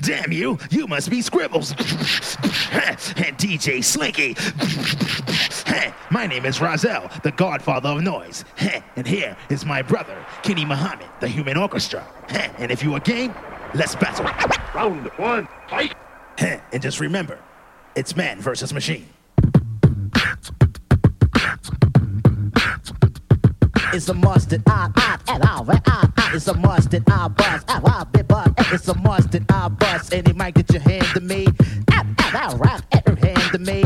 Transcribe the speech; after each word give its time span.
Damn 0.00 0.32
you, 0.32 0.58
you 0.70 0.86
must 0.86 1.10
be 1.10 1.22
Scribbles. 1.22 1.72
and 1.72 3.36
DJ 3.36 3.84
Slinky. 3.84 4.36
My 6.10 6.26
name 6.26 6.46
is 6.46 6.58
Rahzel, 6.58 7.22
the 7.22 7.32
godfather 7.32 7.90
of 7.90 8.02
noise. 8.02 8.44
And 8.96 9.06
here 9.06 9.36
is 9.50 9.64
my 9.64 9.82
brother, 9.82 10.24
Kenny 10.42 10.64
Muhammad, 10.64 11.06
the 11.20 11.28
human 11.28 11.56
orchestra. 11.56 12.06
And 12.58 12.72
if 12.72 12.82
you 12.82 12.94
are 12.94 13.00
game, 13.00 13.34
let's 13.74 13.94
battle. 13.94 14.24
Round 14.74 15.06
one, 15.16 15.46
fight. 15.68 15.94
And 16.38 16.82
just 16.82 17.00
remember, 17.00 17.38
it's 17.94 18.16
man 18.16 18.40
versus 18.40 18.72
machine. 18.72 19.06
It's 23.92 24.08
a 24.08 24.14
mustard, 24.14 24.62
I, 24.66 24.90
I, 24.96 25.18
and 25.28 25.42
I, 25.42 25.58
and 25.60 25.82
I, 25.86 26.08
I. 26.16 26.30
It's 26.34 26.46
a 26.48 26.54
mustard, 26.54 27.02
I 27.10 27.28
bust, 27.28 27.64
I, 27.68 28.04
be 28.12 28.22
bust. 28.22 28.50
It's 28.72 28.88
a 28.88 28.94
must 28.94 29.04
mustard, 29.24 29.50
I 29.50 29.68
bust. 29.68 30.12
Any 30.12 30.32
mic 30.34 30.54
that 30.56 30.72
you 30.72 30.80
hand 30.80 31.06
to 31.14 31.20
me, 31.20 31.46
hand 31.90 32.16
to 33.52 33.58
me, 33.58 33.84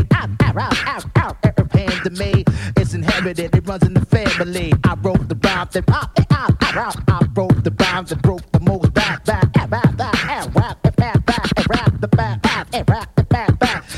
hand 1.73 2.03
to 2.03 2.09
me. 2.09 2.43
It's 2.77 2.93
inherited, 2.93 3.55
it 3.55 3.67
runs 3.67 3.83
in 3.83 3.93
the 3.93 4.05
family. 4.05 4.73
I 4.83 4.95
wrote 4.95 5.27
the 5.29 5.35
rhyme 5.35 5.69
that 5.71 5.83
I, 5.87 6.07
I, 6.17 6.53
I, 6.59 6.79
I, 6.79 6.93
I 7.07 7.19
wrote 7.33 7.63
the 7.63 7.71
rhyme 7.71 8.05
that 8.05 8.21
broke 8.21 8.51
the 8.51 8.59
most 8.59 8.93
back, 8.93 9.23
back, 9.23 9.43
and 9.55 9.71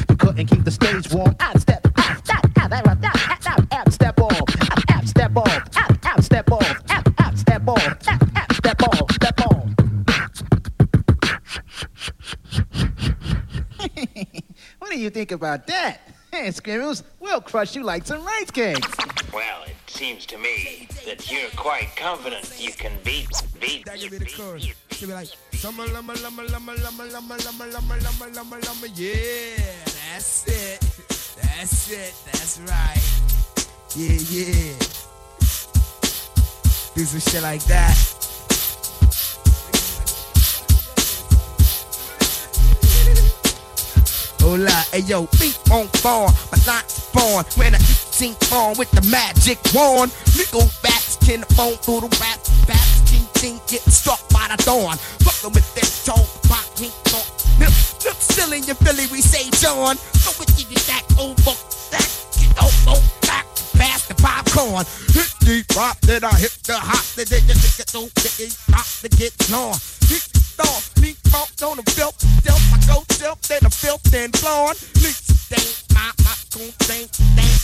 and 0.10 0.20
couldn't 0.20 0.48
keep 0.48 0.63
the 0.63 0.72
stage 0.72 1.12
warm. 1.12 1.35
You 15.06 15.10
think 15.12 15.32
about 15.32 15.68
that? 15.68 16.02
Hey, 16.32 16.50
Scribbles, 16.52 17.04
we'll 17.20 17.40
crush 17.40 17.76
you 17.76 17.84
like 17.84 18.06
some 18.06 18.26
rice 18.26 18.52
cakes. 18.52 18.88
Well, 19.32 19.64
it 19.64 19.76
seems 19.88 20.26
to 20.26 20.38
me 20.38 20.88
that 21.06 21.32
you're 21.32 21.50
quite 21.56 21.96
confident 21.96 22.52
you 22.60 22.72
can 22.72 22.92
beat, 23.04 23.30
beat, 23.62 23.86
That 23.86 24.00
give 24.00 24.12
me 24.12 24.18
the 24.18 24.26
beat, 24.26 24.36
chorus. 24.36 24.66
beat. 24.66 24.76
She'll 24.92 25.08
be 25.10 25.14
like, 25.14 25.28
summer, 25.54 25.86
lumma, 25.86 26.16
lumma, 26.16 26.46
lumma, 26.48 26.76
lumma, 26.76 27.08
lumma, 27.10 27.38
lumma, 27.38 27.72
lumma, 27.72 28.00
lumma, 28.02 28.34
lumma, 28.34 28.60
lumma. 28.62 28.90
Yeah, 28.96 29.64
that's 30.12 30.48
it. 30.48 30.82
That's 31.42 31.92
it. 31.92 32.14
That's 32.26 32.60
right. 32.62 33.04
Yeah, 33.96 34.18
yeah. 34.30 34.78
Do 36.96 37.04
some 37.06 37.20
shit 37.20 37.44
like 37.44 37.64
that. 37.66 37.96
Hola, 44.46 44.70
hey 44.93 44.99
yo, 44.99 45.26
beat 45.41 45.57
on 45.71 45.90
bar, 46.04 46.29
my 46.54 46.60
line's 46.70 47.10
born 47.10 47.43
when 47.57 47.74
I 47.74 47.79
sing 47.82 48.38
on 48.54 48.77
with 48.77 48.91
the 48.91 49.02
magic 49.10 49.57
wand. 49.74 50.13
Nickel 50.37 50.70
bats 50.85 51.18
can 51.18 51.41
phone 51.57 51.82
through 51.82 52.05
the 52.05 52.13
rap, 52.21 52.37
bats, 52.70 53.10
ching 53.10 53.26
ching, 53.41 53.57
getting 53.65 53.90
struck 53.90 54.21
by 54.29 54.46
the 54.54 54.62
dawn. 54.62 55.02
Fuckin' 55.26 55.49
with 55.49 55.65
this 55.74 56.05
tone, 56.05 56.29
pop, 56.46 56.62
pink, 56.77 56.93
thought. 57.10 57.26
Look, 57.57 57.74
look, 58.05 58.21
still 58.21 58.54
in 58.54 58.62
your 58.70 58.77
Philly, 58.85 59.10
we 59.10 59.26
say 59.26 59.49
John. 59.57 59.98
So 60.21 60.29
we 60.37 60.46
give 60.54 60.70
you 60.70 60.82
that 60.93 61.09
over, 61.18 61.57
that, 61.90 62.05
get 62.37 62.54
over, 62.62 63.02
back, 63.26 63.49
pass 63.74 64.06
the 64.06 64.13
popcorn. 64.13 64.85
Hit 65.09 65.34
the 65.41 65.66
pop, 65.74 65.97
then 66.06 66.24
I 66.24 66.38
hit 66.38 66.53
the 66.69 66.78
hot, 66.78 67.02
then 67.18 67.25
then 67.34 67.41
you 67.50 67.57
get 67.57 67.90
so 67.90 68.06
get 68.13 68.53
pop 68.69 68.85
to 69.02 69.09
get 69.09 69.34
on. 69.50 69.74
Hit 70.06 70.44
on, 70.59 70.81
me 71.02 71.16
funk 71.31 71.50
on 71.64 71.78
the 71.78 71.86
belt, 71.96 72.16
still 72.20 72.56
I 72.56 72.78
go 72.88 73.03
still, 73.12 73.38
then 73.48 73.59
the 73.64 73.70
filth 73.70 74.14
and 74.14 74.31
blonde. 74.40 74.78
Leaks 75.02 75.28
thing, 75.50 75.68
my 75.94 76.12
my 76.24 76.36
thing, 76.52 76.72
thing, 76.88 77.08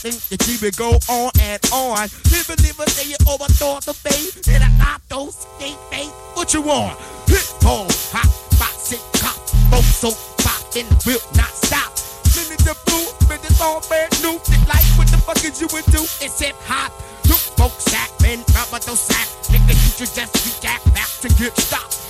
thing, 0.04 0.18
you 0.30 0.38
keep 0.38 0.64
it 0.64 0.78
go 0.78 0.98
on 1.10 1.32
and 1.42 1.62
on. 1.72 2.10
Live 2.32 2.50
a 2.50 2.56
live 2.62 2.80
a 2.80 2.90
say 2.90 3.10
you 3.10 3.20
overthought 3.26 3.86
the 3.86 3.94
face, 3.94 4.48
and 4.48 4.64
I 4.64 4.70
got 4.78 5.02
those 5.10 5.36
skate 5.36 5.80
face. 5.90 6.12
What 6.36 6.54
you 6.54 6.62
want? 6.62 6.98
Hit 7.28 7.48
hole, 7.64 7.88
hot, 8.12 8.30
box 8.60 8.92
it, 8.92 9.04
cop, 9.20 9.38
both 9.72 9.86
so 9.86 10.12
pop 10.44 10.62
the 10.74 10.84
whip, 11.06 11.22
not 11.36 11.52
stop. 11.52 11.92
Minute 12.36 12.64
the 12.64 12.76
blue, 12.88 13.08
minute 13.28 13.62
all 13.62 13.82
brand 13.88 14.12
new. 14.24 14.40
Think 14.40 14.68
like 14.68 14.86
what 14.98 15.08
the 15.08 15.18
fuck 15.18 15.44
is 15.44 15.60
you 15.62 15.68
would 15.74 15.86
do? 15.92 16.04
It's 16.24 16.40
hip 16.40 16.56
hop. 16.64 16.92
Look, 17.28 17.44
folk 17.56 17.74
sack, 17.80 18.10
men, 18.22 18.40
rubber 18.56 18.80
those 18.84 19.00
sack. 19.00 19.28
Nigga, 19.52 19.76
you 19.76 19.92
should 19.96 20.14
just 20.16 20.34
be 20.44 20.52
jack 20.62 20.84
back 20.94 21.10
to 21.22 21.30
get 21.36 21.56
stopped. 21.58 22.01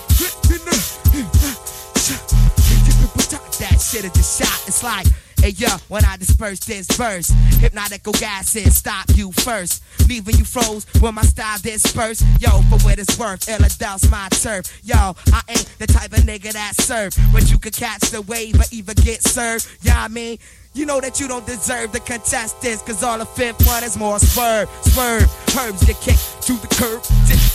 That 3.61 3.79
shit 3.79 4.05
is 4.05 4.11
just 4.13 4.41
shot 4.41 4.65
and 4.65 4.73
slide 4.73 5.30
hey 5.41 5.49
yo, 5.49 5.69
when 5.87 6.05
I 6.05 6.17
disperse 6.17 6.59
this 6.59 6.87
verse, 6.91 7.29
hypnotical 7.59 8.13
gases 8.13 8.77
stop 8.77 9.05
you 9.15 9.31
first, 9.31 9.83
leaving 10.07 10.37
you 10.37 10.45
froze 10.45 10.85
when 10.99 11.15
my 11.15 11.23
style 11.23 11.57
disperse. 11.59 12.23
Yo, 12.39 12.61
for 12.69 12.79
what 12.85 12.99
it's 12.99 13.17
worth, 13.17 13.45
Illadelph's 13.47 14.09
my 14.09 14.29
turf. 14.29 14.79
Yo, 14.83 15.15
I 15.33 15.41
ain't 15.49 15.75
the 15.79 15.87
type 15.87 16.13
of 16.13 16.19
nigga 16.19 16.53
that 16.53 16.75
serve, 16.75 17.13
but 17.33 17.49
you 17.51 17.57
could 17.57 17.73
catch 17.73 18.01
the 18.11 18.21
wave 18.21 18.59
or 18.59 18.65
even 18.71 18.95
get 18.95 19.23
served. 19.23 19.67
Yeah, 19.81 20.01
I 20.01 20.07
mean. 20.07 20.37
You 20.73 20.85
know 20.85 21.01
that 21.01 21.19
you 21.19 21.27
don't 21.27 21.45
deserve 21.45 21.91
to 21.91 21.99
contest 21.99 22.61
this, 22.61 22.81
cause 22.81 23.03
all 23.03 23.17
the 23.17 23.25
fifth 23.25 23.67
one 23.67 23.83
is 23.83 23.97
more 23.97 24.19
swerve, 24.19 24.69
swerve. 24.83 25.27
Herbs 25.59 25.83
get 25.83 25.99
kicked 25.99 26.43
to 26.43 26.53
the 26.53 26.67
curb, 26.79 27.03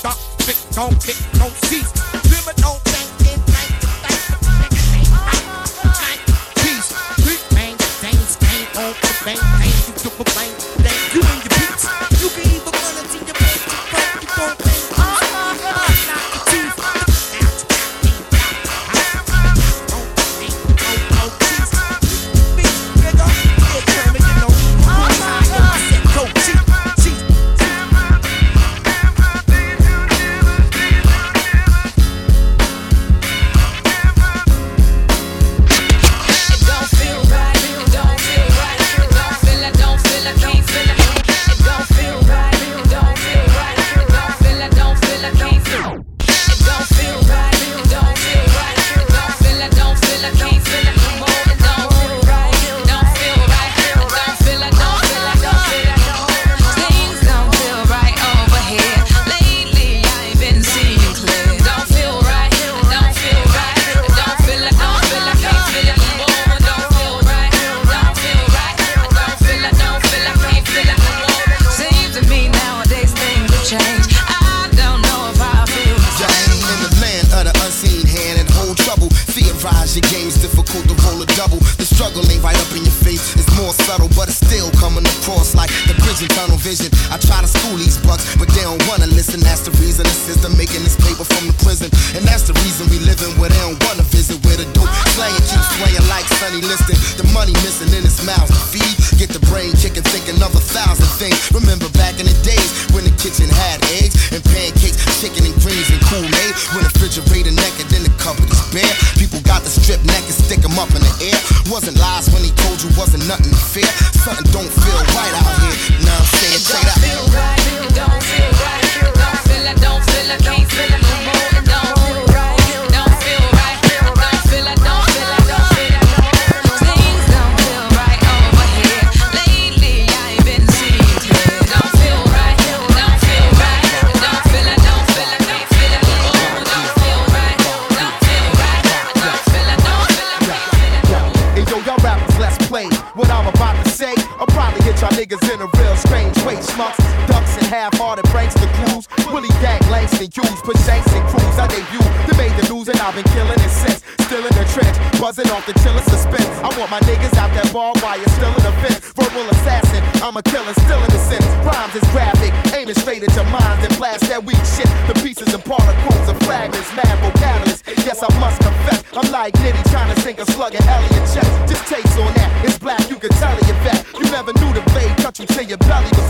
tock, 0.04 0.18
pick, 0.44 0.56
don't 0.76 0.92
kick, 1.00 1.16
don't 1.32 1.56
cease. 1.64 1.88
Remember, 2.12 2.52
don't 2.60 2.82
think, 2.84 3.15
on 8.78 8.92
the 8.92 9.22
bank, 9.24 9.40
took 10.02 10.18
you 10.18 10.24
bang, 10.34 10.52
bank, 10.82 11.05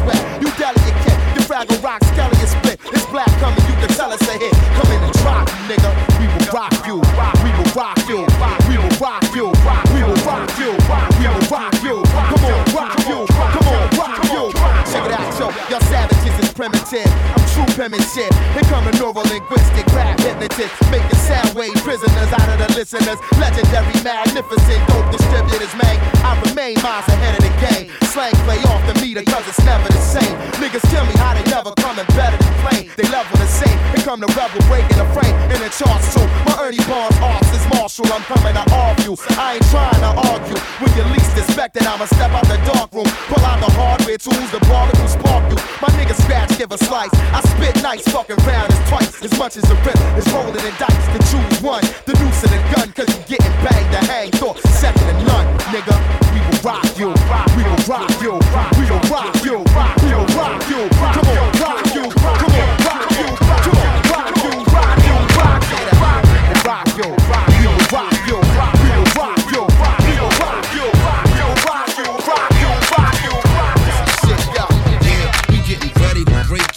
wet. 0.05 0.21
You 0.43 0.51
delicate, 0.59 1.19
your 1.35 1.45
fragile 1.45 1.79
rock, 1.81 2.03
skelly 2.13 2.37
is 2.43 2.51
split. 2.51 2.79
It's 2.93 3.07
black 3.07 3.31
coming, 3.41 3.63
you 3.71 3.77
can 3.81 3.89
tell 3.95 4.11
us 4.13 4.23
a 4.29 4.35
hit. 4.37 4.53
Come 4.77 4.91
in 4.93 5.01
and 5.03 5.15
drop 5.23 5.49
nigga. 5.71 5.91
We 6.19 6.27
will 6.27 6.49
rock 6.53 6.75
you, 6.87 6.97
we 7.45 7.51
will 7.57 7.71
rock 7.77 8.01
you, 8.09 8.27
we 8.69 8.77
will 8.77 8.97
rock 9.01 9.25
you, 9.35 9.47
we 9.95 10.03
will 10.03 10.21
rock 10.27 10.51
you, 10.59 10.73
we 11.19 11.27
will 11.29 11.47
rock 11.49 11.75
you. 11.83 11.97
Come 12.05 12.45
on, 12.45 12.65
rock 12.75 12.99
you, 13.07 13.27
come 13.27 13.69
on, 13.69 13.87
rock 13.97 14.25
you. 14.33 14.53
Check 14.91 15.05
it 15.07 15.13
out, 15.13 15.39
yo, 15.39 15.47
y'all 15.71 15.81
savages 15.81 16.16
is 16.16 16.16
primitive. 16.57 17.07
I'm 17.37 17.45
true 17.53 17.69
penmanship. 17.77 18.33
Here 18.57 18.67
come 18.73 18.89
the 18.89 18.97
neurolinguistic 18.97 19.87
rap 19.93 20.19
hypnotist, 20.19 20.73
making 20.91 21.21
sound 21.21 21.53
wave 21.53 21.77
prisoners 21.85 22.33
out 22.33 22.49
of 22.49 22.59
the 22.65 22.69
listeners. 22.73 23.21
Legendary, 23.37 23.93
magnificent, 24.01 24.81
dope 24.89 25.13
distributors, 25.13 25.71
man. 25.77 25.97
I 26.25 26.33
remain 26.49 26.81
miles 26.81 27.07
ahead 27.13 27.37
of 27.37 27.45
the 27.45 27.53
game. 27.61 27.93
Slang 28.09 28.33
play 28.49 28.57
off 28.73 28.81
the 28.89 28.97
meter, 29.05 29.23
cause 29.29 29.45
it's 29.47 29.61
never 29.69 29.87
the 29.93 30.01
same. 30.01 30.33
Niggas 30.57 30.83
tell 30.89 31.05
me 31.05 31.13
how 31.21 31.37
they 31.37 31.45
never 31.53 31.77
coming 31.77 32.09
better 32.17 32.41
than 32.41 32.55
plain. 32.65 32.89
They 32.97 33.05
level 33.13 33.37
the 33.37 33.47
same. 33.47 33.77
Here 33.93 34.03
come 34.03 34.25
the 34.25 34.33
rebel 34.33 34.65
breaking 34.73 34.97
the 34.97 35.05
frame 35.13 35.37
in 35.53 35.61
the 35.61 35.69
charts 35.69 36.17
too. 36.17 36.25
My 36.49 36.57
Ernie 36.65 36.81
Barnes 36.89 37.21
arts 37.21 37.53
is 37.53 37.65
martial. 37.69 38.09
I'm 38.09 38.25
coming 38.25 38.57
to 38.57 38.65
argue. 38.73 39.15
I 39.37 39.61
ain't 39.61 39.69
trying 39.69 40.01
to 40.01 40.13
argue. 40.33 40.57
When 40.81 40.91
you 40.97 41.05
least 41.13 41.37
expect 41.37 41.77
it, 41.77 41.85
I'ma 41.85 42.09
step 42.09 42.33
out 42.33 42.49
the 42.49 42.57
dark 42.65 42.89
room. 42.97 43.09
Pull 43.29 43.45
out 43.45 43.61
the 43.61 43.69
hardware 43.77 44.17
tools, 44.17 44.49
the 44.49 44.61
bar 44.73 44.89
that 44.89 44.97
will 44.97 45.13
spark 45.13 45.45
you. 45.53 45.61
My 45.85 45.93
niggas 46.01 46.17
scratch, 46.25 46.46
give 46.55 46.73
a 46.73 46.79
slice. 46.79 47.11
I 47.33 47.41
spit 47.41 47.83
nice, 47.83 48.07
fucking 48.09 48.37
round 48.47 48.73
is 48.73 48.79
twice 48.89 49.23
as 49.23 49.39
much 49.39 49.57
as 49.57 49.65
the 49.65 49.75
rip 49.87 49.99
is 50.17 50.27
rolling 50.33 50.55
in 50.55 50.75
dice 50.79 51.07
to 51.15 51.21
choose 51.31 51.63
one. 51.63 51.83
The 52.07 52.15
noose 52.21 52.43
and 52.45 52.53
the 52.53 52.61
gun, 52.75 52.93
cause 52.93 53.09
you 53.11 53.37
getting 53.37 53.53
banged 53.65 53.91
to 53.93 54.01
hang. 54.11 54.31
Thought 54.33 54.59
second 54.79 55.07
to 55.07 55.15
none, 55.25 55.49
nigga. 55.73 55.97
We 56.35 56.41
will 56.45 56.61
rock 56.63 56.87
you. 56.99 57.11
We 57.57 57.63
will 57.65 57.83
rock 57.89 58.11
you. 58.23 58.35
We 58.79 58.85
will 58.91 59.05
rock 59.11 59.35
you. 59.45 59.57
We 60.03 60.11
will 60.15 60.29
rock 60.37 60.63
you. 60.69 60.83
Come 60.91 61.27
on, 61.27 61.51
rock 61.61 61.95
you. 61.95 62.05
Come 62.11 62.55
on, 62.55 62.66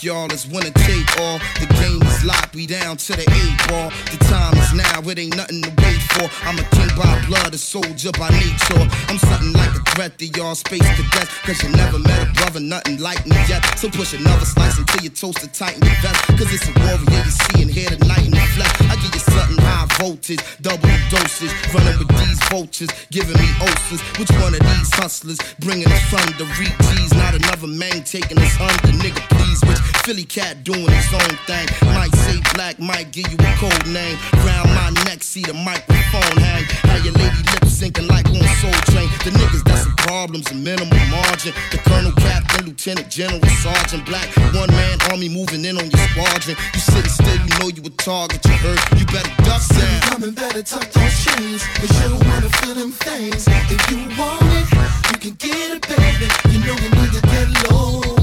y'all. 0.09 0.31
It's 0.33 0.47
winner 0.49 0.73
take 0.89 1.05
all. 1.21 1.37
The 1.61 1.69
game 1.77 2.01
is 2.01 2.25
locked, 2.25 2.55
we 2.55 2.65
down 2.65 2.97
to 2.97 3.13
the 3.13 3.21
eight 3.21 3.57
ball. 3.69 3.93
The 4.09 4.17
time 4.25 4.57
is 4.57 4.73
now, 4.73 5.05
it 5.05 5.19
ain't 5.19 5.37
nothing 5.37 5.61
to 5.61 5.69
wait 5.85 6.01
for. 6.17 6.25
I'm 6.49 6.57
a 6.57 6.65
king 6.73 6.89
by 6.97 7.13
blood, 7.29 7.53
a 7.53 7.57
soldier 7.57 8.09
by 8.17 8.29
nature. 8.33 8.85
I'm 9.05 9.21
something 9.21 9.53
like 9.53 9.69
a 9.69 9.81
threat 9.93 10.17
to 10.17 10.25
y'all 10.33 10.55
space 10.55 10.89
cadets. 10.97 11.29
Cause 11.45 11.61
you 11.61 11.69
never 11.77 11.99
met 11.99 12.25
a 12.25 12.27
brother, 12.33 12.59
nothing 12.59 12.97
like 12.97 13.21
me 13.29 13.37
yet. 13.45 13.61
So 13.77 13.87
push 13.89 14.13
another 14.17 14.45
slice 14.45 14.79
until 14.79 15.03
you 15.05 15.11
toast 15.11 15.43
it 15.43 15.53
tight 15.53 15.77
in 15.77 15.85
your 15.85 15.99
vest. 16.01 16.17
Cause 16.33 16.49
it's 16.49 16.65
a 16.65 16.73
warrior 16.81 17.21
you 17.21 17.33
see 17.45 17.61
and 17.61 17.69
hear 17.69 17.89
tonight 17.93 18.25
in 18.25 18.33
the 18.33 18.45
flesh. 18.57 18.73
I 18.89 18.97
give 18.97 19.13
you 19.13 19.21
something 19.21 19.61
high 19.61 19.85
voltage, 20.01 20.41
double 20.65 20.89
dosage. 21.13 21.53
Running 21.69 21.97
with 22.01 22.09
these 22.17 22.41
vultures, 22.49 22.89
giving 23.13 23.37
me 23.37 23.49
ulcers. 23.61 24.01
Which 24.17 24.33
one 24.41 24.57
of 24.57 24.61
these 24.73 24.89
hustlers 24.97 25.37
bringing 25.61 25.85
us 25.85 26.01
the 26.33 26.49
reach? 26.57 26.73
Not 27.13 27.35
another 27.35 27.67
man 27.67 28.03
taking 28.03 28.39
us 28.39 28.59
under, 28.59 28.95
nigga, 28.97 29.21
please. 29.29 29.61
Which 29.67 29.98
Philly 30.09 30.25
cat 30.25 30.63
doing 30.63 30.89
his 30.89 31.13
own 31.13 31.37
thing. 31.45 31.69
Might 31.93 32.09
say 32.25 32.41
black, 32.55 32.79
might 32.79 33.11
give 33.11 33.29
you 33.29 33.37
a 33.37 33.53
code 33.61 33.85
name. 33.85 34.17
Round 34.41 34.73
my 34.73 34.89
neck, 35.05 35.21
see 35.21 35.45
the 35.45 35.53
microphone 35.53 36.33
hang. 36.41 36.65
How 36.89 36.97
your 37.05 37.13
lady 37.13 37.37
lip 37.53 37.69
syncing 37.69 38.09
like 38.09 38.25
on 38.25 38.41
Soul 38.57 38.73
Train. 38.89 39.05
The 39.21 39.29
niggas 39.37 39.63
that's 39.65 39.83
some 39.83 39.93
problems, 39.97 40.49
a 40.49 40.55
minimal 40.55 40.97
margin. 41.13 41.53
The 41.69 41.77
colonel, 41.85 42.11
captain, 42.13 42.65
lieutenant, 42.65 43.11
general, 43.11 43.37
sergeant, 43.61 44.07
black. 44.07 44.25
One 44.57 44.73
man 44.73 44.97
army 45.11 45.29
moving 45.29 45.63
in 45.63 45.77
on 45.77 45.85
your 45.85 46.03
squadron. 46.09 46.57
You 46.73 46.79
sitting 46.81 47.13
still, 47.13 47.37
you 47.45 47.53
know 47.61 47.69
you 47.69 47.85
a 47.85 47.93
target. 48.01 48.41
You 48.49 48.57
heard, 48.65 48.81
you 48.97 49.05
better 49.13 49.29
duck 49.45 49.61
down. 49.61 50.01
Coming 50.09 50.33
better 50.33 50.63
tuck 50.63 50.89
those 50.89 51.17
chains, 51.21 51.61
cause 51.77 51.93
you 52.01 52.17
don't 52.17 52.25
wanna 52.25 52.49
feel 52.57 52.73
them 52.73 52.91
things. 53.05 53.45
If 53.45 53.81
you 53.93 54.09
want 54.17 54.41
it, 54.57 54.65
you 55.13 55.17
can 55.21 55.33
get 55.37 55.77
it, 55.77 55.85
baby. 55.85 56.25
You 56.49 56.65
know 56.65 56.73
you 56.81 56.89
need 56.97 57.13
to 57.13 57.21
get 57.29 57.69
low. 57.69 58.18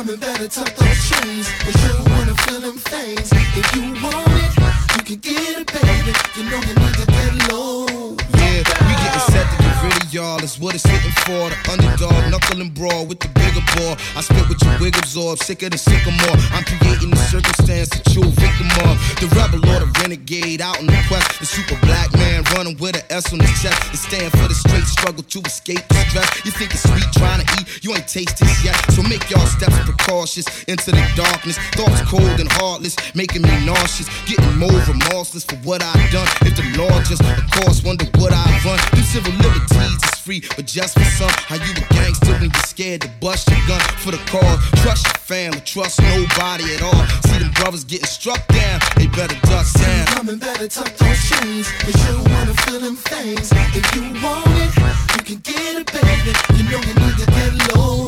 Coming 0.00 0.18
better 0.18 0.48
tuck 0.48 0.74
those 0.76 1.10
chains, 1.10 1.46
cause 1.60 1.76
you 1.84 2.12
wanna 2.12 2.34
feel 2.44 2.60
them 2.60 2.78
things. 2.78 3.30
If 3.32 3.76
you 3.76 3.82
want 4.02 4.32
it, 4.44 4.52
you 4.96 5.02
can 5.04 5.16
get 5.16 5.60
it, 5.60 5.66
baby. 5.66 6.12
You 6.36 6.44
know 6.48 6.60
you 6.68 6.74
need 6.74 6.94
to 6.94 7.06
get 7.06 7.52
low. 7.52 8.16
Yeah, 8.38 8.62
we 8.86 8.94
getting 9.02 9.20
set 9.28 9.46
to 9.50 9.59
of 9.88 10.12
y'all. 10.12 10.42
It's 10.42 10.58
what 10.58 10.74
it's 10.74 10.84
hitting 10.84 11.14
for. 11.24 11.48
The 11.48 11.56
underdog, 11.72 12.30
knuckle 12.30 12.60
and 12.60 12.72
brawl 12.74 13.06
with 13.06 13.20
the 13.20 13.28
bigger 13.32 13.64
ball. 13.76 13.96
I 14.16 14.20
spit 14.20 14.48
with 14.48 14.60
your 14.62 14.76
wig 14.80 14.96
absorb, 14.98 15.38
sicker 15.38 15.68
than 15.68 15.78
sycamore. 15.78 16.36
I'm 16.52 16.64
creating 16.64 17.10
the 17.10 17.22
circumstance 17.30 17.88
that 17.90 18.04
you're 18.12 18.26
a 18.26 18.34
victim 18.36 18.68
of. 18.84 19.00
The 19.20 19.28
rebel 19.32 19.62
or 19.72 19.80
the 19.80 19.90
renegade 20.02 20.60
out 20.60 20.78
on 20.78 20.86
the 20.86 21.00
quest. 21.08 21.40
The 21.40 21.46
super 21.46 21.78
black 21.86 22.12
man 22.14 22.44
running 22.54 22.76
with 22.78 22.96
an 22.96 23.06
S 23.10 23.32
on 23.32 23.40
his 23.40 23.54
chest. 23.62 23.78
It 23.94 23.98
stand 23.98 24.30
for 24.32 24.46
the 24.48 24.54
straight 24.54 24.84
struggle 24.84 25.22
to 25.22 25.38
escape 25.46 25.86
the 25.88 26.00
stress. 26.10 26.28
You 26.44 26.52
think 26.52 26.74
it's 26.74 26.84
sweet 26.84 27.08
trying 27.16 27.40
to 27.40 27.46
eat, 27.60 27.84
you 27.84 27.94
ain't 27.94 28.08
tasted 28.08 28.44
this 28.44 28.64
yet. 28.64 28.76
So 28.92 29.02
make 29.02 29.24
y'all 29.30 29.46
steps 29.46 29.78
precautious 29.86 30.46
into 30.64 30.90
the 30.92 31.04
darkness. 31.16 31.56
Thoughts 31.78 32.02
cold 32.04 32.40
and 32.40 32.50
heartless, 32.60 32.96
making 33.14 33.42
me 33.42 33.54
nauseous. 33.64 34.08
Getting 34.26 34.56
more 34.58 34.80
remorseless 34.84 35.44
for 35.44 35.56
what 35.64 35.82
I've 35.82 36.10
done. 36.10 36.28
If 36.42 36.56
the 36.56 36.66
law 36.76 36.92
just, 37.02 37.22
of 37.22 37.50
course, 37.62 37.82
wonder 37.82 38.04
what 38.18 38.32
I 38.32 38.44
run. 38.64 38.78
Them 38.92 39.04
civil 39.04 39.32
liberties 39.40 39.69
is 39.76 40.18
free, 40.18 40.42
but 40.56 40.66
just 40.66 40.94
for 40.98 41.04
some. 41.04 41.30
How 41.48 41.56
you 41.56 41.72
a 41.72 41.94
gangster 41.94 42.32
when 42.32 42.50
you're 42.50 42.68
scared 42.68 43.02
to 43.02 43.10
bust 43.20 43.48
your 43.50 43.60
gun 43.66 43.80
for 43.98 44.10
the 44.10 44.22
cause? 44.30 44.58
Trust 44.82 45.06
your 45.06 45.20
family, 45.24 45.60
trust 45.60 46.00
nobody 46.02 46.74
at 46.74 46.82
all. 46.82 47.06
See 47.28 47.38
them 47.38 47.50
brothers 47.52 47.84
getting 47.84 48.06
struck 48.06 48.46
down, 48.48 48.80
they 48.96 49.06
better 49.08 49.38
duck 49.46 49.66
down. 49.72 50.06
Coming 50.06 50.38
better 50.38 50.68
tuck 50.68 50.94
those 50.96 51.20
chains, 51.28 51.70
cause 51.82 51.98
you 52.08 52.16
wanna 52.32 52.54
feel 52.64 52.80
them 52.80 52.96
things. 52.96 53.50
If 53.74 53.86
you 53.94 54.02
want 54.22 54.46
it, 54.64 54.72
you 55.16 55.22
can 55.24 55.38
get 55.42 55.80
it, 55.80 55.86
baby. 55.92 56.32
You 56.56 56.64
know 56.70 56.80
you 56.80 56.94
need 56.94 57.16
to 57.18 57.26
get 57.26 57.52
low. 57.74 58.06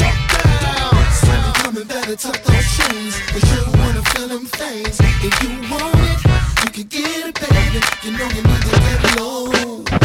Duck 0.00 0.18
down. 0.30 0.94
So 1.22 1.32
you 1.32 1.52
coming 1.62 1.86
better 1.86 2.16
tuck 2.16 2.42
those 2.42 2.68
chains, 2.76 3.14
cause 3.30 3.46
you 3.52 3.62
wanna 3.78 4.02
feel 4.12 4.28
them 4.28 4.46
things. 4.46 5.00
If 5.00 5.34
you 5.42 5.50
want 5.70 5.94
it, 6.10 6.18
you 6.64 6.70
can 6.70 6.86
get 6.88 7.28
it, 7.28 7.34
baby. 7.40 7.80
You 8.02 8.10
know 8.18 8.28
you 8.36 8.42
need 8.42 8.62
to 8.62 8.80
get 8.80 9.16
low. 9.18 10.03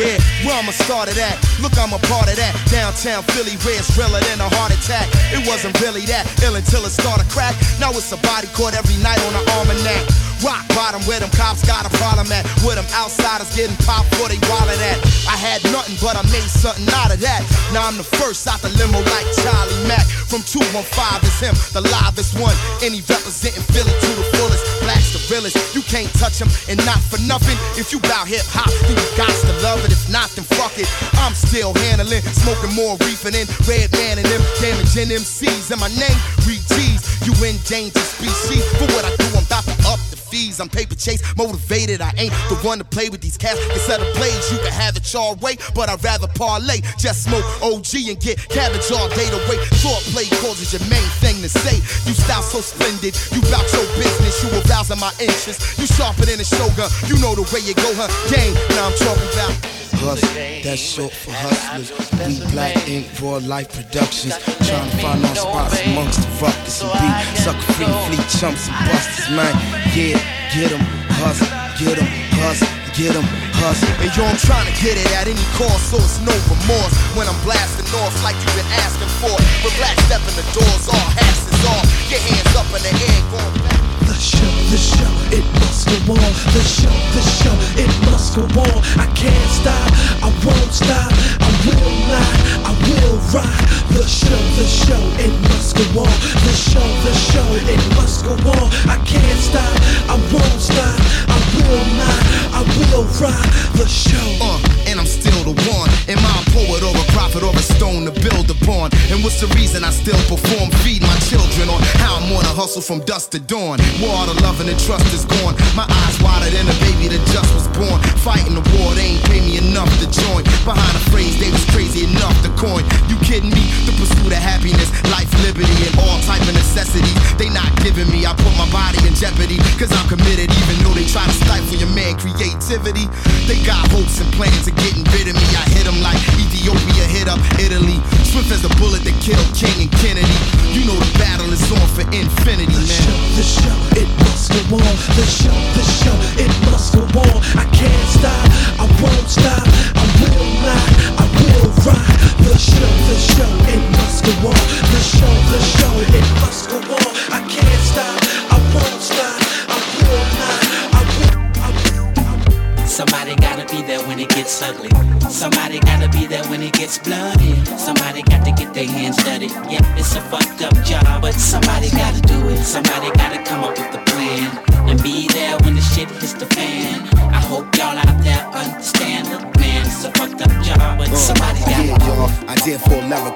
Yeah, 0.00 0.16
where 0.48 0.56
I'ma 0.56 0.72
start 0.72 1.12
it 1.12 1.20
at? 1.20 1.36
Look, 1.60 1.76
I'm 1.76 1.92
a 1.92 2.00
part 2.08 2.32
of 2.32 2.36
that. 2.40 2.56
Downtown 2.72 3.20
Philly, 3.36 3.60
where 3.68 3.76
it's 3.76 3.92
realer 4.00 4.24
than 4.24 4.40
a 4.40 4.48
heart 4.56 4.72
attack. 4.72 5.04
It 5.28 5.44
wasn't 5.44 5.76
really 5.76 6.08
that 6.08 6.24
ill 6.40 6.56
until 6.56 6.88
it 6.88 6.96
started 6.96 7.28
crack. 7.28 7.52
Now 7.76 7.92
it's 7.92 8.08
a 8.08 8.16
body 8.24 8.48
court 8.56 8.72
every 8.72 8.96
night 9.04 9.20
on 9.28 9.36
the 9.36 9.44
almanac. 9.60 10.00
Rock 10.40 10.64
bottom, 10.72 11.04
where 11.04 11.20
them 11.20 11.28
cops 11.36 11.60
got 11.68 11.84
a 11.84 11.92
problem 12.00 12.32
at. 12.32 12.48
Where 12.64 12.80
them 12.80 12.88
outsiders 12.96 13.52
getting 13.52 13.76
popped 13.84 14.08
for 14.16 14.32
they 14.32 14.40
wallet 14.48 14.80
at. 14.80 15.04
I 15.28 15.36
had 15.36 15.60
nothing, 15.68 16.00
but 16.00 16.16
I 16.16 16.24
made 16.32 16.48
something 16.48 16.88
out 16.96 17.12
of 17.12 17.20
that. 17.20 17.44
Now 17.76 17.84
I'm 17.84 18.00
the 18.00 18.08
first 18.16 18.48
out 18.48 18.64
the 18.64 18.72
limo 18.80 19.04
like 19.04 19.28
Charlie 19.44 19.84
Mack. 19.84 20.08
From 20.32 20.40
215 20.48 20.80
is 21.28 21.36
him, 21.44 21.52
the 21.76 21.84
livest 21.84 22.40
one. 22.40 22.56
Any 22.80 23.04
representing 23.04 23.68
Philly 23.68 23.92
to 23.92 24.10
the 24.16 24.24
fullest. 24.32 24.64
Black's 24.90 25.14
the 25.14 25.22
realest. 25.30 25.54
You 25.70 25.82
can't 25.86 26.10
touch 26.18 26.42
him, 26.42 26.50
and 26.66 26.74
not 26.82 26.98
for 26.98 27.22
nothing. 27.30 27.54
If 27.78 27.94
you 27.94 28.02
bout 28.10 28.26
hip 28.26 28.42
hop, 28.50 28.66
then 28.90 28.98
you 28.98 29.06
got 29.14 29.30
to 29.30 29.54
love 29.62 29.78
it. 29.86 29.94
If 29.94 30.10
not, 30.10 30.34
then 30.34 30.42
fuck 30.58 30.74
it. 30.82 30.90
I'm 31.22 31.34
still 31.34 31.70
handling, 31.86 32.22
smoking 32.34 32.74
more 32.74 32.98
reefer 33.06 33.30
than 33.30 33.46
Redman 33.70 34.18
and 34.18 34.26
them 34.26 34.42
damaging 34.58 35.14
MCs. 35.14 35.70
And 35.70 35.78
my 35.78 35.90
name, 35.94 36.18
Reed 36.42 36.66
G's. 36.74 37.06
You 37.22 37.30
endangered 37.38 38.02
species. 38.02 38.66
For 38.82 38.90
what 38.90 39.06
I 39.06 39.14
do, 39.14 39.30
I'm 39.38 39.46
about 39.46 39.62
to 39.70 39.74
up 39.86 40.02
the 40.10 40.19
fees. 40.30 40.60
I'm 40.60 40.68
paper 40.68 40.94
chase 40.94 41.20
motivated. 41.36 42.00
I 42.00 42.14
ain't 42.16 42.32
the 42.48 42.56
one 42.62 42.78
to 42.78 42.84
play 42.84 43.08
with 43.10 43.20
these 43.20 43.36
cats. 43.36 43.58
Instead 43.74 44.00
of 44.00 44.06
plays, 44.14 44.50
you 44.52 44.58
can 44.58 44.72
have 44.72 44.96
it 44.96 45.04
your 45.12 45.34
way, 45.36 45.58
but 45.74 45.90
I'd 45.90 46.02
rather 46.02 46.28
parlay. 46.28 46.80
Just 46.96 47.24
smoke 47.24 47.44
OG 47.62 47.90
and 48.06 48.18
get 48.20 48.38
cabbage 48.48 48.90
all 48.92 49.08
day 49.10 49.28
to 49.28 49.40
wait. 49.50 49.60
Short 49.82 50.00
play 50.14 50.24
causes 50.40 50.72
your 50.72 50.84
main 50.88 51.10
thing 51.18 51.42
to 51.42 51.48
say. 51.48 51.76
You 52.06 52.14
style 52.14 52.42
so 52.42 52.60
splendid, 52.60 53.18
you 53.34 53.42
bout 53.50 53.66
your 53.74 53.86
business, 53.98 54.38
you 54.42 54.48
arousing 54.62 55.00
my 55.00 55.12
interest. 55.18 55.78
You 55.78 55.86
sharper 55.86 56.24
than 56.24 56.40
a 56.40 56.44
shogun, 56.44 56.88
you 57.10 57.18
know 57.18 57.34
the 57.34 57.42
way 57.50 57.60
you 57.66 57.74
go, 57.74 57.90
huh? 57.98 58.08
Game, 58.30 58.54
now 58.76 58.86
I'm 58.88 58.96
talking 58.96 59.28
about. 59.34 59.89
Hus, 60.00 60.20
that's 60.64 60.80
short 60.80 61.12
for 61.12 61.30
hustlers. 61.30 61.92
We 62.24 62.40
black 62.52 62.72
ink, 62.88 63.04
raw 63.20 63.36
life 63.44 63.68
productions. 63.68 64.32
Trying 64.64 64.88
to 64.88 64.96
find 64.96 65.20
our 65.20 65.36
spots 65.36 65.76
amongst 65.84 66.24
the 66.24 66.30
ruckus 66.40 66.80
and 66.80 66.88
beat. 66.96 67.16
Sucker 67.36 67.72
free 67.76 67.92
fleet 68.08 68.24
chumps 68.40 68.64
and 68.72 68.76
busters, 68.88 69.28
man. 69.36 69.52
Yeah, 69.92 70.16
get 70.56 70.72
'em, 70.72 70.80
hustle, 71.20 71.52
get 71.76 72.00
'em, 72.00 72.08
hustle, 72.40 72.68
get 72.96 73.12
'em, 73.12 73.28
hustle. 73.60 73.92
And 74.00 74.10
yo, 74.16 74.24
I'm 74.24 74.40
trying 74.40 74.72
to 74.72 74.76
get 74.80 74.96
it 74.96 75.08
at 75.20 75.28
any 75.28 75.44
cost, 75.60 75.92
so 75.92 76.00
it's 76.00 76.16
no 76.24 76.32
remorse. 76.48 76.94
When 77.12 77.28
I'm 77.28 77.40
blasting 77.44 77.88
off 78.00 78.16
like 78.24 78.36
you've 78.40 78.56
been 78.56 78.72
asking 78.80 79.12
for. 79.20 79.36
Relax, 79.68 80.00
step 80.08 80.24
in 80.24 80.34
the 80.40 80.46
doors, 80.56 80.88
all 80.88 81.08
hats 81.12 81.44
is 81.44 81.60
off. 81.68 81.84
Your 82.08 82.20
hands 82.24 82.52
up 82.56 82.68
in 82.72 82.80
the 82.88 82.92
air, 83.04 83.20
going 83.28 83.68
back. 83.68 83.79
The 84.20 84.26
show, 84.26 84.52
the 84.68 84.76
show, 84.76 85.12
it 85.32 85.44
must 85.64 85.88
go 85.88 86.12
on. 86.12 86.32
The 86.52 86.60
show, 86.60 86.92
the 87.16 87.22
show, 87.24 87.56
it 87.80 87.88
must 88.04 88.36
go 88.36 88.42
on. 88.60 88.76
I 89.00 89.08
can't 89.16 89.48
stop, 89.48 89.88
I 90.20 90.28
won't 90.44 90.72
stop, 90.74 91.08
I 91.40 91.48
will 91.64 91.88
not, 92.04 92.36
I 92.68 92.72
will 92.84 93.16
ride. 93.32 93.64
The 93.88 94.04
show, 94.04 94.36
the 94.60 94.66
show, 94.68 95.00
it 95.16 95.32
must 95.48 95.74
go 95.74 96.04
on. 96.04 96.12
The 96.44 96.52
show, 96.52 96.84
the 97.00 97.14
show, 97.32 97.48
it 97.64 97.80
must 97.96 98.26
go 98.26 98.36
on. 98.60 98.68
I 98.92 99.00
can't 99.08 99.40
stop, 99.40 99.72
I 100.12 100.20
won't 100.28 100.60
stop, 100.60 101.00
I 101.32 101.40
will 101.56 101.86
not, 101.96 102.20
I 102.52 102.62
will 102.76 103.04
ride. 103.24 103.48
The 103.80 103.88
show. 103.88 104.20
Uh, 104.44 104.60
and 104.86 105.00
I'm 105.00 105.06
still 105.06 105.44
the 105.48 105.56
one. 105.70 105.88
Am 106.10 106.18
I 106.18 106.34
a 106.42 106.50
poet 106.50 106.82
or 106.82 106.92
a 106.92 107.06
prophet 107.16 107.42
or 107.42 107.54
a 107.54 107.62
stone 107.62 108.04
to 108.04 108.12
build 108.12 108.50
upon? 108.50 108.90
And 109.08 109.22
what's 109.22 109.40
the 109.40 109.46
reason 109.54 109.84
I 109.84 109.90
still 109.90 110.18
perform? 110.26 110.70
Feed 110.82 111.00
my 111.02 111.16
children 111.30 111.70
on 111.70 111.80
how 112.02 112.18
I'm 112.18 112.32
on 112.34 112.44
a 112.44 112.52
hustle 112.52 112.82
from 112.82 113.00
dusk 113.06 113.30
to 113.30 113.38
dawn. 113.38 113.78
Where 114.02 114.09
all 114.10 114.26
the 114.26 114.34
loving 114.42 114.68
and 114.68 114.78
trust 114.78 115.06
is 115.14 115.24
gone. 115.24 115.54
My 115.78 115.86
eyes 115.86 116.16
wider 116.20 116.50
than 116.50 116.66
a 116.66 116.76
baby 116.82 117.06
that 117.14 117.22
just 117.30 117.50
was 117.54 117.66
born. 117.78 117.98
Fighting 118.26 118.54
the 118.58 118.64
war, 118.76 118.92
they 118.98 119.16
ain't 119.16 119.24
pay 119.30 119.40
me 119.40 119.58
enough 119.62 119.90
to 120.02 120.06
join. 120.10 120.42
Behind 120.66 120.94
a 120.98 121.02
phrase, 121.14 121.38
they 121.38 121.50
was 121.50 121.62
crazy 121.70 122.04
enough 122.10 122.34
to 122.42 122.50
coin. 122.58 122.82
You 123.06 123.16
kidding 123.22 123.50
me? 123.54 123.64
The 123.86 123.94
pursuit 123.96 124.34
of 124.34 124.42
happiness, 124.42 124.90
life, 125.14 125.30
liberty, 125.46 125.72
and 125.86 125.94
all 126.02 126.18
type 126.26 126.42
of 126.42 126.54
necessities. 126.54 127.14
They 127.38 127.48
not 127.50 127.70
giving 127.86 128.10
me. 128.10 128.26
I 128.26 128.34
put 128.34 128.52
my 128.58 128.68
body 128.74 128.98
in 129.06 129.14
jeopardy. 129.14 129.62
Cause 129.78 129.94
I'm 129.94 130.06
committed, 130.10 130.50
even 130.50 130.76
though 130.82 130.94
they 130.96 131.06
try 131.06 131.24
to 131.24 131.36
stifle 131.46 131.78
your 131.78 131.90
man 131.94 132.18
creativity. 132.18 133.06
They 133.46 133.62
got 133.62 133.80
hopes 133.94 134.18
and 134.20 134.28
plans 134.34 134.66
of 134.66 134.74
getting 134.76 135.06
rid 135.14 135.30
of 135.30 135.34
me. 135.38 135.46
I 135.54 135.64
hit 135.70 135.86
them 135.86 135.98
like 136.02 136.18
Ethiopia 136.36 137.04
hit 137.08 137.26
up 137.30 137.40
Italy. 137.62 137.98
Swift 138.26 138.50
as 138.52 138.62
a 138.66 138.72
bullet 138.78 139.02
that 139.06 139.16
killed 139.22 139.46
King 139.54 139.86
and 139.88 139.92
Kennedy. 140.02 140.38
You 140.70 140.86
know 140.86 140.94
the 140.98 141.10
battle 141.18 141.50
is 141.50 141.62
on 141.72 141.82
for 141.94 142.06
infinity, 142.14 142.70
The 142.70 142.86
man. 142.86 143.02
show, 143.02 143.18
the 143.34 143.42
show, 143.42 143.78
it 144.00 144.08
must 144.18 144.50
go 144.50 144.76
on. 144.76 144.96
The 145.18 145.26
show, 145.28 145.56
the 145.76 145.84
show, 145.84 146.16
it 146.40 146.52
must 146.70 146.94
go 146.94 147.02
on. 147.20 147.36
I 147.56 147.64
can't 147.72 148.08
stop, 148.08 148.69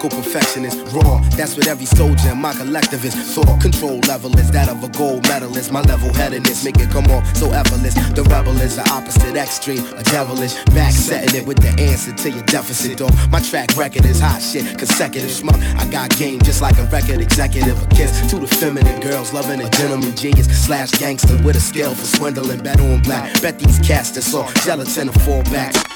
lyrical 0.05 0.23
perfectionist. 0.23 0.79
Raw. 0.93 1.21
That's 1.37 1.57
what 1.57 1.67
every 1.67 1.87
soldier 1.87 2.31
in 2.31 2.41
my 2.41 2.53
collectivist 2.53 3.17
thought. 3.35 3.61
Control 3.61 3.99
level 4.09 4.37
is 4.39 4.51
that 4.51 4.69
of 4.69 4.83
a 4.83 4.89
gold 4.89 5.27
medalist. 5.29 5.73
My 5.73 5.81
level 5.83 6.13
headedness 6.13 6.65
make 6.65 6.79
it 6.79 6.91
come 6.91 7.07
off 7.07 7.25
so 7.37 7.51
effortless. 7.51 7.95
The 8.13 8.23
rebel 8.25 8.57
is 8.61 8.77
the 8.77 8.89
opposite 8.91 9.37
extreme, 9.37 9.85
a 9.95 10.03
devilish. 10.05 10.55
Back 10.75 10.93
setting 10.93 11.35
it 11.41 11.47
with 11.47 11.59
the 11.59 11.71
answer 11.83 12.13
to 12.13 12.31
your 12.31 12.43
deficit, 12.45 12.99
though. 12.99 13.09
My 13.31 13.41
track 13.41 13.77
record 13.77 14.05
is 14.05 14.21
hot 14.21 14.43
shit, 14.43 14.79
consecutive 14.79 15.31
schmuck. 15.31 15.61
I 15.79 15.91
got 15.91 16.17
game 16.17 16.41
just 16.41 16.61
like 16.61 16.79
a 16.79 16.85
record 16.85 17.21
executive. 17.21 17.81
A 17.83 17.87
kiss 17.89 18.31
to 18.31 18.39
the 18.39 18.47
feminine 18.47 19.01
girls 19.01 19.33
loving 19.33 19.61
a 19.61 19.71
gentleman 19.71 20.15
genius 20.17 20.49
slash 20.65 20.91
gangster 20.93 21.37
with 21.43 21.57
a 21.57 21.61
skill 21.61 21.95
for 21.95 22.07
swindling. 22.07 22.63
Bet 22.63 22.81
on 22.81 23.03
black. 23.03 23.41
Bet 23.41 23.59
these 23.59 23.79
cats 23.79 24.11
that's 24.11 24.35
all 24.35 24.51
gelatin 24.65 25.09
to 25.09 25.19
fall 25.21 25.43
back. 25.45 25.94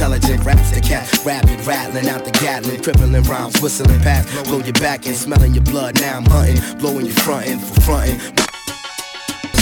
Intelligent 0.00 0.42
raps 0.46 0.70
the 0.70 0.80
cat, 0.80 1.04
rapid 1.26 1.60
rattling 1.66 2.08
out 2.08 2.24
the 2.24 2.30
Gatling, 2.40 2.82
crippling 2.82 3.12
rhymes, 3.24 3.60
whistling 3.60 4.00
past, 4.00 4.32
blow 4.48 4.60
your 4.64 4.72
back 4.80 5.04
and 5.04 5.14
smelling 5.14 5.52
your 5.52 5.62
blood. 5.64 6.00
Now 6.00 6.16
I'm 6.16 6.24
hunting, 6.24 6.56
blowing 6.78 7.04
your 7.04 7.14
frontin' 7.16 7.58
for 7.58 7.80
frontin'. 7.82 8.16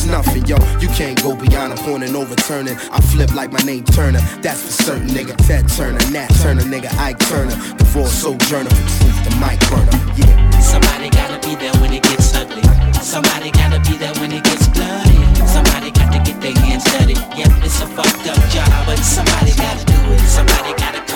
Nothing, 0.07 0.47
yo. 0.47 0.54
You 0.78 0.87
can't 0.95 1.21
go 1.25 1.35
beyond 1.35 1.73
a 1.73 1.76
point 1.83 2.04
and 2.04 2.14
overturning. 2.14 2.76
I 2.95 3.00
flip 3.11 3.35
like 3.35 3.50
my 3.50 3.59
name 3.66 3.83
Turner. 3.83 4.21
That's 4.38 4.62
for 4.62 4.71
certain, 4.87 5.09
nigga. 5.09 5.35
Ted 5.42 5.68
Turner, 5.75 5.99
Nat 6.14 6.28
Turner, 6.38 6.62
nigga. 6.62 6.87
Ike 7.02 7.18
Turner. 7.26 7.59
The 7.75 7.85
raw 7.99 8.07
sojourner 8.07 8.71
truth, 8.71 9.18
the 9.26 9.35
mic 9.42 9.59
burner. 9.66 9.90
Yeah. 10.14 10.61
Somebody 10.61 11.11
gotta 11.11 11.42
be 11.42 11.57
there 11.57 11.75
when 11.83 11.92
it 11.92 12.04
gets 12.04 12.33
ugly. 12.37 12.62
Somebody 13.02 13.50
gotta 13.50 13.83
be 13.90 13.99
there 13.99 14.14
when 14.23 14.30
it 14.30 14.45
gets 14.45 14.68
bloody. 14.68 15.18
Somebody 15.50 15.90
got 15.90 16.12
to 16.12 16.23
get 16.23 16.40
their 16.40 16.54
hands 16.62 16.85
dirty. 16.85 17.18
Yep, 17.35 17.50
it's 17.66 17.83
a 17.83 17.88
fucked 17.88 18.28
up 18.30 18.38
job, 18.54 18.87
but 18.87 18.99
somebody 18.99 19.50
gotta. 19.57 19.88
Somebody 20.16 20.72
gotta 20.74 21.07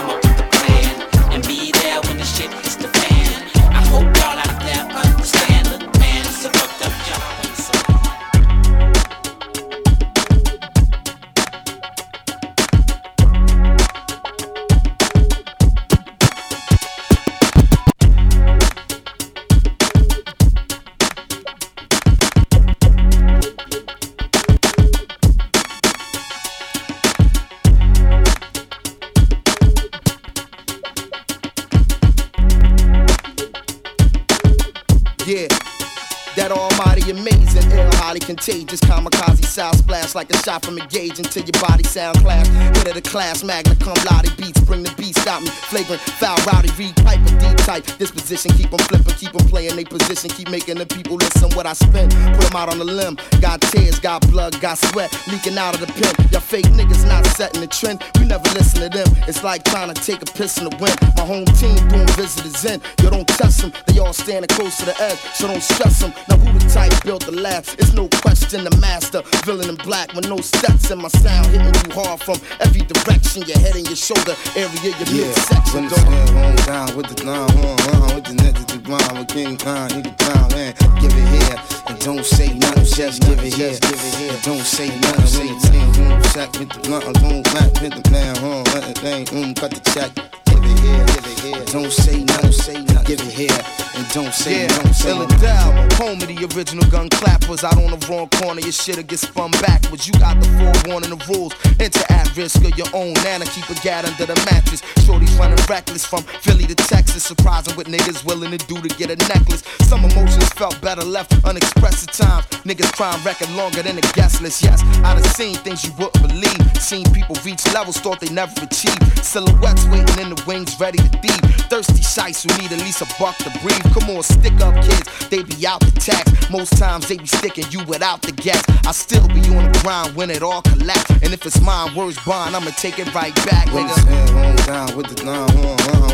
contagious, 38.37 38.81
kamikaze 38.81 39.45
sound 39.45 39.77
splash 39.77 40.15
like 40.15 40.33
a 40.33 40.39
shot 40.39 40.65
from 40.65 40.79
a 40.79 40.87
gauge 40.87 41.19
until 41.19 41.43
your 41.45 41.61
body 41.61 41.85
sound 41.85 42.17
clash. 42.19 42.49
Hit 42.79 42.89
of 42.89 42.95
the 42.95 43.03
class, 43.03 43.45
magna 43.45 43.77
cum 43.77 43.95
laude 44.11 44.35
beats, 44.39 44.59
bring 44.61 44.83
the 44.83 44.93
beat, 44.97 45.15
stop 45.17 45.43
me. 45.43 45.49
Flagrant, 45.69 46.01
foul, 46.01 46.39
rowdy, 46.47 46.71
read 46.79 46.97
pipe, 47.05 47.21
a 47.21 47.31
deep 47.39 47.57
type. 47.69 47.85
Disposition, 47.99 48.51
keep 48.57 48.73
'em 48.73 48.79
flipping, 48.89 49.15
keep 49.17 49.35
'em 49.39 49.47
playing 49.49 49.77
they 49.77 49.85
position, 49.85 50.31
keep 50.31 50.49
making 50.49 50.79
the 50.79 50.87
people 50.87 51.17
listen 51.17 51.51
what 51.57 51.67
I 51.67 51.75
spin. 51.75 52.09
Put 52.37 52.47
'em 52.49 52.57
out 52.57 52.71
on 52.73 52.79
the 52.79 52.87
limb. 52.87 53.19
Got 53.43 53.61
tears, 53.61 53.99
got 53.99 54.27
blood, 54.31 54.59
got 54.63 54.79
sweat 54.79 55.13
leaking 55.29 55.59
out 55.59 55.75
of 55.75 55.81
the 55.81 55.93
pen. 55.93 56.15
Y'all 56.33 56.41
fake 56.41 56.71
niggas 56.73 57.05
not 57.07 57.27
setting 57.37 57.61
the 57.61 57.67
trend. 57.67 58.03
We 58.19 58.25
never 58.25 58.49
listen 58.57 58.81
to 58.81 58.89
them. 58.89 59.09
It's 59.29 59.43
like 59.45 59.63
trying 59.65 59.93
to 59.93 59.99
take 60.09 60.23
a 60.23 60.29
piss 60.39 60.57
in 60.57 60.65
the 60.71 60.77
wind. 60.81 60.97
My 61.19 61.27
home 61.27 61.45
team 61.61 61.77
doing 61.89 62.09
visitors 62.17 62.65
in. 62.65 62.81
You 63.03 63.11
don't 63.11 63.29
test 63.29 63.61
them, 63.61 63.73
they 63.87 63.99
all 63.99 64.15
standing 64.15 64.49
close 64.57 64.79
to 64.79 64.87
the 64.87 64.97
edge, 65.03 65.19
so 65.35 65.49
don't 65.49 65.63
stress 65.63 66.01
them. 66.01 66.15
Now 66.29 66.37
who 66.39 66.59
the 66.59 66.65
type 66.71 66.95
built 67.05 67.27
the 67.27 67.33
last? 67.33 67.77
It's 67.79 67.93
no 67.93 68.09
question 68.23 68.65
the 68.65 68.75
master. 68.79 69.23
Villain 69.45 69.69
in 69.69 69.77
black 69.77 70.13
with 70.15 70.29
no 70.29 70.39
steps 70.39 70.91
in 70.91 70.99
my 70.99 71.09
sound, 71.09 71.47
hitting 71.51 71.67
you 71.67 71.91
hard 71.93 72.21
from 72.21 72.39
every 72.61 72.83
direction. 72.83 73.43
Your 73.43 73.59
head 73.59 73.75
and 73.77 73.87
your 73.87 73.97
shoulder 73.99 74.35
area, 74.57 74.71
your 74.83 75.09
Yeah, 75.11 75.27
midsection. 75.29 75.75
when 75.75 75.89
the 75.91 75.99
home 76.33 76.57
down 76.65 76.89
with 76.97 77.09
the 77.11 77.19
nine 77.25 77.51
one 77.61 77.81
uh, 77.91 78.15
with 78.15 78.25
the 78.31 78.35
net 78.35 78.55
to 78.57 78.65
the 78.65 78.81
ground 78.87 79.19
with 79.19 79.29
King 79.29 79.57
Khan, 79.59 79.91
nigga 79.91 80.15
down, 80.17 80.49
man. 80.55 80.73
Give 81.03 81.13
it 81.13 81.29
here 81.35 81.59
and 81.89 81.99
don't 82.01 82.25
say 82.25 82.55
nothing, 82.55 82.87
just 82.87 83.23
give 83.27 83.43
it 83.43 83.55
here. 83.55 83.75
Give 83.79 84.01
it 84.09 84.15
here, 84.23 84.37
don't 84.43 84.65
say 84.65 84.89
nothing. 84.89 85.27
Say 85.27 85.49
team, 85.71 85.93
boom, 85.93 86.23
check 86.33 86.51
with 86.59 86.71
the 86.71 86.81
blunt, 86.87 87.05
boom, 87.21 87.43
back 87.55 87.73
with 87.83 87.95
the 87.99 88.05
man, 88.11 88.37
home, 88.37 88.65
uh, 88.69 88.75
let 88.79 88.85
the 88.95 88.95
thing, 89.01 89.25
boom, 89.27 89.55
cut 89.55 89.71
the 89.73 89.83
check. 89.91 90.11
Give 90.47 90.63
it 90.63 90.79
here, 90.81 91.07
give 91.07 91.27
it 91.27 91.39
here. 91.41 91.65
Don't 91.75 91.93
say 91.93 92.23
nothing, 92.25 92.53
say 92.53 92.79
nothing. 92.85 93.05
Give 93.05 93.21
it 93.21 93.33
here 93.33 93.61
and 93.95 94.09
don't 94.11 94.33
say 94.35 94.63
Yeah, 94.63 94.67
nothing. 94.69 94.93
Say 94.93 95.19
nothing. 95.19 95.39
Illadel, 95.39 95.93
home 95.95 96.21
of 96.23 96.29
the 96.29 96.39
original 96.57 96.89
gun 96.91 97.09
clappers. 97.09 97.65
Out 97.65 97.77
on 97.77 97.99
the 97.99 98.01
wrong 98.09 98.29
corner, 98.41 98.61
your 98.61 98.73
shit'll 98.73 99.03
get 99.03 99.19
spun 99.19 99.51
backwards. 99.63 100.07
You 100.07 100.15
got 100.15 100.41
the 100.41 100.47
full 100.57 100.91
warning 100.91 101.11
the 101.11 101.21
rules. 101.29 101.53
Enter 101.81 102.05
at 102.11 102.35
risk 102.37 102.65
of 102.65 102.77
your 102.77 102.89
own 102.95 103.13
nana. 103.25 103.45
Keep 103.47 103.69
a 103.71 103.75
gat 103.83 104.05
under 104.05 104.27
the 104.27 104.37
mattress. 104.49 104.83
Shorty's 105.05 105.33
running 105.37 105.59
reckless 105.69 106.05
from 106.07 106.23
Philly 106.45 106.67
to 106.67 106.75
Texas. 106.75 107.25
Surprising 107.25 107.75
what 107.77 107.87
niggas 107.87 108.25
willing 108.25 108.57
to 108.57 108.61
do 108.67 108.81
to 108.81 108.89
get 108.97 109.11
a 109.11 109.17
necklace. 109.29 109.63
Some 109.89 110.05
emotions 110.05 110.49
felt 110.55 110.81
better 110.81 111.05
left 111.05 111.33
unexpressed 111.45 112.09
at 112.09 112.15
times. 112.15 112.47
Niggas 112.65 112.93
crime 112.93 113.21
record 113.25 113.51
longer 113.51 113.83
than 113.83 113.99
a 113.99 114.07
guest 114.13 114.41
list. 114.41 114.63
Yes, 114.63 114.83
I 115.05 115.15
done 115.15 115.25
seen 115.35 115.57
things 115.57 115.85
you 115.85 115.93
wouldn't 115.99 116.23
believe. 116.23 116.61
Seen 116.81 117.05
people 117.13 117.37
reach 117.45 117.63
levels 117.75 117.99
thought 117.99 118.21
they 118.21 118.33
never 118.33 118.53
achieved. 118.63 119.03
Silhouettes 119.25 119.87
waiting 119.87 120.19
in 120.19 120.35
the 120.35 120.43
wings, 120.47 120.79
ready 120.81 120.99
to 120.99 121.09
thieve. 121.21 121.43
Thirsty 121.71 122.03
shites 122.03 122.43
who 122.43 122.51
need 122.61 122.73
at 122.73 122.81
least 122.81 123.03
a 123.03 123.09
buck 123.19 123.37
to 123.39 123.51
breathe. 123.61 123.82
Come 123.91 124.11
on, 124.11 124.23
stick 124.23 124.61
up, 124.61 124.75
kids. 124.83 125.29
They 125.29 125.43
be 125.43 125.67
out 125.67 125.81
the 125.81 125.93
tax. 125.93 126.51
Most 126.51 126.77
times 126.77 127.09
they 127.09 127.17
be 127.17 127.27
sticking 127.27 127.67
you 127.71 127.85
without 127.85 128.23
the 128.23 128.33
gas. 128.33 128.63
I 128.87 128.93
still 128.93 129.27
be 129.29 129.41
on 129.57 129.71
the 129.71 129.81
grind 129.83 130.15
when 130.15 130.31
it 130.31 130.43
all 130.43 130.63
collapse. 130.63 131.11
And 131.23 131.33
if 131.33 131.45
it's 131.47 131.61
mine, 131.61 131.95
words 131.95 132.19
bond, 132.25 132.55
I'ma 132.55 132.71
take 132.73 132.99
it 132.99 133.13
right 133.15 133.35
back, 133.47 133.69
nigga. 133.69 134.67
Down 134.67 134.97
with 134.97 135.15
the 135.15 135.25
nine, 135.25 135.47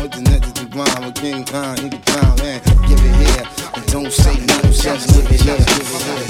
with 0.01 0.11
the 0.11 0.21
net 0.21 0.43
to 0.43 0.63
the 0.63 0.69
blind, 0.69 1.05
with 1.05 1.15
King 1.15 1.45
Khan, 1.45 1.77
you 1.83 1.89
can 1.89 2.01
clown, 2.03 2.37
man. 2.37 2.61
Give 2.87 2.99
it 2.99 3.15
here, 3.21 3.45
and 3.75 3.85
don't 3.87 4.11
say 4.11 4.35
no, 4.45 4.61
just 4.71 5.13
give 5.13 5.31
it 5.31 5.41
here. 5.41 5.57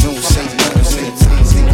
Don't 0.02 0.24
say 0.24 0.46
no, 0.58 0.84
say 0.84 1.69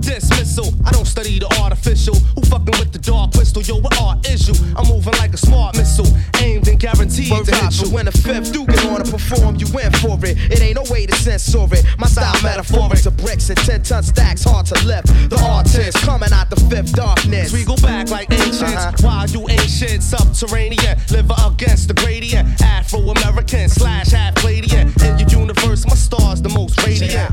dismissal. 0.00 0.68
I 0.84 0.90
don't 0.90 1.06
study 1.06 1.38
the 1.38 1.48
artificial. 1.60 2.14
Who 2.36 2.42
fucking 2.42 2.76
with 2.78 2.92
the 2.92 2.98
dark 2.98 3.32
crystal? 3.32 3.62
Yo, 3.62 3.76
what 3.78 3.98
art 4.00 4.26
is 4.28 4.48
you? 4.48 4.54
I'm 4.76 4.86
moving 4.88 5.14
like 5.18 5.32
a 5.32 5.36
smart 5.36 5.76
missile, 5.76 6.06
aimed 6.38 6.68
and 6.68 6.78
guaranteed 6.78 7.30
Word 7.30 7.46
to 7.46 7.54
hit 7.54 7.82
you. 7.82 7.90
when 7.90 8.06
the 8.06 8.12
fifth 8.12 8.52
do 8.52 8.66
get 8.66 8.84
on 8.86 9.02
to 9.04 9.10
perform, 9.10 9.56
you 9.56 9.66
win 9.72 9.92
for 10.02 10.18
it. 10.24 10.36
It 10.50 10.60
ain't 10.60 10.76
no 10.76 10.84
way 10.90 11.06
to 11.06 11.14
censor 11.16 11.66
it. 11.72 11.84
My 11.98 12.06
style 12.06 12.36
metaphoric 12.42 13.00
to 13.02 13.10
bricks 13.10 13.48
and 13.48 13.58
10 13.58 13.82
ton 13.82 14.02
stacks, 14.02 14.44
hard 14.44 14.66
to 14.66 14.78
lift. 14.86 15.08
The 15.30 15.40
artist 15.48 15.98
coming 15.98 16.32
out 16.32 16.50
the 16.50 16.60
fifth 16.68 16.92
darkness. 16.92 17.52
We 17.52 17.64
go 17.64 17.76
back 17.76 18.10
like 18.10 18.30
ancients. 18.32 18.62
Uh-huh. 18.62 18.92
While 19.00 19.28
you 19.28 19.48
ancient, 19.48 20.02
subterranean, 20.02 20.98
live 21.10 21.30
against 21.46 21.88
the 21.88 21.94
gradient. 21.94 22.60
Afro 22.62 23.00
American 23.00 23.68
slash 23.68 24.10
half 24.10 24.34
Palladian. 24.36 24.92
In 25.02 25.18
your 25.18 25.40
universe, 25.40 25.86
my 25.86 25.94
star's 25.94 26.42
the 26.42 26.48
most 26.48 26.80
radiant. 26.86 27.32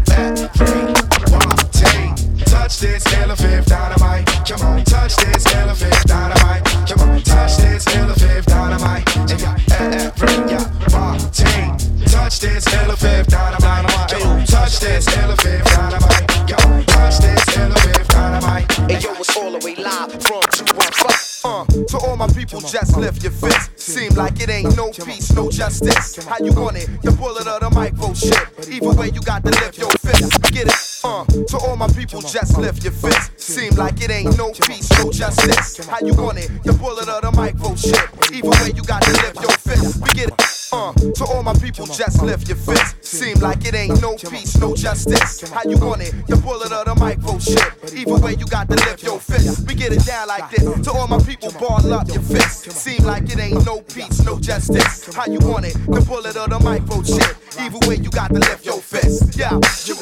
Touch 2.50 2.80
this 2.80 3.14
elephant 3.14 3.68
dynamite. 3.68 4.28
Come 4.48 4.62
on, 4.62 4.84
touch 4.84 5.16
this 5.18 5.46
elephant 5.54 6.06
dynamite. 6.08 6.66
Come 6.88 7.10
on, 7.10 7.22
touch 7.22 7.58
this 7.58 7.86
elephant 7.96 8.46
dynamite. 8.48 9.18
And 9.18 9.40
yeah, 9.40 9.58
eh, 9.72 10.10
eh, 10.10 10.26
ring, 10.26 10.50
yeah, 10.50 10.66
Martin. 10.92 11.78
Touch 12.08 12.40
this 12.40 12.74
elephant 12.74 13.30
dynamite. 13.30 14.10
Come 14.10 14.22
on, 14.24 14.46
touch 14.46 14.80
this 14.80 15.08
elephant 15.18 15.64
dynamite. 15.66 16.50
Yo, 16.50 16.58
touch 16.86 17.20
this 17.20 17.58
elephant 17.58 18.08
dynamite. 18.10 18.72
Hey 18.90 19.00
yo, 19.00 19.14
it's 19.14 19.38
all 19.38 19.52
the 19.52 19.64
way 19.64 19.76
live 19.76 20.12
from 20.12 20.42
215. 20.52 21.30
Uh, 21.46 21.66
to 21.66 21.98
all 22.00 22.18
my 22.18 22.28
people, 22.28 22.60
just 22.62 22.98
lift 22.98 23.24
your 23.24 23.32
fist. 23.32 23.80
Seem 23.80 24.14
like 24.16 24.42
it 24.42 24.50
ain't 24.50 24.76
no 24.76 24.92
peace, 24.92 25.32
no 25.34 25.50
justice. 25.50 26.18
How 26.26 26.38
you 26.44 26.52
want 26.54 26.78
it? 26.78 26.90
The 27.04 27.12
bullet 27.12 27.48
or 27.48 27.60
the 27.60 27.70
micro 27.70 28.14
shit. 28.14 28.36
Either 28.68 28.94
way, 28.94 29.12
you 29.14 29.22
got 29.22 29.44
to 29.46 29.52
lift 29.52 29.78
your 29.78 29.92
fist. 29.92 30.42
Get 30.52 30.68
it? 30.68 30.99
Uh, 31.02 31.24
to 31.24 31.58
all 31.60 31.78
my 31.78 31.88
people, 31.88 32.22
just 32.22 32.58
lift 32.58 32.84
your 32.84 32.92
fist. 32.92 33.32
Seem 33.40 33.74
like 33.76 34.02
it 34.02 34.12
ain't 34.12 34.38
no 34.38 34.52
peace, 34.52 34.90
no 35.00 35.10
justice. 35.12 35.86
How 35.88 36.00
you 36.06 36.14
want 36.14 36.40
it? 36.40 36.50
The 36.64 36.74
bullet 36.74 37.08
or 37.08 37.22
the 37.22 37.32
micro 37.32 37.74
shit. 37.76 37.96
Either 38.34 38.50
way, 38.50 38.72
you 38.76 38.84
got 38.84 39.02
to 39.04 39.12
lift 39.12 39.40
your 39.42 39.52
fist. 39.52 40.02
We 40.04 40.10
get 40.10 40.30
it? 40.30 40.50
Uh, 40.72 40.94
to 40.94 41.26
all 41.26 41.42
my 41.42 41.54
people, 41.54 41.88
just 41.88 42.22
lift 42.22 42.48
your 42.48 42.58
fist. 42.58 43.04
Seem 43.04 43.40
like 43.40 43.66
it 43.66 43.74
ain't 43.74 44.02
no 44.02 44.16
peace, 44.16 44.58
no 44.60 44.76
justice. 44.76 45.50
How 45.50 45.64
you 45.64 45.78
want 45.78 46.02
it? 46.02 46.14
The 46.28 46.36
bullet 46.36 46.72
or 46.72 46.86
the 46.86 46.94
micro 46.96 47.40
shit. 47.40 47.64
Either 47.96 48.18
way, 48.22 48.36
you 48.38 48.46
got 48.46 48.68
to 48.70 48.76
lift 48.76 49.02
your 49.02 49.20
fist. 49.20 49.68
We 49.68 49.74
get 49.76 49.94
it 49.94 50.06
down 50.06 50.28
like 50.28 50.52
this. 50.52 50.64
To 50.86 50.92
all 50.92 51.08
my 51.08 51.18
people, 51.24 51.52
ball 51.54 51.94
up 51.94 52.08
your 52.10 52.22
fist. 52.22 52.72
Seem 52.72 53.04
like 53.04 53.24
it 53.24 53.40
ain't 53.40 53.66
no 53.66 53.82
peace, 53.82 54.24
no 54.26 54.38
justice. 54.40 55.16
How 55.16 55.26
you 55.26 55.40
want 55.40 55.66
it? 55.66 55.74
The 55.88 56.02
bullet 56.02 56.36
or 56.36 56.48
the 56.48 56.60
micro 56.60 57.02
shit. 57.04 57.36
Either 57.58 57.88
way, 57.88 57.96
you 57.96 58.10
got 58.12 58.28
to 58.28 58.40
lift 58.40 58.66
your 58.66 58.80
fist. 58.80 59.36
Yeah, 59.38 59.60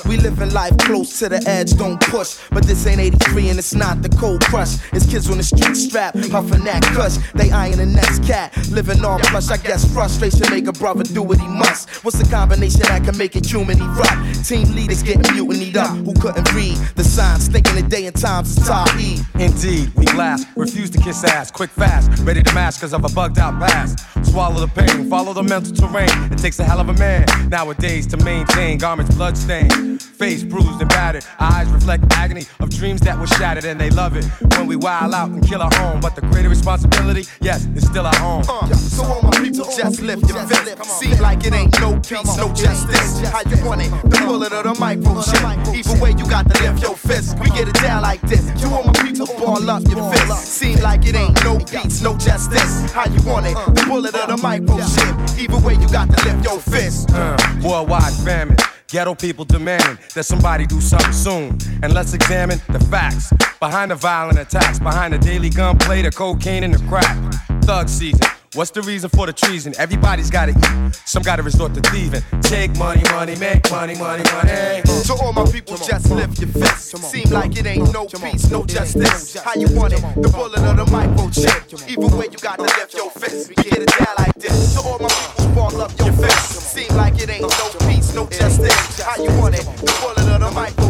we 0.10 0.18
living 0.18 0.52
life 0.54 0.76
close 0.88 1.20
to 1.20 1.28
the 1.28 1.44
edge, 1.46 1.76
don't 1.76 2.00
push. 2.00 2.40
But 2.50 2.64
this 2.64 2.88
ain't 2.88 3.02
83 3.02 3.50
and 3.50 3.60
it's 3.60 3.76
not 3.76 4.02
the 4.02 4.10
cold 4.10 4.42
crush. 4.46 4.76
It's 4.94 5.06
kids 5.06 5.30
on 5.30 5.38
the 5.38 5.44
street 5.44 5.76
strap, 5.76 6.16
huffing 6.32 6.64
that 6.64 6.82
cush. 6.96 7.18
They 7.36 7.52
eyeing 7.52 7.78
the 7.78 7.86
next 7.86 8.24
cat, 8.24 8.56
living 8.72 9.04
all 9.04 9.20
plush. 9.20 9.50
I 9.50 9.58
guess 9.58 9.84
frustration 9.94 10.48
make 10.50 10.68
a 10.68 10.72
brother 10.72 11.04
do 11.04 11.22
what 11.22 11.40
he 11.40 11.48
must. 11.48 11.90
What's 12.06 12.18
the 12.18 12.30
combination 12.30 12.82
that 12.84 13.04
can 13.04 13.18
make 13.18 13.36
a 13.36 13.46
human 13.46 13.82
erupt? 13.82 14.48
Team 14.48 14.74
leaders 14.74 15.04
getting 15.04 15.28
mutinied 15.36 15.76
up, 15.76 15.98
who 15.98 16.14
couldn't 16.14 16.52
read 16.54 16.78
the 16.96 17.04
signs, 17.04 17.50
thinking 17.50 17.76
the 17.76 17.84
day 17.84 18.06
and 18.06 18.16
times 18.16 18.58
is 18.58 18.66
top 18.66 18.88
E. 18.98 19.20
Indeed, 19.40 19.92
we 19.96 20.06
blast, 20.06 20.48
refuse 20.56 20.90
to 20.92 21.00
kiss 21.00 21.24
ass, 21.26 21.52
quick 21.52 21.70
fast, 21.70 22.10
ready 22.24 22.42
to 22.42 22.54
mash 22.54 22.78
cause 22.78 22.94
of 22.94 23.04
a 23.04 23.10
bugged 23.10 23.40
out 23.40 23.60
past. 23.60 24.00
Swallow 24.26 24.66
the 24.66 24.68
pain, 24.68 25.10
follow 25.10 25.34
the 25.34 25.44
mental 25.44 25.74
terrain. 25.76 26.32
It 26.32 26.38
takes 26.38 26.60
a 26.60 26.64
hell 26.64 26.80
of 26.80 26.88
a 26.88 26.94
man 26.94 27.26
nowadays 27.50 28.08
to 28.08 28.18
maintain 28.24 28.78
garments 28.78 29.14
bloodstained, 29.16 30.02
face 30.02 30.44
bruised 30.44 30.77
and 30.82 30.90
battered. 30.90 31.26
Eyes 31.40 31.68
reflect 31.70 32.04
agony 32.12 32.46
of 32.60 32.70
dreams 32.70 33.02
that 33.02 33.18
were 33.20 33.28
shattered, 33.28 33.66
and 33.66 33.80
they 33.80 33.90
love 33.90 34.16
it 34.16 34.26
when 34.56 34.68
we 34.68 34.76
wild 34.76 35.14
out 35.14 35.30
and 35.30 35.46
kill 35.46 35.62
our 35.62 35.74
own. 35.82 36.00
But 36.02 36.16
the 36.16 36.22
greater 36.22 36.50
responsibility, 36.50 37.26
yes, 37.42 37.68
it's 37.76 37.88
still 37.88 38.06
our 38.06 38.22
own. 38.24 38.44
Uh, 38.48 38.74
so 38.76 39.04
all 39.04 39.22
my 39.22 39.32
people 39.32 39.66
just 39.66 40.02
lift 40.02 40.28
your 40.28 40.46
fist. 40.48 40.86
Seem 41.00 41.18
like 41.20 41.46
it 41.46 41.54
ain't 41.54 41.80
no 41.80 42.00
peace, 42.00 42.38
no 42.38 42.54
justice. 42.54 43.20
How 43.30 43.42
you 43.50 43.64
want 43.66 43.82
it? 43.82 43.92
The 44.04 44.24
bullet 44.26 44.54
or 44.54 44.64
the 44.64 44.76
micro 44.80 45.22
shit. 45.22 45.42
Either 45.76 46.02
way, 46.02 46.12
you 46.12 46.26
got 46.30 46.50
to 46.50 46.64
lift 46.64 46.82
your 46.82 46.96
fist. 46.96 47.38
We 47.40 47.50
get 47.52 47.68
it 47.68 47.76
down 47.76 48.02
like 48.02 48.22
this. 48.22 48.44
You 48.62 48.70
want 48.70 48.88
my 48.88 48.94
people, 48.94 49.28
ball 49.38 49.70
up 49.70 49.84
your 49.88 50.12
fist. 50.12 50.46
Seem 50.46 50.80
like 50.80 51.06
it 51.06 51.16
ain't 51.16 51.44
no 51.44 51.60
peace, 51.60 52.02
no 52.02 52.18
justice. 52.18 52.92
How 52.92 53.06
you 53.06 53.22
want 53.24 53.48
it? 53.48 53.56
The 53.56 53.86
bullet 53.88 54.16
or 54.16 54.28
the 54.28 54.38
micro 54.38 54.78
shit. 54.80 55.40
Either 55.40 55.60
way, 55.66 55.74
you 55.74 55.88
got 55.90 56.10
to 56.10 56.26
lift 56.26 56.44
your 56.44 56.60
fist. 56.60 57.12
Uh, 57.12 57.38
worldwide 57.64 58.14
famine. 58.14 58.58
Ghetto 58.90 59.16
people 59.16 59.44
demanding 59.44 59.98
that 60.16 60.24
somebody 60.24 60.66
do 60.66 60.80
something 60.80 61.12
soon. 61.12 61.58
And 61.84 61.94
let's 61.94 62.14
examine 62.14 62.62
the 62.70 62.80
facts 62.80 63.34
behind 63.60 63.92
the 63.92 63.96
violent 63.96 64.40
attacks, 64.40 64.80
behind 64.80 65.14
the 65.14 65.18
daily 65.18 65.50
gunplay, 65.50 66.02
the 66.04 66.12
cocaine, 66.12 66.64
and 66.64 66.74
the 66.74 66.80
crack. 66.88 67.18
Thug 67.64 67.90
season. 67.90 68.26
What's 68.54 68.72
the 68.72 68.82
reason 68.84 69.10
for 69.10 69.26
the 69.26 69.34
treason? 69.34 69.74
Everybody's 69.78 70.32
gotta 70.32 70.54
eat. 70.54 70.96
Some 71.06 71.22
gotta 71.22 71.44
resort 71.44 71.74
to 71.74 71.82
thieving. 71.92 72.22
Take 72.42 72.78
money, 72.78 73.04
money, 73.12 73.36
make 73.36 73.70
money, 73.70 73.96
money, 73.96 74.24
money. 74.24 74.82
To 75.04 75.18
all 75.22 75.34
my 75.34 75.44
people, 75.52 75.76
just 75.76 76.10
lift 76.10 76.40
your 76.40 76.48
fist. 76.48 76.98
Seem 77.12 77.30
like 77.30 77.58
it 77.58 77.66
ain't 77.66 77.92
no 77.92 78.06
peace, 78.06 78.50
no 78.50 78.66
justice. 78.66 79.36
How 79.36 79.54
you 79.56 79.68
want 79.76 79.94
it? 79.94 80.02
The 80.16 80.30
bullet 80.30 80.60
or 80.60 80.76
the 80.76 80.90
micro 80.90 81.30
chip. 81.30 81.90
Either 81.90 82.16
way, 82.16 82.28
you 82.32 82.38
got 82.38 82.56
to 82.56 82.64
lift 82.64 82.94
your 82.94 83.12
fist. 83.12 83.50
We 83.50 83.56
get 83.56 83.80
it 83.80 83.92
down 84.00 84.16
like 84.18 84.34
this. 84.36 84.76
To 84.76 84.82
all 84.82 84.98
my 84.98 85.10
people, 85.10 85.37
ball 85.58 85.82
up 85.82 85.92
your 86.00 86.14
fist. 86.14 86.74
Seem 86.74 86.96
like 86.96 87.20
it 87.22 87.30
ain't 87.30 87.42
no 87.42 87.50
peace, 87.88 88.14
no 88.14 88.28
justice. 88.28 89.02
How 89.02 89.22
you 89.22 89.32
want 89.40 89.56
it? 89.56 89.66
The 89.82 89.92
bullet 90.02 90.28
or 90.34 90.40
the 90.40 90.52
micro 90.52 90.88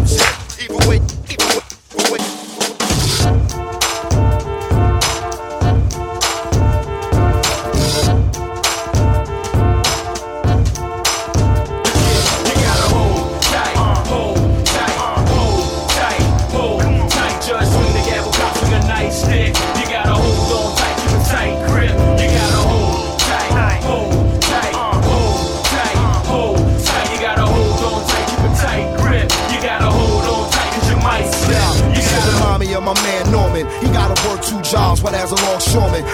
Even 0.61 0.81
Either 0.87 1.26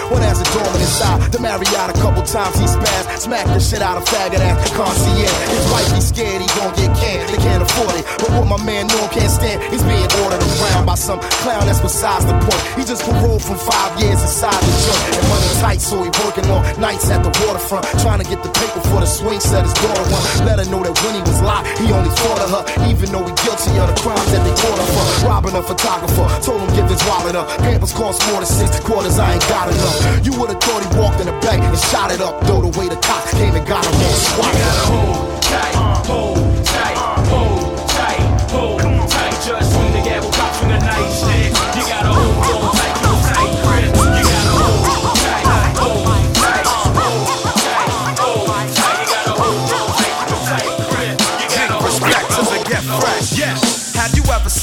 longshoreman, 0.04 0.22
one 0.22 0.22
as 0.22 0.40
a 0.40 0.83
The 0.94 1.42
Marriott 1.42 1.90
a 1.90 1.96
couple 1.98 2.22
times 2.22 2.54
he 2.54 2.70
spazzed, 2.70 3.26
smacked 3.26 3.50
the 3.50 3.58
shit 3.58 3.82
out 3.82 3.98
of 3.98 4.06
faggot 4.06 4.38
the 4.38 4.70
concierge. 4.78 5.26
His 5.50 5.66
wife 5.74 5.90
be 5.90 5.98
scared 5.98 6.38
he 6.38 6.46
gon' 6.54 6.70
get 6.78 6.94
canned, 6.94 7.26
they 7.34 7.40
can't 7.42 7.66
afford 7.66 7.98
it. 7.98 8.06
But 8.22 8.30
what 8.38 8.46
my 8.46 8.62
man 8.62 8.86
Norm 8.86 9.10
can't 9.10 9.26
stand 9.26 9.58
he's 9.74 9.82
being 9.82 10.06
ordered 10.22 10.38
around 10.38 10.86
by 10.86 10.94
some 10.94 11.18
clown 11.42 11.66
that's 11.66 11.82
besides 11.82 12.30
the 12.30 12.38
point. 12.46 12.62
He 12.78 12.86
just 12.86 13.02
paroled 13.02 13.42
from 13.42 13.58
five 13.58 13.98
years 13.98 14.22
inside 14.22 14.54
the 14.54 14.70
joint 14.86 15.18
and 15.18 15.26
money 15.26 15.50
tight, 15.58 15.80
so 15.82 15.98
he 15.98 16.14
working 16.22 16.46
on 16.46 16.62
nights 16.78 17.10
at 17.10 17.26
the 17.26 17.32
waterfront, 17.42 17.90
trying 17.98 18.22
to 18.22 18.26
get 18.30 18.46
the 18.46 18.54
paper 18.54 18.78
for 18.86 19.02
the 19.02 19.10
swing 19.10 19.42
set 19.42 19.66
his 19.66 19.74
daughter 19.74 20.06
won. 20.14 20.22
Let 20.46 20.62
her 20.62 20.68
know 20.70 20.86
that 20.86 20.94
when 21.02 21.18
he 21.18 21.22
was 21.26 21.42
locked, 21.42 21.66
he 21.82 21.90
only 21.90 22.14
thought 22.22 22.38
of 22.38 22.48
her, 22.54 22.62
even 22.86 23.10
though 23.10 23.26
he 23.26 23.34
guilty 23.42 23.74
of 23.82 23.90
the 23.90 23.98
crimes 23.98 24.30
that 24.30 24.46
they 24.46 24.54
caught 24.62 24.78
him 24.78 24.88
for. 24.94 25.04
Robbing 25.26 25.58
a 25.58 25.62
photographer, 25.66 26.26
told 26.38 26.62
him 26.62 26.70
give 26.78 26.86
his 26.86 27.02
wallet 27.10 27.34
up. 27.34 27.50
Pampers 27.66 27.90
cost 27.90 28.22
more 28.30 28.38
than 28.38 28.46
six 28.46 28.78
quarters, 28.78 29.18
I 29.18 29.34
ain't 29.34 29.46
got 29.50 29.66
enough. 29.66 29.98
You 30.22 30.38
would've 30.38 30.62
thought 30.62 30.83
he 30.84 30.98
walked 30.98 31.20
in 31.20 31.26
the 31.26 31.32
back 31.40 31.60
and 31.60 31.78
shot 31.78 32.10
it 32.12 32.20
up, 32.20 32.40
though 32.46 32.60
the 32.60 32.78
way 32.78 32.88
the 32.88 32.96
cops 32.96 33.32
came 33.32 33.54
and 33.54 33.66
got 33.66 33.84
him 33.84 33.94
all 33.94 34.18
swatted. 34.28 34.60
Hold 34.60 35.42
tight, 35.42 35.74
hold 36.06 36.43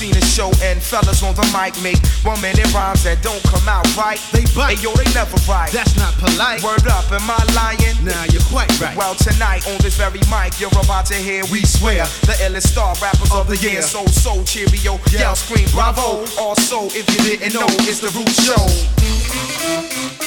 seen 0.02 0.18
a 0.18 0.26
show 0.26 0.50
and 0.66 0.82
fellas 0.82 1.22
on 1.22 1.36
the 1.36 1.46
mic 1.54 1.78
make 1.86 2.02
one 2.26 2.42
minute 2.42 2.66
rhymes 2.74 3.04
that 3.04 3.22
don't 3.22 3.44
come 3.46 3.62
out 3.70 3.86
right? 3.96 4.18
They 4.34 4.42
bite. 4.58 4.82
Hey, 4.82 4.82
yo, 4.82 4.90
they 4.98 5.06
never 5.14 5.38
right. 5.46 5.70
That's 5.70 5.96
not 5.96 6.18
polite. 6.18 6.64
Word 6.64 6.88
up, 6.90 7.06
am 7.14 7.30
I 7.30 7.38
lying? 7.54 7.94
Nah, 8.02 8.26
you're 8.34 8.42
quite 8.50 8.72
right. 8.82 8.98
Well, 8.98 9.14
tonight 9.14 9.62
on 9.70 9.78
this 9.86 9.96
very 9.96 10.22
mic, 10.26 10.60
you're 10.60 10.74
about 10.74 11.06
to 11.14 11.16
hear 11.16 11.46
we 11.54 11.62
swear 11.62 12.06
the 12.26 12.34
illest 12.42 12.74
star 12.74 12.96
rappers 12.98 13.32
of 13.32 13.46
the 13.46 13.58
year. 13.58 13.84
So, 13.84 14.06
so 14.08 14.44
cheerio, 14.44 14.98
yell, 15.14 15.36
scream, 15.36 15.70
bravo. 15.70 16.26
Also, 16.42 16.90
if 16.98 17.06
you 17.14 17.38
didn't 17.38 17.54
know, 17.54 17.70
it's 17.86 18.02
the 18.02 18.10
Root 18.18 18.34
Show. 18.42 20.21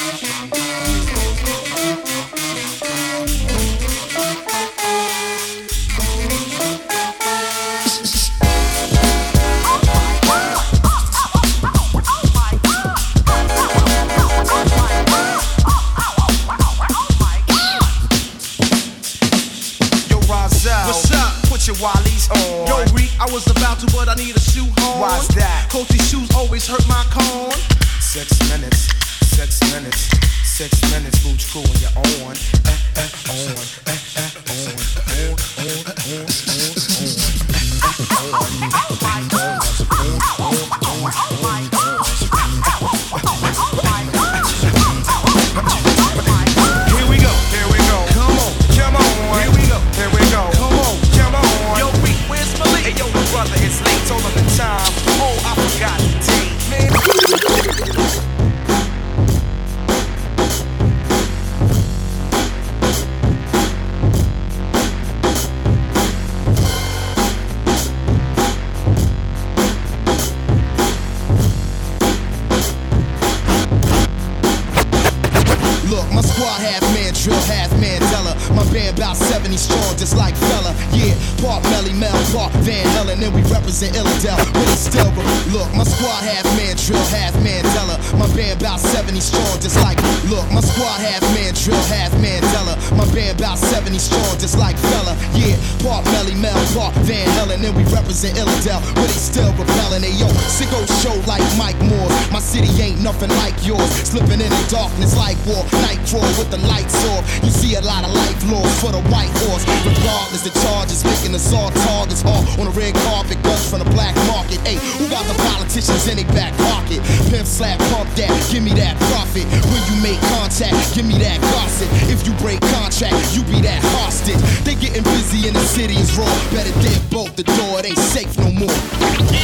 Part 81.44 81.62
Melle 81.68 81.92
Mel, 81.92 82.10
part 82.32 82.52
Van 82.62 82.93
And 83.14 83.30
we 83.30 83.46
represent 83.46 83.94
Illadel. 83.94 84.34
But 84.50 84.66
it's 84.74 84.90
still, 84.90 85.06
look, 85.54 85.70
my 85.70 85.86
squad 85.86 86.26
half 86.26 86.42
man 86.58 86.74
drill, 86.74 86.98
half 87.14 87.30
Mandela. 87.46 87.94
My 88.18 88.26
band 88.34 88.58
about 88.60 88.80
70 88.80 89.20
strong, 89.20 89.54
just 89.62 89.78
like, 89.86 90.02
look, 90.26 90.42
my 90.50 90.58
squad 90.58 90.98
half 90.98 91.22
man 91.30 91.54
drill, 91.54 91.78
half 91.86 92.10
Mandela. 92.18 92.74
My 92.98 93.06
band 93.14 93.38
about 93.38 93.58
70 93.58 93.96
strong, 94.02 94.34
just 94.42 94.58
like 94.58 94.74
Fela. 94.90 95.14
Yeah, 95.30 95.54
part 95.86 96.02
Melle 96.10 96.34
Mel, 96.42 96.58
part 96.74 96.90
Van 97.06 97.22
Halen, 97.38 97.62
and 97.62 97.76
we 97.78 97.86
represent 97.94 98.34
Illidale. 98.34 98.82
But 98.98 99.06
it's 99.06 99.30
still 99.30 99.54
repelling. 99.54 100.02
Hey, 100.02 100.18
yo, 100.18 100.26
sicko 100.50 100.82
show 100.98 101.14
like 101.30 101.46
Mike 101.54 101.78
Moore. 101.86 102.10
My 102.34 102.42
city 102.42 102.68
ain't 102.82 102.98
nothing 102.98 103.30
like 103.38 103.54
yours. 103.62 103.88
Slipping 104.02 104.42
in 104.42 104.50
the 104.50 104.66
darkness 104.66 105.14
like 105.14 105.38
war. 105.46 105.62
Night 105.86 106.02
crawl 106.10 106.26
with 106.34 106.50
the 106.50 106.58
lights 106.66 106.98
off. 107.14 107.22
You 107.46 107.54
see 107.54 107.78
a 107.78 107.80
lot 107.80 108.02
of 108.02 108.10
life 108.10 108.42
lost 108.50 108.74
for 108.82 108.90
the 108.90 109.02
white 109.06 109.30
horse. 109.46 109.62
Regardless, 109.86 110.42
the 110.42 110.50
charges 110.66 111.06
making 111.06 111.32
us 111.38 111.52
all 111.54 111.70
targets. 111.86 112.26
All 112.26 112.42
on 112.58 112.66
the 112.66 112.74
red 112.74 112.94
carpet, 113.04 113.40
guns 113.42 113.68
from 113.68 113.80
the 113.80 113.90
black 113.92 114.14
market. 114.28 114.60
Hey, 114.64 114.76
who 114.96 115.08
got 115.08 115.24
the 115.26 115.36
politicians 115.52 116.08
in 116.08 116.16
their 116.16 116.30
back 116.32 116.52
pocket? 116.70 117.00
Pimp 117.30 117.46
slap, 117.46 117.78
pump 117.92 118.08
that, 118.16 118.32
give 118.50 118.62
me 118.62 118.72
that 118.80 118.96
profit. 119.12 119.44
When 119.70 119.82
you 119.90 119.96
make 120.02 120.20
contact, 120.36 120.74
give 120.94 121.06
me 121.06 121.18
that 121.20 121.40
gossip. 121.52 121.88
If 122.08 122.26
you 122.26 122.32
break 122.40 122.60
contract, 122.74 123.16
you 123.36 123.42
be 123.44 123.60
that 123.62 123.82
hostage. 124.00 124.40
They 124.64 124.74
getting 124.74 125.04
busy 125.04 125.48
in 125.48 125.54
the 125.54 125.64
city 125.64 125.94
is 125.94 126.16
raw. 126.16 126.28
Better 126.50 126.72
dead 126.80 127.00
bolt 127.10 127.36
the 127.36 127.44
door, 127.44 127.80
it 127.80 127.86
ain't 127.86 127.98
safe 127.98 128.36
no 128.38 128.50
more. 128.52 128.78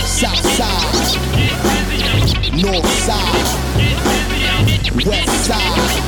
South 0.04 0.40
side, 0.56 1.18
north 2.56 2.88
side, 3.04 3.46
west 5.06 5.34
side, 5.46 6.00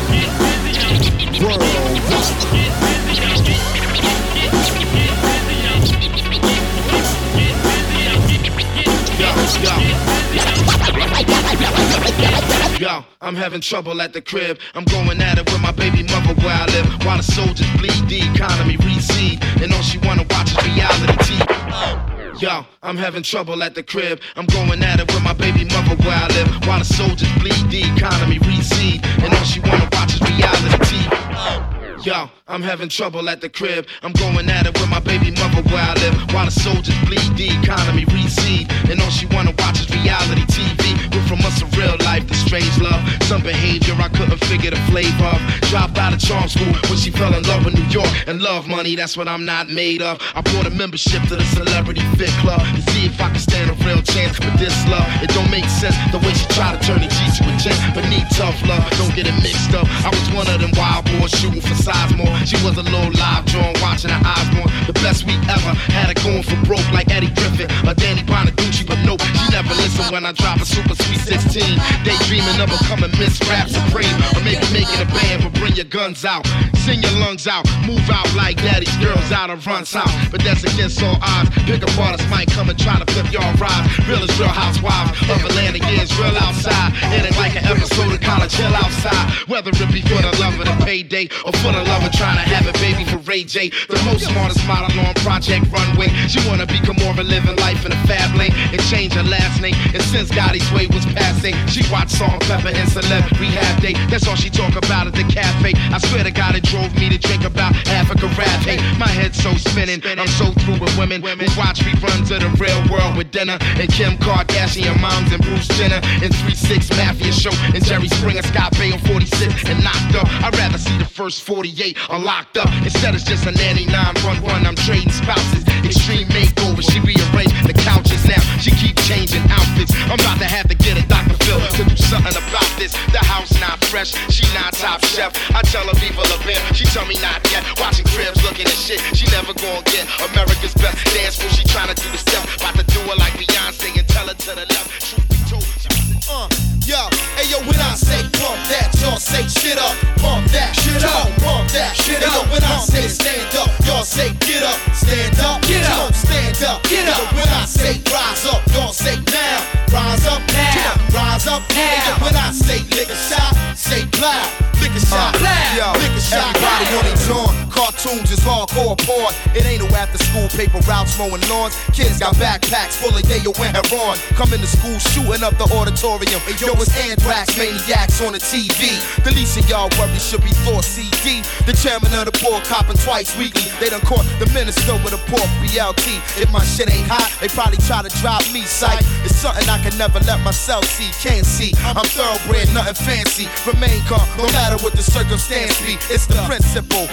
Yo, 12.79 13.05
I'm 13.20 13.37
having 13.37 13.61
trouble 13.61 14.03
at 14.03 14.12
the 14.12 14.20
crib. 14.20 14.59
I'm 14.75 14.85
going 14.85 15.20
at 15.22 15.38
it 15.38 15.46
with 15.51 15.61
my 15.62 15.70
baby 15.72 16.03
mother 16.03 16.35
where 16.42 16.55
I 16.55 16.66
live. 16.66 17.07
While 17.07 17.18
the 17.18 17.22
soldiers 17.22 17.70
bleed, 17.79 18.09
the 18.09 18.20
economy 18.35 18.77
recede. 18.79 19.42
And 19.62 19.72
all 19.72 19.83
she 19.83 19.98
wanna 19.98 20.27
watch 20.31 20.51
is 20.51 20.59
reality 20.66 21.12
TV. 21.22 22.42
Yo, 22.42 22.66
I'm 22.83 22.96
having 22.96 23.22
trouble 23.22 23.62
at 23.62 23.75
the 23.75 23.83
crib. 23.85 24.20
I'm 24.35 24.46
going 24.46 24.83
at 24.83 24.98
it 24.98 25.07
with 25.12 25.22
my 25.22 25.33
baby 25.33 25.64
mother 25.64 25.94
where 26.03 26.16
I 26.16 26.27
live. 26.29 26.48
While 26.66 26.81
the 26.81 26.85
soldiers 26.85 27.31
bleed, 27.38 27.70
the 27.70 27.83
economy 27.94 28.38
recede. 28.40 29.05
And 29.22 29.33
all 29.33 29.44
she 29.44 29.61
wanna 29.61 29.88
watch 29.92 30.14
is 30.14 30.20
reality 30.22 31.07
TV. 31.07 32.05
Yo, 32.05 32.29
I'm 32.48 32.61
having 32.61 32.88
trouble 32.88 33.28
at 33.28 33.40
the 33.40 33.48
crib. 33.48 33.87
I'm 34.02 34.12
going 34.12 34.50
at 34.50 34.66
it 34.66 34.74
with 34.74 34.90
my 34.90 34.98
baby 34.98 35.31
mother 35.31 35.62
where 35.70 35.78
I 35.78 35.94
live. 35.94 36.35
While 36.35 36.46
the 36.46 36.50
soldiers 36.50 36.98
bleed, 37.07 37.38
the 37.38 37.55
economy 37.62 38.05
recede. 38.11 38.66
And 38.90 39.00
all 39.00 39.11
she 39.11 39.26
wanna 39.26 39.55
watch 39.59 39.78
is 39.78 39.88
reality 39.94 40.42
TV. 40.50 40.98
We're 41.14 41.22
from 41.31 41.38
us 41.46 41.62
a 41.62 41.66
real 41.78 41.94
life, 42.02 42.26
the 42.26 42.35
strange 42.35 42.76
love. 42.83 42.98
Some 43.31 43.42
behavior 43.42 43.94
I 43.94 44.09
couldn't 44.09 44.42
figure 44.50 44.70
the 44.70 44.83
flavor 44.90 45.31
of. 45.31 45.38
Dropped 45.70 45.98
out 45.98 46.14
of 46.14 46.18
charm 46.18 46.48
school 46.48 46.74
when 46.90 46.98
she 46.98 47.12
fell 47.12 47.33
in 47.33 47.44
love 47.44 47.64
with 47.64 47.74
New 47.78 47.87
York. 47.94 48.11
And 48.26 48.42
love 48.42 48.66
money, 48.66 48.96
that's 48.96 49.16
what 49.16 49.28
I'm 49.28 49.44
not 49.44 49.70
made 49.70 50.02
of. 50.02 50.18
I 50.35 50.42
bought 50.42 50.66
a 50.66 50.70
membership 50.70 51.22
to 51.31 51.37
the 51.37 51.46
Celebrity 51.55 52.02
Fit 52.18 52.35
Club 52.42 52.61
to 52.74 52.83
see 52.90 53.07
if 53.07 53.20
I 53.20 53.31
could 53.31 53.40
stand 53.40 53.70
a 53.70 53.74
real 53.87 54.02
chance 54.02 54.40
with 54.40 54.59
this 54.59 54.74
love. 54.88 55.07
It 55.22 55.31
don't 55.31 55.50
make 55.50 55.70
sense 55.70 55.94
the 56.11 56.18
way 56.18 56.35
she 56.35 56.46
tried 56.59 56.74
to 56.74 56.81
turn 56.83 57.07
a 57.07 57.09
G 57.09 57.18
to 57.38 57.42
a 57.46 57.55
gent, 57.62 57.78
but 57.94 58.02
need 58.11 58.26
tough 58.35 58.59
love. 58.66 58.83
Don't 58.98 59.14
get 59.14 59.31
it 59.31 59.37
mixed 59.46 59.74
up. 59.78 59.87
I 60.02 60.11
was 60.11 60.26
one 60.35 60.50
of 60.50 60.59
them 60.59 60.74
wild 60.74 61.07
boys 61.07 61.31
shooting 61.38 61.61
for 61.62 61.78
Sizemore. 61.78 62.41
She 62.44 62.59
was 62.64 62.76
a 62.76 62.83
little 62.83 63.12
live 63.14 63.46
drawn, 63.46 63.74
watching 63.81 64.11
her 64.11 64.22
eyes 64.24 64.48
more. 64.55 64.66
The 64.87 64.92
best 65.05 65.24
we 65.24 65.35
ever 65.46 65.72
had 65.94 66.11
it 66.11 66.18
going 66.22 66.42
for 66.42 66.59
broke 66.66 66.87
like 66.92 67.11
Eddie 67.11 67.31
Griffin 67.38 67.70
or 67.87 67.94
Danny 67.94 68.22
Bonaduce, 68.22 68.87
but 68.87 68.98
nope, 69.07 69.22
she 69.22 69.46
never 69.50 69.72
listened 69.74 70.11
when 70.11 70.26
I 70.26 70.33
drop 70.33 70.61
a 70.61 70.66
super 70.66 70.94
sweet 70.94 71.20
16. 71.20 71.62
Daydreaming 72.02 72.59
of 72.61 72.68
becoming 72.68 73.12
Miss 73.18 73.38
Rap 73.46 73.68
Supreme, 73.68 74.11
or 74.35 74.42
maybe 74.42 74.66
making 74.74 75.00
a 75.00 75.09
band, 75.09 75.44
but 75.44 75.55
bring 75.61 75.74
your 75.76 75.87
guns 75.87 76.24
out, 76.24 76.46
sing 76.83 77.02
your 77.02 77.14
lungs 77.22 77.46
out, 77.46 77.64
move 77.87 78.02
out 78.11 78.26
like 78.35 78.57
daddy's 78.59 78.94
girls 78.98 79.31
out 79.31 79.50
of 79.50 79.66
runs 79.66 79.94
out. 79.94 80.11
But 80.31 80.42
that's 80.42 80.64
against 80.64 81.02
all 81.02 81.18
odds. 81.22 81.50
Pick 81.64 81.83
up 81.83 81.94
artists 81.98 82.28
might 82.31 82.50
come 82.50 82.68
and 82.68 82.78
try 82.78 82.98
to 82.98 83.07
flip 83.12 83.31
y'all 83.33 83.55
ride. 83.57 83.87
Real 84.09 84.22
is 84.22 84.35
real 84.38 84.48
housewives 84.48 85.14
of 85.31 85.38
Atlanta, 85.46 85.78
yeah, 85.78 86.02
it's 86.02 86.14
real 86.18 86.37
outside. 86.37 86.92
It 87.14 87.24
ain't 87.24 87.38
like 87.38 87.55
an 87.57 87.64
episode 87.70 88.12
of 88.12 88.20
college, 88.20 88.50
chill 88.50 88.74
outside. 88.74 89.31
Whether 89.46 89.70
it 89.70 89.92
be 89.92 90.02
for 90.02 90.20
the 90.20 90.35
love 90.40 90.59
of 90.59 90.66
the 90.66 90.76
payday 90.85 91.28
or 91.44 91.52
for 91.62 91.72
the 91.72 91.83
love 91.85 92.02
of 92.02 92.12
trying 92.22 92.38
to 92.38 92.54
have 92.54 92.70
a 92.70 92.74
baby 92.78 93.02
for 93.02 93.18
Ray 93.26 93.42
J. 93.42 93.74
The 93.90 93.98
most 94.06 94.30
smartest 94.30 94.62
model 94.70 94.94
on 95.02 95.12
Project 95.26 95.66
Runway. 95.74 96.06
She 96.30 96.38
wanna 96.46 96.66
become 96.70 96.94
more 97.02 97.18
a 97.18 97.26
living 97.26 97.56
life 97.56 97.85
in 97.85 97.90
a 97.90 98.00
fab 98.06 98.38
lane 98.38 98.54
and 98.70 98.78
change 98.87 99.14
her 99.14 99.26
last 99.26 99.61
name. 99.61 99.74
And 99.90 100.02
since 100.06 100.30
Gotti's 100.30 100.70
way 100.70 100.87
was 100.87 101.02
passing, 101.18 101.50
she 101.66 101.82
watched 101.90 102.14
Salt-N-Pepa 102.14 102.70
and 102.78 102.87
Celeb 102.87 103.26
Rehab 103.42 103.82
Day. 103.82 103.94
That's 104.06 104.28
all 104.28 104.37
she 104.37 104.50
talk 104.50 104.76
about 104.76 105.08
at 105.08 105.14
the 105.18 105.26
cafe. 105.26 105.74
I 105.90 105.98
swear 105.98 106.22
to 106.22 106.30
God, 106.30 106.54
it 106.54 106.62
drove 106.62 106.94
me 106.94 107.11
to 107.11 107.18
drink 107.18 107.42
about 107.42 107.74
half 107.90 108.06
a 108.11 108.14
carafe. 108.14 108.62
Hey, 108.70 108.78
my 109.02 109.11
head's 109.11 109.42
so 109.42 109.52
spinning. 109.54 110.00
I'm 110.06 110.30
so 110.38 110.52
through 110.62 110.78
with 110.78 110.96
women 110.96 111.22
who 111.26 111.50
watch 111.58 111.82
reruns 111.82 112.30
of 112.30 112.38
the 112.38 112.50
real 112.62 112.78
world 112.87 113.16
with 113.18 113.32
dinner. 113.32 113.58
And 113.82 113.90
Kim 113.90 114.14
Kardashian 114.22 114.94
moms 115.00 115.32
and 115.32 115.42
Bruce 115.42 115.66
Jenner. 115.74 115.98
And 116.22 116.30
3-6 116.30 116.94
Mafia 116.96 117.32
Show. 117.32 117.54
And 117.74 117.82
Jerry 117.85 118.06
Springer, 118.06 118.42
Scott 118.42 118.70
Bay 118.78 118.92
on 118.92 119.00
46 119.11 119.66
and 119.66 119.82
knocked 119.82 120.14
up. 120.14 120.28
I'd 120.46 120.54
rather 120.54 120.78
see 120.78 120.96
the 120.98 121.04
first 121.04 121.42
48 121.42 121.98
unlocked 122.12 122.61
up. 122.61 122.68
Instead 122.85 123.14
it's 123.14 123.25
just 123.25 123.48
a 123.48 123.53
99 123.53 123.88
run 124.22 124.38
run. 124.44 124.66
I'm 124.66 124.77
trading 124.77 125.11
spouses. 125.11 125.64
Extreme 125.83 126.29
makeover. 126.29 126.85
She 126.85 127.01
rearranged 127.01 127.57
the 127.64 127.72
couches 127.72 128.22
now. 128.29 128.40
She 128.61 128.70
keep 128.77 128.96
changing 129.09 129.42
outfits. 129.48 129.90
I'm 130.12 130.20
about 130.20 130.38
to 130.38 130.48
have 130.48 130.68
to 130.68 130.77
get 130.77 131.01
a 131.01 131.05
Dr. 131.09 131.35
Phil 131.42 131.59
to 131.59 131.83
do 131.88 131.96
something 131.96 132.37
about 132.37 132.68
this. 132.77 132.92
The 133.11 133.25
house 133.25 133.51
not 133.59 133.83
fresh. 133.88 134.12
She 134.29 134.44
not 134.55 134.77
top 134.77 135.01
chef. 135.05 135.33
I 135.57 135.62
tell 135.62 135.88
her 135.88 135.96
her 135.96 136.29
a 136.37 136.38
bit. 136.44 136.61
She 136.77 136.85
tell 136.92 137.07
me 137.09 137.16
not 137.25 137.40
yet. 137.51 137.64
Watching 137.81 138.07
cribs 138.12 138.44
looking 138.44 138.68
at 138.68 138.77
shit. 138.77 139.01
She 139.16 139.27
never 139.33 139.57
gonna 139.57 139.83
get 139.88 140.05
America's 140.31 140.77
best 140.77 141.01
dance 141.16 141.40
floor. 141.40 141.51
She 141.51 141.64
tryna 141.64 141.96
do 141.96 142.09
the 142.12 142.20
step. 142.20 142.44
About 142.61 142.77
to 142.77 142.85
do 142.92 143.01
it 143.01 143.18
like 143.18 143.33
Beyonce 143.40 143.88
and 143.98 144.07
tell 144.09 144.29
her 144.29 144.35
to 144.35 144.53
the 144.55 144.66
left. 144.68 144.88
Truth 145.01 145.29
be 145.29 145.38
told, 145.48 146.12
Uh, 146.30 146.48
yo, 146.87 147.08
hey 147.37 147.50
yo, 147.50 147.58
when 147.66 147.78
I 147.80 147.94
say 147.94 148.22
pump 148.38 148.58
that, 148.70 148.94
y'all 149.02 149.18
say 149.18 149.42
shit 149.48 149.78
up, 149.78 149.96
pump 150.22 150.46
that, 150.52 150.70
shit 150.76 151.02
up, 151.02 151.28
pump 151.42 151.68
that, 151.72 151.96
shit 151.96 152.22
up. 152.22 152.46
When 152.52 152.62
I 152.62 152.78
say 152.78 153.08
stand 153.08 153.50
up, 153.58 153.68
y'all 153.85 154.04
say 154.04 154.30
get 154.40 154.62
up, 154.62 154.78
stand 154.94 155.38
up, 155.40 155.61
get 155.62 155.85
up, 155.90 156.14
stand 156.14 156.62
up, 156.62 156.82
get 156.85 157.08
up. 157.08 157.26
When 157.35 157.48
I 157.48 157.64
say 157.66 158.00
rise 158.12 158.46
up, 158.46 158.62
y'all 158.72 158.92
say 158.92 159.16
now, 159.35 159.58
rise 159.90 160.26
up 160.26 160.42
now, 160.52 160.94
rise 161.11 161.46
up 161.46 161.62
now. 161.74 162.24
When 162.24 162.37
I 162.37 162.52
say 162.52 162.78
lick 162.94 163.11
a 163.11 163.16
shot, 163.16 163.52
say 163.76 164.06
plow, 164.12 164.46
lick 164.80 164.92
a 164.94 165.00
shot, 165.00 165.35
Yo, 165.74 165.90
lick 165.98 166.12
a 166.14 166.20
shot. 166.20 166.54
everybody 166.54 166.87
on 166.96 167.04
their 167.04 167.18
joint. 167.26 167.62
Cartoons 167.72 168.30
is 168.30 168.40
hardcore 168.44 169.00
porn. 169.00 169.32
It 169.56 169.64
ain't 169.64 169.80
no 169.80 169.88
after 169.96 170.20
school 170.20 170.46
paper 170.52 170.78
routes 170.85 171.16
mowing 171.16 171.40
lawns. 171.48 171.72
Kids 171.96 172.20
got 172.20 172.37
backpacks 172.37 173.00
full 173.00 173.16
of 173.16 173.24
yayo 173.24 173.48
and 173.64 173.72
heron. 173.72 174.20
Coming 174.37 174.61
to 174.61 174.68
school 174.68 174.98
shooting 175.00 175.40
up 175.40 175.56
the 175.56 175.64
auditorium. 175.72 176.40
And 176.44 176.61
yo, 176.61 176.76
it's 176.76 176.92
anthrax 177.08 177.56
maniacs 177.56 178.20
on 178.20 178.37
the 178.37 178.42
TV. 178.44 179.00
The 179.24 179.32
least 179.32 179.56
of 179.56 179.64
y'all 179.72 179.88
worry 179.96 180.20
should 180.20 180.44
be 180.44 180.52
Thor 180.68 180.85
CD. 180.85 181.40
The 181.64 181.72
chairman 181.72 182.12
of 182.12 182.28
the 182.28 182.35
board 182.44 182.62
copping 182.68 183.00
twice 183.00 183.32
weekly. 183.40 183.64
They 183.80 183.88
done 183.88 184.04
caught 184.04 184.28
the 184.37 184.46
minister 184.52 184.92
with 185.00 185.16
a 185.16 185.22
pork 185.32 185.48
BLT. 185.64 186.20
If 186.37 186.52
my 186.52 186.62
shit 186.64 186.92
ain't 186.92 187.08
hot, 187.08 187.32
they 187.40 187.48
probably 187.48 187.80
try 187.88 188.04
to 188.04 188.12
drop 188.20 188.44
me 188.52 188.68
sight. 188.68 189.00
It's 189.24 189.40
something 189.40 189.64
I 189.64 189.80
can 189.80 189.96
never 189.96 190.20
let 190.28 190.44
myself 190.44 190.85
see. 190.85 191.08
Can't 191.24 191.46
see. 191.48 191.72
I'm 191.96 192.04
thoroughbred, 192.04 192.68
nothing 192.76 193.00
fancy. 193.00 193.48
Remain 193.64 194.04
calm, 194.04 194.28
no 194.37 194.44
matter 194.52 194.76
what 194.85 194.92
the 194.92 195.02
circumstance 195.02 195.80
be. 195.80 195.96
It's 196.12 196.28
the 196.28 196.37
principle. 196.44 197.08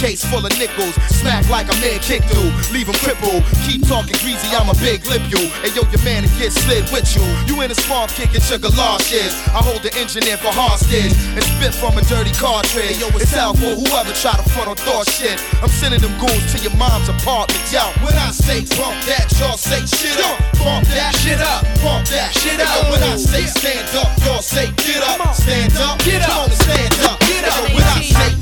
Pillowcase 0.00 0.24
full 0.24 0.46
of 0.46 0.52
nickels. 0.56 0.96
Smack 1.12 1.44
like 1.50 1.68
a 1.68 1.76
man 1.76 2.00
kick 2.00 2.24
through. 2.24 2.48
Leave 2.72 2.88
him 2.88 2.96
crippled. 3.04 3.44
Keep 3.68 3.84
talking 3.84 4.16
greasy, 4.24 4.48
I'm 4.56 4.72
a 4.72 4.76
big 4.80 5.04
lip 5.04 5.20
you. 5.28 5.44
And 5.60 5.76
yo, 5.76 5.84
your 5.92 6.00
man 6.08 6.24
and 6.24 6.32
get 6.40 6.52
slid 6.52 6.88
with 6.88 7.04
you. 7.12 7.20
You 7.44 7.60
in 7.60 7.70
a 7.70 7.74
small 7.74 8.08
kicking 8.08 8.40
sugar 8.40 8.72
galoshes. 8.72 9.36
I 9.52 9.60
hold 9.60 9.84
the 9.84 9.92
engine 10.00 10.24
in 10.24 10.40
for 10.40 10.48
hostage. 10.56 11.12
And 11.36 11.44
spit 11.44 11.76
from 11.76 12.00
a 12.00 12.02
dirty 12.08 12.32
cartridge. 12.32 12.96
Yo, 12.96 13.12
it's 13.12 13.28
hell 13.28 13.52
for 13.52 13.76
whoever 13.76 14.12
try 14.16 14.32
to 14.32 14.46
front 14.56 14.72
on 14.72 14.76
thought 14.80 15.04
shit. 15.04 15.36
I'm 15.60 15.68
sending 15.68 16.00
them 16.00 16.16
goons 16.16 16.48
to 16.56 16.58
your 16.64 16.72
mom's 16.80 17.12
apartment, 17.12 17.60
yo. 17.68 17.84
When 18.00 18.16
I 18.16 18.32
say 18.32 18.64
bump 18.80 18.96
that, 19.04 19.28
y'all 19.36 19.60
say 19.60 19.84
shit 19.84 20.16
up. 20.24 20.40
Bump 20.64 20.88
that 20.96 21.12
shit 21.20 21.40
up. 21.44 21.60
Bump 21.84 22.08
that 22.08 22.32
shit 22.32 22.56
up. 22.56 22.88
When 22.88 23.04
I 23.04 23.20
say 23.20 23.44
stand 23.44 23.84
up, 24.00 24.08
y'all 24.24 24.40
say 24.40 24.72
get 24.80 25.04
up. 25.04 25.20
Stand 25.36 25.76
up. 25.76 26.00
Get 26.00 26.24
up. 26.24 26.28
Come 26.32 26.40
on 26.40 26.48
and 26.48 26.60
stand 26.64 26.94
up. 27.04 27.20
Get 27.28 27.44
up. 27.44 27.68
When 27.68 27.84
I 27.84 28.00
say 28.00 28.39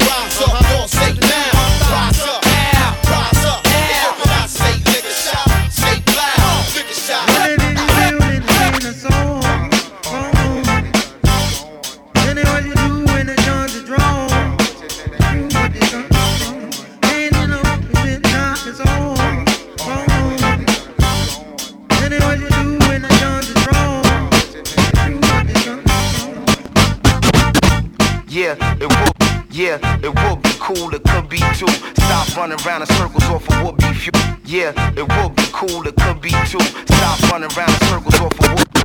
Yeah, 28.38 28.54
it 28.80 28.86
would. 28.86 29.52
Yeah, 29.52 29.98
it 30.00 30.14
would 30.14 30.42
be 30.42 30.50
cool. 30.60 30.94
It 30.94 31.02
could 31.02 31.28
be 31.28 31.38
too. 31.58 31.66
Stop 31.66 32.36
running 32.36 32.56
around 32.64 32.82
in 32.82 32.86
circles 32.86 33.24
off 33.24 33.48
of 33.50 33.64
would 33.64 33.76
be 33.78 33.92
few. 33.92 34.12
Yeah, 34.44 34.70
it 34.96 35.08
would 35.08 35.34
be 35.34 35.42
cool. 35.50 35.84
It 35.88 35.96
could 35.96 36.20
be 36.20 36.30
too. 36.46 36.60
Stop 36.60 37.32
running 37.32 37.50
around 37.58 37.70
in 37.70 37.80
circles 37.88 38.20
off 38.20 38.38
of 38.38 38.54
would. 38.54 38.77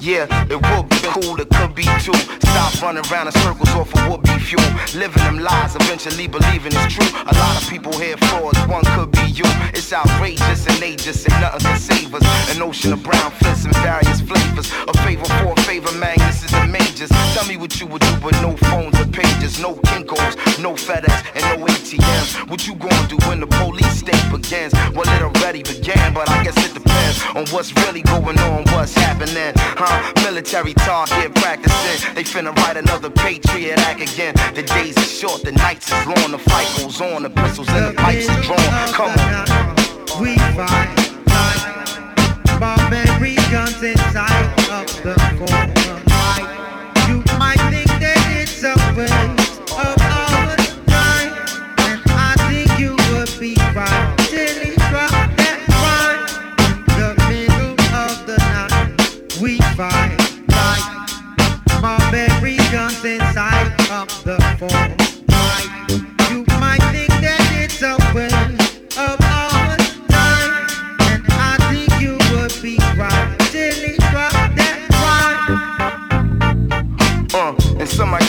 Yeah, 0.00 0.30
it 0.48 0.54
would 0.54 0.88
be 0.88 0.96
cool. 1.10 1.40
It 1.40 1.50
could 1.50 1.74
be 1.74 1.82
too. 1.98 2.14
Stop 2.14 2.82
running 2.82 3.02
around 3.10 3.26
in 3.26 3.32
circles 3.42 3.68
off 3.70 3.92
of 3.94 4.08
would 4.08 4.22
be 4.22 4.38
fuel. 4.38 4.62
Living 4.94 5.22
them 5.24 5.40
lies, 5.40 5.74
eventually 5.74 6.28
believing 6.28 6.72
it's 6.72 6.94
true. 6.94 7.08
A 7.26 7.34
lot 7.34 7.60
of 7.60 7.68
people 7.68 7.92
here 7.98 8.16
frauds. 8.16 8.58
One 8.68 8.84
could 8.94 9.10
be 9.10 9.26
you. 9.34 9.44
It's 9.74 9.92
outrageous 9.92 10.66
and 10.68 10.78
they 10.78 10.94
just 10.94 11.24
say 11.24 11.34
nothing 11.40 11.60
can 11.60 11.78
save 11.78 12.14
us. 12.14 12.22
An 12.54 12.62
ocean 12.62 12.92
of 12.92 13.02
brown 13.02 13.32
fists 13.32 13.64
and 13.64 13.74
various 13.78 14.20
flavors. 14.20 14.70
A 14.86 14.94
favor 15.02 15.24
for 15.24 15.52
a 15.52 15.60
favor, 15.62 15.90
Magnus 15.98 16.46
and 16.52 16.70
majors. 16.70 17.10
Tell 17.34 17.46
me 17.46 17.56
what 17.56 17.80
you 17.80 17.88
would 17.88 18.02
do 18.02 18.14
with 18.22 18.40
no 18.40 18.56
phones 18.68 18.98
or 19.00 19.06
pages, 19.06 19.47
no 19.60 19.74
Kinkos, 19.74 20.34
no 20.60 20.74
FedEx, 20.74 21.24
and 21.34 21.60
no 21.60 21.66
ATMs. 21.66 22.48
What 22.50 22.66
you 22.66 22.74
gonna 22.74 23.08
do 23.08 23.16
when 23.28 23.40
the 23.40 23.46
police 23.46 23.98
state 23.98 24.24
begins? 24.30 24.72
Well, 24.94 25.08
it 25.08 25.22
already 25.22 25.62
began, 25.62 26.14
but 26.14 26.28
I 26.30 26.42
guess 26.44 26.56
it 26.64 26.74
depends 26.74 27.24
on 27.34 27.46
what's 27.54 27.72
really 27.84 28.02
going 28.02 28.38
on, 28.38 28.64
what's 28.74 28.94
happening. 28.94 29.52
Huh? 29.56 30.12
Military 30.24 30.74
here 30.78 31.30
practicing. 31.30 32.14
They 32.14 32.24
finna 32.24 32.54
write 32.56 32.76
another 32.76 33.10
Patriot 33.10 33.78
Act 33.80 34.00
again. 34.00 34.34
The 34.54 34.62
days 34.62 34.96
are 34.96 35.00
short, 35.02 35.42
the 35.42 35.52
nights 35.52 35.90
is 35.92 36.06
long, 36.06 36.30
the 36.30 36.38
fight 36.38 36.68
goes 36.78 37.00
on, 37.00 37.22
the 37.22 37.30
pistols 37.30 37.68
and 37.70 37.88
the 37.88 37.94
pipes 37.94 38.28
are 38.28 38.42
drawn. 38.42 38.92
Come 38.92 39.10
on. 39.10 40.22
We 40.22 40.36
fight 40.56 40.98
like 41.26 42.60
barbaric 42.60 43.36
guns 43.50 43.82
inside 43.82 44.70
of 44.70 45.02
the 45.02 45.14
corner. 45.38 45.77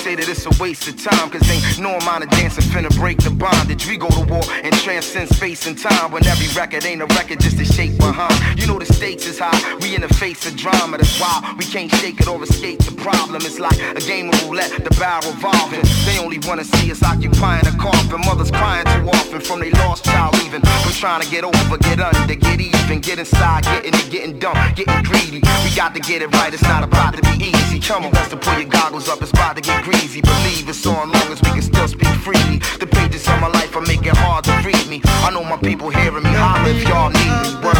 Say 0.10 0.16
that 0.16 0.30
it's 0.30 0.46
a 0.46 0.54
waste 0.62 0.88
of 0.88 0.98
time, 0.98 1.30
cause 1.30 1.46
ain't 1.50 1.62
no 1.80 1.94
amount 1.98 2.24
of 2.24 2.30
dancing 2.32 2.64
finna 2.74 2.90
break 2.98 3.18
the 3.22 3.30
bondage. 3.30 3.86
We 3.88 3.98
go 3.98 4.08
to 4.10 4.22
war 4.26 4.42
and 4.64 4.74
transcend 4.82 5.30
space 5.30 5.68
and 5.68 5.78
time 5.78 6.12
when 6.12 6.26
every 6.26 6.50
record 6.60 6.86
ain't 6.86 7.02
a 7.02 7.06
record, 7.18 7.40
just 7.40 7.60
a 7.60 7.66
shape 7.66 7.98
behind. 7.98 8.34
You 8.60 8.66
know 8.66 8.80
the 8.80 8.86
stakes 8.86 9.28
is 9.28 9.38
high, 9.38 9.60
we 9.82 9.96
in 9.96 10.02
the 10.02 10.14
face 10.16 10.46
of 10.48 10.56
drama, 10.56 10.98
that's 10.98 11.20
why 11.20 11.54
we 11.58 11.66
can't 11.66 11.92
shake 12.02 12.20
it 12.20 12.28
or 12.28 12.42
escape 12.42 12.80
the 12.80 12.94
problem. 12.94 13.42
It's 13.46 13.60
like 13.60 13.78
a 13.80 14.02
game 14.02 14.30
of 14.30 14.38
roulette, 14.44 14.72
the 14.84 14.94
barrel 14.98 15.30
revolving. 15.32 15.86
They 16.06 16.18
only 16.18 16.40
wanna 16.48 16.64
see 16.64 16.92
us 16.92 17.04
occupying 17.04 17.68
a 17.68 17.76
coffin. 17.78 18.22
Mothers 18.26 18.52
crying 18.52 18.86
too 18.86 19.10
often 19.10 19.42
from 19.42 19.60
they 19.60 19.72
lost 19.72 20.06
child 20.06 20.34
leaving. 20.42 20.62
From 20.62 20.94
trying 20.94 21.22
to 21.22 21.30
get 21.30 21.44
over, 21.44 21.78
get 21.78 22.00
under, 22.00 22.36
get 22.36 22.60
even, 22.60 23.00
get 23.00 23.20
inside, 23.20 23.64
getting 23.64 23.94
it, 23.94 24.10
getting 24.10 24.40
dumb, 24.40 24.58
getting 24.74 25.04
greedy. 25.04 25.42
We 25.64 25.70
got 25.76 25.94
to 25.94 26.00
get 26.00 26.22
it 26.22 26.34
right, 26.34 26.54
it's 26.54 26.64
not 26.64 26.84
about 26.84 27.16
to 27.16 27.22
be 27.22 27.52
easy. 27.54 27.80
Come 27.80 28.06
on, 28.06 28.12
best 28.12 28.32
to 28.32 28.38
pull 28.38 28.58
your 28.60 28.70
goggles 28.70 29.08
up, 29.08 29.22
it's 29.22 29.32
about 29.32 29.56
to 29.56 29.62
get 29.62 29.84
greasy. 30.00 30.22
Believe 30.22 30.70
it's 30.70 30.80
so 30.80 30.92
long 30.92 31.16
as 31.32 31.42
we 31.42 31.50
can 31.50 31.62
still 31.62 31.88
speak 31.88 32.08
freely. 32.24 32.60
The 32.80 32.88
pages 32.88 33.28
of 33.28 33.40
my 33.40 33.48
life 33.48 33.76
are 33.76 33.82
making 33.82 34.16
hard 34.16 34.44
to 34.46 34.52
read 34.66 34.88
me. 34.88 35.02
I 35.06 35.32
know 35.32 35.44
my 35.44 35.58
people 35.58 35.90
hearing 35.90 36.24
me. 36.24 36.32
Holler 36.34 36.70
if 36.70 36.88
y'all 36.88 37.10
need 37.10 37.34
me. 37.44 37.50
Word. 37.64 37.78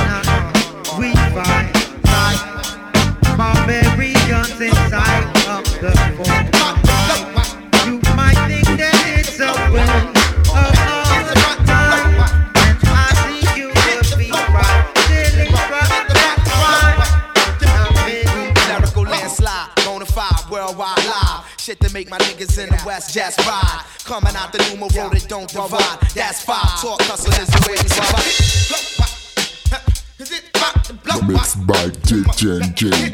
We 1.00 1.14
fight 1.34 1.72
like 2.06 2.42
guns 4.28 4.60
inside 4.60 5.26
of 5.48 5.64
the 5.82 5.92
form. 6.18 6.46
You 7.86 8.00
might 8.16 8.40
think 8.48 8.68
that 8.80 9.16
it's 9.18 9.40
a 9.40 9.52
waste 9.74 10.09
Shit 21.60 21.82
to 21.82 21.92
make 21.94 22.10
my 22.10 22.18
niggas 22.20 22.58
in 22.58 22.70
the 22.70 22.82
West 22.86 23.14
just 23.14 23.38
ride. 23.46 23.84
Coming 24.06 24.34
out 24.34 24.54
the 24.54 24.60
numero 24.70 25.10
that 25.10 25.26
don't 25.28 25.50
divide. 25.50 26.00
That's 26.16 26.42
five. 26.42 26.80
Talk 26.82 27.02
hustlers 27.02 27.50
the 27.50 27.60
way 27.68 27.76
we 27.84 27.90
survive. 27.90 28.24
The 31.04 31.22
mix 31.28 31.56
by 31.56 31.90
DJ 32.08 32.60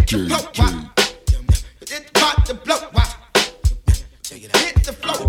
JJJ. 0.06 0.30
It's 1.82 2.10
about 2.12 2.46
to 2.46 2.54
blow. 2.54 2.78
Hit 4.30 4.84
the 4.84 4.94
flow. 4.94 5.25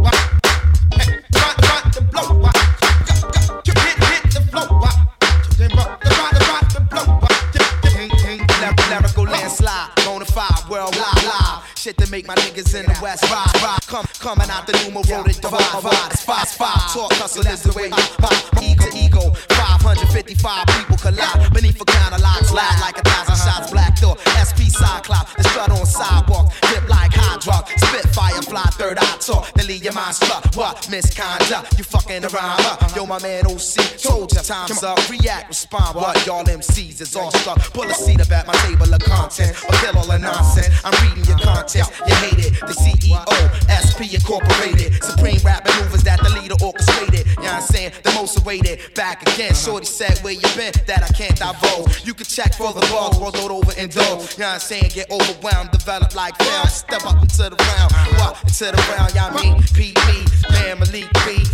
Niggas 12.57 12.79
in 12.79 12.87
the 12.87 12.99
West 13.03 13.23
ride, 13.31 13.63
ride. 13.63 13.87
Come, 13.87 14.07
coming 14.19 14.51
out 14.51 14.67
the 14.67 14.73
numero 14.85 15.23
that 15.23 15.41
divide, 15.41 15.73
divide. 15.73 16.13
It's 16.13 16.25
five, 16.25 16.49
five. 16.49 16.93
Talk 16.93 17.13
hustlers 17.15 17.63
the 17.63 17.73
way 17.73 17.91
I 17.93 18.01
pop. 18.19 18.63
Ego, 18.63 18.87
ego. 18.95 19.56
555 19.87 20.67
people 20.67 20.97
collide 20.99 21.55
beneath 21.55 21.81
a 21.81 21.85
counter 21.85 22.19
locks, 22.19 22.49
slide 22.51 22.79
like 22.83 22.99
a 22.99 23.03
thousand 23.07 23.39
uh-huh. 23.39 23.63
shots. 23.63 23.71
Black 23.71 23.95
door, 24.01 24.19
SP 24.35 24.67
Cyclops, 24.67 25.31
the 25.39 25.45
strut 25.45 25.71
on 25.71 25.87
sidewalk, 25.87 26.51
dip 26.75 26.83
like 26.89 27.15
hydro, 27.15 27.63
spit 27.79 28.03
fire, 28.11 28.43
fly 28.43 28.67
third 28.75 28.99
eye 28.99 29.17
talk, 29.23 29.47
then 29.55 29.69
leave 29.69 29.85
your 29.85 29.95
mind 29.95 30.17
struck. 30.17 30.43
What 30.57 30.91
misconduct? 30.91 31.79
You 31.79 31.85
fucking 31.85 32.27
around, 32.27 32.59
huh? 32.67 32.91
Yo, 32.97 33.07
my 33.07 33.23
man 33.23 33.47
OC 33.47 34.03
told 34.03 34.35
ya 34.35 34.43
time's 34.43 34.83
up. 34.83 34.99
React, 35.07 35.55
respond. 35.55 35.95
What 35.95 36.19
y'all 36.27 36.43
MCs 36.43 37.01
is 37.01 37.15
all 37.15 37.31
stuck. 37.31 37.63
Pull 37.71 37.87
a 37.87 37.95
seat 37.95 38.21
up 38.21 38.33
at 38.33 38.45
my 38.49 38.59
table 38.67 38.91
of 38.93 38.99
content, 39.07 39.55
or 39.71 39.75
kill 39.79 40.03
all 40.03 40.11
the 40.11 40.19
nonsense. 40.19 40.67
I'm 40.83 40.99
reading 41.07 41.31
your 41.31 41.39
content, 41.39 41.87
you 42.11 42.15
hate 42.27 42.43
it. 42.43 42.59
The 42.59 42.75
CEO, 42.75 43.23
SP 43.71 44.19
Incorporated, 44.19 44.99
supreme 44.99 45.39
rap 45.47 45.65
maneuvers 45.65 46.03
that 46.03 46.19
the 46.27 46.31
leader 46.43 46.59
orchestrated. 46.59 47.23
You 47.39 47.47
know 47.47 47.55
what 47.55 47.63
I'm 47.63 47.71
saying? 47.71 47.93
The 48.03 48.11
most 48.19 48.39
awaited, 48.43 48.81
back 48.95 49.23
again. 49.23 49.53
Uh-huh. 49.53 49.76
Shorty 49.77 49.87
said 49.93 50.19
where 50.25 50.33
you 50.33 50.41
been, 50.57 50.73
that 50.87 51.05
I 51.05 51.13
can't 51.13 51.37
divulge. 51.37 52.01
You 52.07 52.15
can 52.15 52.25
check 52.25 52.55
for 52.55 52.73
the 52.73 52.81
bugs, 52.89 53.19
roll 53.21 53.29
it 53.29 53.51
over 53.53 53.73
and 53.77 53.93
indulge. 53.93 54.33
You 54.33 54.49
know 54.49 54.49
what 54.49 54.55
I'm 54.57 54.61
saying? 54.61 54.89
Get 54.95 55.11
overwhelmed, 55.11 55.71
develop 55.71 56.15
like 56.15 56.33
film. 56.41 56.67
Step 56.69 57.05
up 57.05 57.21
into 57.21 57.53
the 57.53 57.61
round, 57.61 57.93
what 58.17 58.41
into 58.41 58.73
the 58.73 58.81
round? 58.97 59.13
Y'all 59.13 59.37
mean 59.37 59.61
PP, 59.77 60.25
family 60.49 61.05
B, 61.29 61.45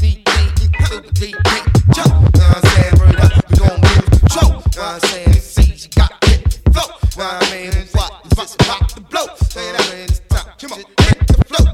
B, 0.00 0.48
B, 0.80 0.96
B, 1.12 1.34
B, 1.44 1.60
jump. 1.92 2.08
You 2.08 2.40
know 2.40 2.48
what 2.48 2.56
I'm 2.56 2.64
saying? 2.72 2.94
Word 3.04 3.20
up, 3.20 3.36
we 3.36 3.60
gon' 3.60 3.80
lose 3.84 4.08
control. 4.16 4.48
You 4.48 4.72
know 4.72 4.88
what 4.88 4.96
I'm 4.96 5.00
saying? 5.12 5.32
See, 5.36 5.68
you 5.76 5.92
got 5.92 6.24
hit 6.24 6.40
the 6.48 6.72
flow. 6.72 6.88
You 6.88 7.20
know 7.20 7.28
what 7.28 7.44
I 7.44 7.52
mean? 7.52 7.84
What 7.92 8.12
this 8.32 8.56
about 8.64 8.88
to 8.96 9.00
blow? 9.12 9.28
Say 9.44 9.68
that 9.76 9.92
it's 10.08 10.24
time. 10.32 10.56
Come 10.56 10.72
on, 10.72 10.78
hit 11.04 11.20
the 11.20 11.36
flow. 11.44 11.68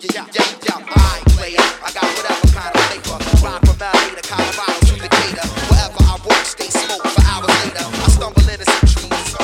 Yeah, 0.00 0.16
yeah, 0.16 0.32
yeah, 0.32 0.48
yeah. 0.64 0.96
I 0.96 1.20
play 1.36 1.60
I 1.60 1.92
got 1.92 2.08
whatever 2.16 2.48
kind 2.56 2.72
of 2.72 2.80
flavor. 2.88 3.21
Rock 3.42 3.64
from 3.66 3.76
LA 3.80 4.14
to 4.14 4.22
Colorado 4.22 4.78
to 4.86 4.94
Decatur. 5.02 5.46
Wherever 5.68 5.98
I 5.98 6.16
walk, 6.24 6.44
stay 6.46 6.70
smoke 6.70 7.02
for 7.02 7.22
hours 7.26 7.48
later. 7.64 7.82
I 7.82 8.08
stumble 8.08 8.48
into 8.48 8.64
some 8.64 8.86
trees. 8.86 9.34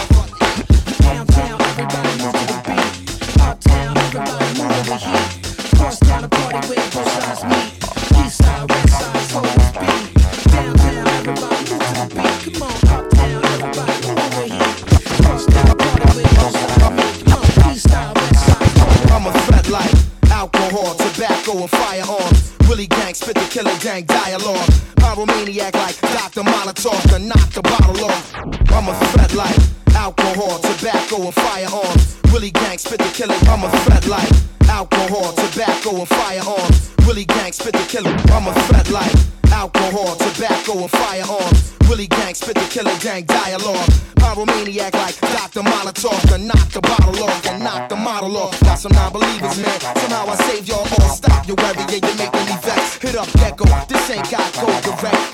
Downtown, 1.00 1.60
everybody 1.60 2.12
move 2.22 2.32
to 2.32 2.44
the 2.46 2.58
beat. 2.66 3.42
Uptown, 3.42 3.98
everybody 3.98 4.46
move 4.54 4.70
to 4.70 4.82
the 4.90 4.96
heat. 5.02 5.78
Cross 5.78 5.98
town, 6.00 6.24
a 6.24 6.28
party 6.28 6.68
where 6.68 7.07
killer 23.48 23.76
gang 23.80 24.04
dialogue. 24.04 24.68
Pyromaniac 25.00 25.74
like 25.74 25.98
Dr. 26.00 26.42
Molotov 26.42 27.00
to 27.10 27.18
knock 27.18 27.48
the 27.50 27.62
bottle 27.62 28.04
off. 28.04 28.34
I'm 28.70 28.88
a 28.88 28.94
threat 29.10 29.34
like 29.34 29.56
alcohol, 29.94 30.58
tobacco, 30.58 31.24
and 31.24 31.34
firearms. 31.34 32.18
Willie 32.32 32.50
gang, 32.50 32.78
spit 32.78 32.98
the 32.98 33.10
killer. 33.16 33.36
I'm 33.48 33.64
a 33.64 33.70
threat 33.84 34.06
like 34.06 34.30
alcohol, 34.68 35.32
tobacco, 35.32 35.96
and 35.96 36.08
firearms. 36.08 36.94
Willie 37.06 37.24
gang, 37.24 37.52
spit 37.52 37.72
the 37.72 37.86
killer. 37.88 38.14
I'm 38.32 38.46
a 38.46 38.54
threat 38.68 38.90
like 38.90 39.14
alcohol, 39.50 40.14
tobacco, 40.16 40.82
and 40.82 40.90
firearms. 40.90 41.74
Willie 41.88 42.06
gang, 42.06 42.34
spit 42.34 42.54
the 42.54 42.68
killer 42.68 42.96
gang 43.00 43.24
dialogue. 43.24 43.88
Pyromaniac 44.20 44.92
like 44.92 45.16
Dr. 45.32 45.62
Molotov 45.62 46.20
to 46.28 46.38
knock 46.38 46.68
the 46.68 46.82
bottle 46.82 47.24
off 47.24 47.46
and 47.46 47.64
knock 47.64 47.88
the 47.88 47.96
model 47.96 48.36
off. 48.36 48.60
Got 48.60 48.78
some 48.78 48.92
non-believers, 48.92 49.58
man. 49.62 49.80
Somehow 49.80 50.26
I 50.28 50.36
saved 50.48 50.68
y'all 50.68 50.86
all. 51.00 51.16
Stop 51.16 51.46
your 51.48 51.56
worry, 51.56 51.80
yeah, 51.88 52.04
you're 52.04 52.37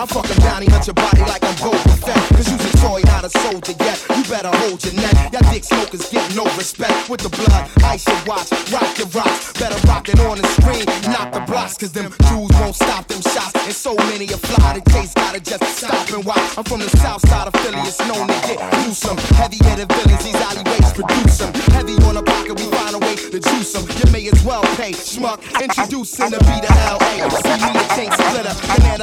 I'm 0.05 0.09
fucking 0.12 0.36
bounty, 0.44 0.68
hunt 0.68 0.84
your 0.84 0.92
body 1.00 1.24
like 1.24 1.40
I'm 1.40 1.57
Boba 1.64 1.96
Fett. 2.05 2.20
Cause 2.36 2.44
you's 2.52 2.61
a 2.61 2.76
toy, 2.84 3.00
not 3.09 3.24
a 3.24 3.32
soldier 3.40 3.72
yet. 3.80 3.96
You 4.12 4.20
better 4.28 4.52
hold 4.52 4.84
your 4.84 4.92
neck. 5.00 5.32
Y'all 5.32 5.40
dick 5.48 5.64
smokers 5.64 6.12
get 6.12 6.20
no 6.36 6.44
respect. 6.61 7.09
With 7.09 7.24
the 7.24 7.32
blood, 7.32 7.72
ice 7.88 8.05
your 8.05 8.20
watch, 8.28 8.52
rock 8.68 8.84
your 9.00 9.09
rocks. 9.16 9.57
Better 9.57 9.80
rock 9.88 10.05
it 10.12 10.20
on 10.20 10.36
the 10.36 10.44
screen, 10.61 10.84
not 11.09 11.32
the 11.32 11.40
blocks. 11.48 11.80
Cause 11.80 11.92
them 11.96 12.12
Jews 12.28 12.52
won't 12.61 12.76
stop 12.76 13.09
them 13.09 13.24
shots. 13.32 13.57
And 13.64 13.72
so 13.72 13.96
many 14.12 14.28
a 14.28 14.36
fly, 14.36 14.76
the 14.76 14.84
case 14.92 15.14
gotta 15.14 15.40
just 15.40 15.64
stop 15.72 16.05
and 16.12 16.20
watch. 16.20 16.52
I'm 16.61 16.64
from 16.68 16.84
the 16.84 16.92
south 17.00 17.24
side 17.24 17.48
of 17.48 17.57
Philly, 17.64 17.80
it's 17.88 17.96
known 18.05 18.28
to 18.28 18.36
get 18.44 18.61
gruesome. 18.76 19.16
Heavy 19.40 19.57
headed 19.64 19.88
villains, 19.88 20.20
these 20.20 20.36
alleyways 20.36 20.92
produce 20.92 21.38
them. 21.40 21.48
Heavy 21.72 21.96
on 22.05 22.20
the 22.20 22.22
pocket, 22.22 22.61
we 22.61 22.68
find 22.76 22.92
a 22.92 23.00
way 23.00 23.16
to 23.16 23.40
juice 23.40 23.72
them. 23.72 23.88
You 23.88 24.12
may 24.12 24.28
as 24.28 24.44
well 24.44 24.68
pay, 24.76 24.92
schmuck. 24.92 25.40
Introducing 25.64 26.28
the 26.28 26.44
B 26.44 26.61
to 26.61 26.72
L.A. 26.92 27.24
See 27.40 27.57
me, 27.57 27.72
the 27.72 27.84
tank 27.96 28.12
splitter. 28.12 28.52
Then 28.84 29.00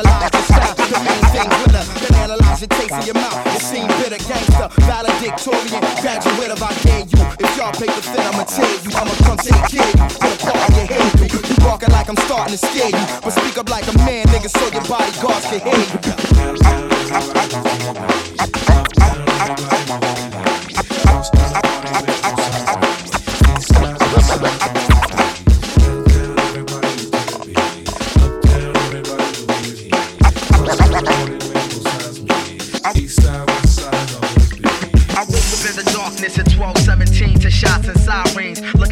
analyze 3.01 3.07
your 3.07 3.15
in 3.15 3.15
your 3.15 3.15
mouth. 3.15 3.55
It 3.55 3.61
seem 3.61 3.87
bitter, 3.87 4.17
gangster, 4.27 4.69
valedictorian, 4.85 5.81
graduate 6.01 6.51
of 6.51 6.61
I 6.61 6.73
dare 6.81 6.99
you. 6.99 7.21
If 7.39 7.57
y'all 7.57 7.71
pay 7.71 7.87
the 7.87 8.01
fit, 8.01 8.19
I'ma 8.19 8.43
tell 8.43 8.71
you. 8.83 8.91
I'ma 8.95 9.13
come 9.25 9.37
take 9.37 9.53
care 9.69 9.83
of 9.83 9.95
you. 9.95 10.17
Gonna 10.19 10.37
call 10.37 10.67
you 10.77 10.87
hear 10.87 11.07
you. 11.17 11.39
You 11.49 11.65
walking 11.65 11.91
like 11.91 12.09
I'm 12.09 12.17
starting 12.27 12.57
to 12.57 12.65
scare 12.65 12.89
you. 12.89 13.05
But 13.21 13.31
speak 13.31 13.57
up 13.57 13.69
like 13.69 13.87
a 13.87 13.97
man, 13.99 14.25
nigga, 14.27 14.49
so 14.49 14.71
your 14.71 14.85
bodyguards 14.87 15.45
can 15.45 15.59
hear 15.59 16.27
you. 16.27 16.30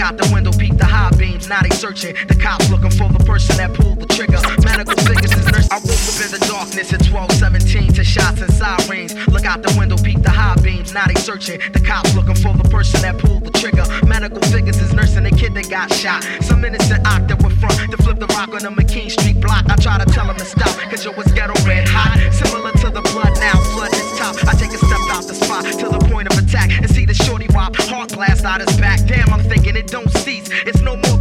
Out 0.09 0.17
the 0.17 0.29
window, 0.33 0.51
peep 0.51 0.77
the 0.77 0.85
high 0.85 1.11
beams. 1.17 1.47
Now 1.47 1.61
they 1.61 1.69
searching. 1.69 2.15
The 2.27 2.35
cops 2.35 2.69
looking 2.69 2.91
for 2.91 3.09
the 3.09 3.23
person 3.23 3.57
that 3.57 3.73
pulled 3.73 3.99
the 3.99 4.07
trigger. 4.07 4.39
Medical 4.63 4.95
figures. 5.05 5.28
I 5.71 5.77
woke 5.85 6.01
up 6.09 6.17
in 6.25 6.31
the 6.33 6.41
darkness 6.49 6.89
at 6.93 7.05
1217 7.05 7.93
to 7.93 8.03
shots 8.03 8.41
and 8.41 8.51
sirens. 8.51 9.13
Look 9.29 9.45
out 9.45 9.61
the 9.61 9.69
window, 9.77 9.97
peep 10.01 10.17
the 10.23 10.31
high 10.31 10.55
beams. 10.65 10.93
Now 10.93 11.05
they 11.05 11.13
searching. 11.13 11.61
The 11.73 11.79
cops 11.79 12.15
looking 12.15 12.33
for 12.33 12.57
the 12.57 12.65
person 12.73 13.01
that 13.05 13.19
pulled 13.19 13.45
the 13.45 13.53
trigger. 13.53 13.85
Medical 14.07 14.41
figures 14.49 14.81
is 14.81 14.93
nursing 14.93 15.23
the 15.23 15.31
kid 15.31 15.53
that 15.53 15.69
got 15.69 15.93
shot. 15.93 16.25
Some 16.41 16.65
innocent 16.65 17.05
octave 17.05 17.43
with 17.43 17.53
front 17.61 17.77
to 17.91 17.97
flip 18.01 18.17
the 18.17 18.25
rock 18.33 18.49
on 18.49 18.65
the 18.65 18.73
McKean 18.73 19.11
Street 19.13 19.39
block. 19.39 19.69
I 19.69 19.75
try 19.75 20.01
to 20.01 20.09
tell 20.09 20.25
him 20.25 20.37
to 20.37 20.45
stop, 20.45 20.73
cause 20.89 21.05
yo, 21.05 21.11
it's 21.21 21.31
ghetto 21.33 21.53
red 21.69 21.87
hot. 21.87 22.17
Similar 22.33 22.71
to 22.81 22.89
the 22.89 23.05
blood 23.13 23.37
now, 23.37 23.53
flood 23.77 23.93
is 23.93 24.09
top. 24.17 24.41
I 24.49 24.57
take 24.57 24.73
a 24.73 24.81
step 24.81 25.05
out 25.13 25.29
the 25.29 25.37
spot 25.37 25.69
to 25.69 25.85
the 25.85 26.01
point 26.09 26.33
of 26.33 26.37
attack 26.41 26.73
and 26.81 26.89
see 26.89 27.05
the 27.05 27.13
shorty 27.13 27.45
wop 27.53 27.75
heart 27.75 28.09
blast 28.17 28.43
out 28.43 28.61
his 28.65 28.75
back. 28.81 29.05
Damn, 29.05 29.29
I'm 29.29 29.45
thinking 29.45 29.75
it 29.75 29.85
don't 29.85 30.09
cease. 30.25 30.49
It's 30.65 30.81
no 30.81 30.97
more 30.97 31.18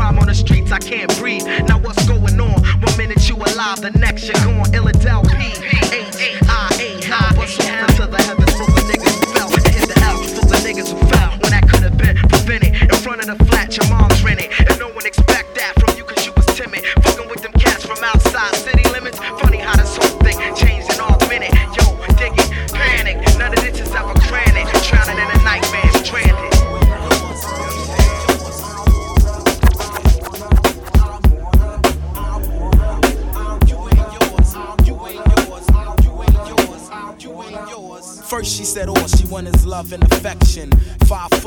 crime 0.00 0.18
on 0.18 0.26
the 0.26 0.34
streets? 0.34 0.72
I 0.72 0.78
can't 0.78 1.14
breathe. 1.18 1.44
Now 1.68 1.78
what's 1.78 2.06
going 2.08 2.40
on? 2.40 2.58
One 2.80 2.96
minute 2.96 3.28
you 3.28 3.36
alive, 3.36 3.82
the 3.82 3.90
next 3.98 4.26
you're 4.26 4.44
gone. 4.44 4.64
Illadel 4.72 5.22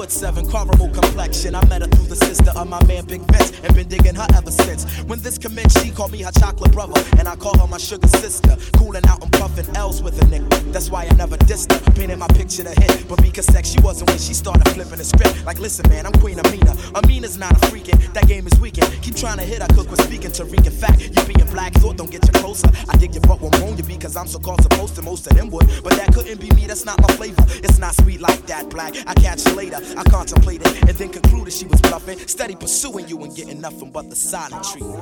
foot 0.03 0.11
seven, 0.11 0.45
caramel 0.51 0.89
complexion. 0.89 1.55
I 1.55 1.65
met 1.67 1.81
her 1.81 1.87
through 1.87 2.07
the 2.07 2.15
of 2.55 2.67
my 2.69 2.83
man 2.85 3.05
Big 3.05 3.21
Vince 3.31 3.51
and 3.63 3.75
been 3.75 3.87
digging 3.87 4.15
her 4.15 4.27
ever 4.35 4.51
since. 4.51 4.85
When 5.03 5.19
this 5.21 5.37
commenced, 5.37 5.83
she 5.83 5.91
called 5.91 6.11
me 6.11 6.21
her 6.21 6.31
chocolate 6.31 6.71
brother, 6.71 7.01
and 7.17 7.27
I 7.27 7.35
call 7.35 7.57
her 7.57 7.67
my 7.67 7.77
sugar 7.77 8.07
sister. 8.07 8.55
Cooling 8.77 9.05
out 9.07 9.21
and 9.23 9.31
puffing 9.33 9.67
L's 9.75 10.01
with 10.01 10.21
a 10.21 10.25
nigga. 10.25 10.71
That's 10.71 10.89
why 10.89 11.05
I 11.05 11.13
never 11.15 11.37
dissed 11.37 11.71
her. 11.71 11.91
Painted 11.91 12.17
my 12.19 12.27
picture 12.27 12.63
to 12.63 12.71
hit, 12.81 13.07
but 13.07 13.21
because 13.21 13.45
sex 13.45 13.69
she 13.69 13.79
wasn't 13.81 14.09
when 14.09 14.19
she 14.19 14.33
started 14.33 14.67
flipping 14.69 14.97
the 14.97 15.05
script. 15.05 15.45
Like, 15.45 15.59
listen, 15.59 15.89
man, 15.89 16.05
I'm 16.05 16.13
Queen 16.13 16.39
Amina. 16.39 16.75
Amina's 16.95 17.37
not 17.37 17.51
a 17.51 17.67
freakin', 17.67 18.13
that 18.13 18.27
game 18.27 18.47
is 18.47 18.59
weakin'. 18.59 18.89
Keep 19.01 19.15
trying 19.15 19.37
to 19.37 19.43
hit, 19.43 19.61
I 19.61 19.67
cook 19.67 19.89
with 19.89 20.01
speaking 20.01 20.31
Tariq. 20.31 20.65
In 20.65 20.71
fact, 20.71 21.01
you 21.01 21.23
being 21.25 21.49
black 21.51 21.73
thought 21.75 21.97
don't 21.97 22.11
get 22.11 22.25
you 22.25 22.33
closer. 22.39 22.69
I 22.89 22.97
dig 22.97 23.13
your 23.13 23.21
butt 23.21 23.41
won't 23.41 23.59
moan 23.59 23.77
you 23.77 23.83
be. 23.83 23.93
because 23.93 24.15
I'm 24.17 24.27
so 24.27 24.39
called 24.39 24.61
supposed 24.61 24.95
to. 24.95 25.01
Most 25.01 25.27
of 25.27 25.37
them 25.37 25.49
would, 25.51 25.67
but 25.83 25.93
that 25.93 26.13
couldn't 26.13 26.39
be 26.39 26.49
me. 26.51 26.65
That's 26.67 26.85
not 26.85 26.99
my 27.01 27.13
flavor. 27.15 27.43
It's 27.63 27.79
not 27.79 27.95
sweet 27.95 28.21
like 28.21 28.45
that, 28.47 28.69
black. 28.69 28.93
I 29.07 29.13
catch 29.13 29.45
you 29.45 29.53
later. 29.53 29.79
I 29.97 30.03
contemplated 30.03 30.67
and 30.67 30.89
then 30.89 31.09
concluded 31.09 31.53
she 31.53 31.65
was 31.65 31.79
bluffing. 31.81 32.17
Steady 32.43 32.55
pursuing 32.57 33.07
you 33.07 33.23
and 33.23 33.33
getting 33.33 33.61
nothing 33.61 33.89
but 33.89 34.09
the 34.09 34.17
silent 34.17 34.65
treatment. 34.65 34.99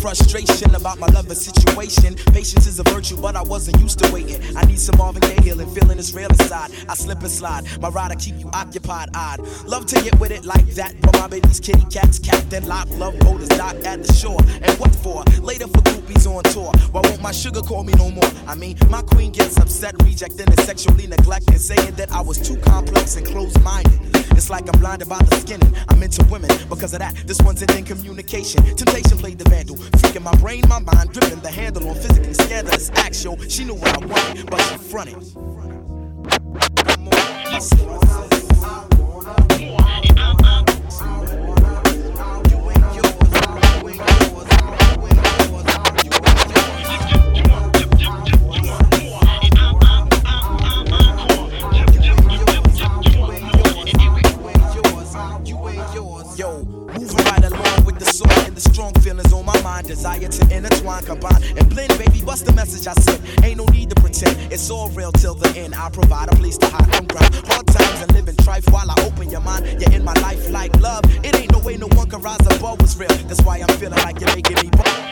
frustration 0.00 0.74
about 0.74 0.98
my 0.98 1.06
lover 1.08 1.34
situation. 1.34 2.14
Patience 2.32 2.66
is 2.66 2.80
a 2.80 2.82
virtue, 2.84 3.16
but 3.16 3.36
I 3.36 3.42
wasn't 3.42 3.80
used 3.80 3.98
to 3.98 4.12
waiting. 4.12 4.40
I 4.56 4.64
need 4.64 4.78
some 4.78 4.96
Marvin 4.98 5.20
Gaye 5.20 5.42
healing, 5.42 5.72
feeling 5.74 5.98
this 5.98 6.14
real 6.14 6.28
inside. 6.28 6.70
I 6.88 6.94
slip 6.94 7.20
and 7.20 7.30
slide, 7.30 7.64
my 7.80 7.88
rider 7.88 8.14
keep 8.14 8.36
you 8.38 8.50
occupied. 8.52 9.10
I'd 9.14 9.40
love 9.66 9.86
to 9.86 10.02
get 10.02 10.18
with 10.18 10.30
it 10.30 10.44
like 10.44 10.66
that, 10.74 10.94
but 11.02 11.12
my 11.14 11.28
baby's 11.28 11.60
kitty 11.60 11.84
cat's 11.90 12.18
captain 12.18 12.66
lock. 12.66 12.88
Love 12.96 13.18
boat 13.20 13.40
is 13.42 13.48
docked 13.48 13.84
at 13.84 14.02
the 14.02 14.12
shore. 14.12 14.40
And 14.62 14.72
what 14.78 14.94
for? 14.96 15.22
Later 15.42 15.66
for 15.66 15.82
groupies 15.82 16.26
on 16.26 16.42
tour. 16.44 16.72
Why 16.92 17.02
won't 17.04 17.20
my 17.20 17.32
sugar 17.32 17.60
call 17.60 17.84
me 17.84 17.92
no 17.98 18.10
more? 18.10 18.30
I 18.46 18.54
mean, 18.54 18.76
my 18.88 19.02
queen 19.02 19.32
gets 19.32 19.58
upset, 19.58 19.94
rejecting 20.02 20.46
and 20.46 20.60
sexually 20.60 21.06
neglecting, 21.06 21.58
saying 21.58 21.94
that 21.96 22.10
I 22.10 22.20
was 22.20 22.38
too 22.38 22.56
complex 22.58 23.16
and 23.16 23.26
closed-minded. 23.26 24.00
It's 24.32 24.48
like 24.48 24.72
I'm 24.72 24.80
blinded 24.80 25.08
by 25.08 25.18
the 25.18 25.36
skinning. 25.36 25.74
I'm 25.88 26.02
into 26.02 26.24
women 26.30 26.50
because 26.68 26.94
of 26.94 27.00
that. 27.00 27.14
This 27.26 27.40
one's 27.42 27.62
in 27.62 27.84
communication. 27.84 28.64
Temptation 28.76 29.18
played 29.18 29.38
the 29.38 29.48
vandal, 29.50 29.76
freaking 29.92 30.22
my 30.22 30.34
brain, 30.36 30.62
my 30.68 30.78
mind, 30.78 31.12
gripping 31.12 31.40
the 31.40 31.50
handle 31.50 31.88
on 31.88 31.94
physically 31.96 32.34
scandalous 32.34 32.90
action. 32.96 33.36
She 33.48 33.64
knew 33.64 33.74
what 33.74 33.94
I 33.94 34.06
wanted, 34.06 34.50
but 34.50 34.60
she 34.60 34.76
fronted. 34.76 35.16
On, 40.18 40.39
to 61.00 61.12
intertwine, 61.12 61.40
combine, 61.42 61.58
and 61.58 61.68
blend. 61.68 61.98
Baby, 61.98 62.20
what's 62.24 62.42
the 62.42 62.52
message 62.52 62.86
I 62.86 62.94
sent? 62.94 63.44
Ain't 63.44 63.58
no 63.58 63.64
need 63.66 63.90
to 63.90 63.96
pretend. 64.00 64.52
It's 64.52 64.70
all 64.70 64.88
real 64.90 65.12
till 65.12 65.34
the 65.34 65.48
end. 65.58 65.74
I 65.74 65.90
provide 65.90 66.28
a 66.28 66.36
place 66.36 66.58
to 66.58 66.66
hide 66.66 66.94
from 66.94 67.06
grind. 67.06 67.34
Hard 67.46 67.66
times 67.66 68.00
and 68.02 68.12
living 68.12 68.36
trife 68.36 68.70
while 68.72 68.90
I 68.90 68.94
open 69.04 69.30
your 69.30 69.40
mind. 69.40 69.80
You're 69.80 69.92
in 69.92 70.04
my 70.04 70.14
life 70.14 70.50
like 70.50 70.74
love. 70.80 71.04
It 71.24 71.34
ain't 71.36 71.52
no 71.52 71.58
way 71.60 71.76
no 71.76 71.88
one 71.88 72.08
can 72.08 72.20
rise 72.22 72.40
above 72.46 72.80
what's 72.80 72.96
real. 72.96 73.08
That's 73.28 73.42
why 73.42 73.58
I'm 73.58 73.76
feeling 73.78 73.98
like 73.98 74.20
you're 74.20 74.34
making 74.34 74.56
me. 74.56 74.70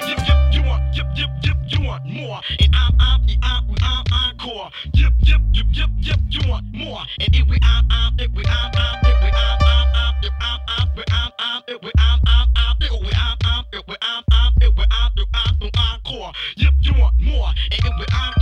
Yip, 0.09 0.19
yip, 0.19 0.39
you 0.53 0.63
want, 0.63 0.83
yip, 0.97 1.07
yip, 1.17 1.31
yip, 1.43 1.57
you 1.69 1.87
want 1.87 2.05
more. 2.07 2.41
And 2.61 2.75
I'm, 2.75 2.93
I'm, 3.01 3.27
I'm, 3.43 3.75
I'm, 3.83 4.05
encore. 4.13 4.71
Yip, 4.95 5.13
yip, 5.23 5.41
yip, 5.53 5.67
yip, 5.73 5.91
yip, 6.01 6.19
you 6.31 6.49
want 6.49 6.65
more. 6.73 7.03
And 7.21 7.35
it 7.35 7.47
we, 7.49 7.59
I'm, 7.63 7.87
I'm, 7.91 8.19
it 8.19 8.31
we, 8.33 8.45
I'm, 8.45 8.71
I'm, 8.75 8.99
it 9.05 9.17
we, 9.23 9.31
I'm, 9.31 9.59
I'm, 9.61 9.89
I'm, 9.95 10.15
it 10.23 10.33
I'm, 10.41 10.61
I'm, 10.69 10.89
we, 10.97 11.05
I'm, 11.11 11.33
I'm, 11.39 11.63
it 11.69 11.83
we, 11.83 11.91
I'm, 11.99 12.21
I'm, 12.27 12.49
I'm, 12.57 12.75
it 12.81 12.91
we, 12.93 12.99
I'm, 12.99 13.11
I'm, 13.11 13.13
it 13.13 13.38
we, 13.38 13.38
more. 17.49 17.55
And 17.71 17.85
it 17.85 17.93
we, 17.99 18.05
encore. 18.13 18.38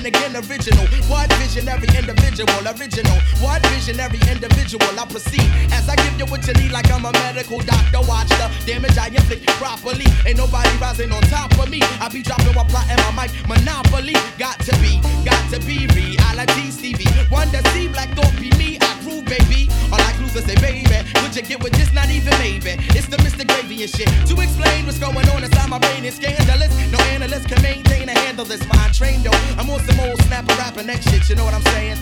Coming 0.00 0.14
again 0.14 0.36
original. 0.36 0.86
What 1.08 1.32
visionary 1.34 1.88
individual, 1.96 2.62
original. 2.66 3.18
What 3.40 3.64
visionary 3.68 4.20
individual, 4.30 4.98
I 4.98 5.06
proceed 5.06 5.48
as 5.72 5.88
I 5.88 5.96
give 5.96 6.18
you 6.18 6.26
what 6.26 6.46
you 6.46 6.54
need, 6.54 6.72
like 6.72 6.90
I'm 6.90 7.04
a 7.04 7.12
medical 7.12 7.60
doctor. 7.60 8.00
Watch 8.08 8.28
the 8.28 8.50
damage 8.66 8.96
I 8.98 9.08
inflict 9.08 9.46
properly. 9.58 10.06
Ain't 10.26 10.38
nobody 10.38 10.70
rising 10.80 11.12
on 11.12 11.22
top 11.22 11.52
of 11.58 11.68
me. 11.70 11.80
I 12.00 12.08
be 12.08 12.22
dropping 12.22 12.54
while 12.54 12.66
plotting 12.66 12.96
my 13.14 13.26
mic. 13.26 13.30
Monopoly, 13.48 14.14
got 14.38 14.58
to 14.60 14.72
be, 14.80 15.00
got 15.24 15.42
to 15.52 15.60
be 15.60 15.86
reality. 15.94 16.70
Stevie, 16.70 17.10
one 17.28 17.48
to 17.50 17.62
see 17.70 17.88
black 17.88 18.10
thought 18.16 18.34
be 18.38 18.50
me. 18.56 18.78
I 18.80 18.99
prove, 19.10 19.24
baby. 19.26 19.68
All 19.92 20.00
I 20.00 20.12
clues 20.14 20.32
to 20.34 20.42
say, 20.42 20.54
baby, 20.56 20.86
would 21.22 21.34
you 21.34 21.42
get 21.42 21.62
with 21.62 21.72
this? 21.72 21.92
Not 21.92 22.10
even 22.10 22.32
maybe. 22.38 22.78
It's 22.94 23.08
the 23.08 23.16
Mr. 23.18 23.46
Gravy 23.46 23.82
and 23.82 23.90
shit. 23.90 24.08
To 24.28 24.34
explain 24.40 24.86
what's 24.86 24.98
going 24.98 25.28
on 25.30 25.42
inside 25.42 25.68
my 25.68 25.78
brain 25.78 26.04
is 26.04 26.14
scandalous. 26.14 26.70
No 26.90 26.98
analyst 27.14 27.48
can 27.48 27.60
maintain 27.62 28.08
and 28.08 28.18
handle 28.18 28.44
this. 28.44 28.62
Mind 28.72 28.94
trained 28.94 29.24
though. 29.24 29.38
I'm 29.58 29.68
on 29.68 29.80
some 29.80 29.98
old 30.00 30.18
snapper 30.24 30.54
rapping 30.54 30.86
that 30.86 31.02
shit. 31.02 31.28
You 31.28 31.34
know 31.36 31.44
what 31.44 31.54
I'm 31.54 31.66
saying? 31.74 31.98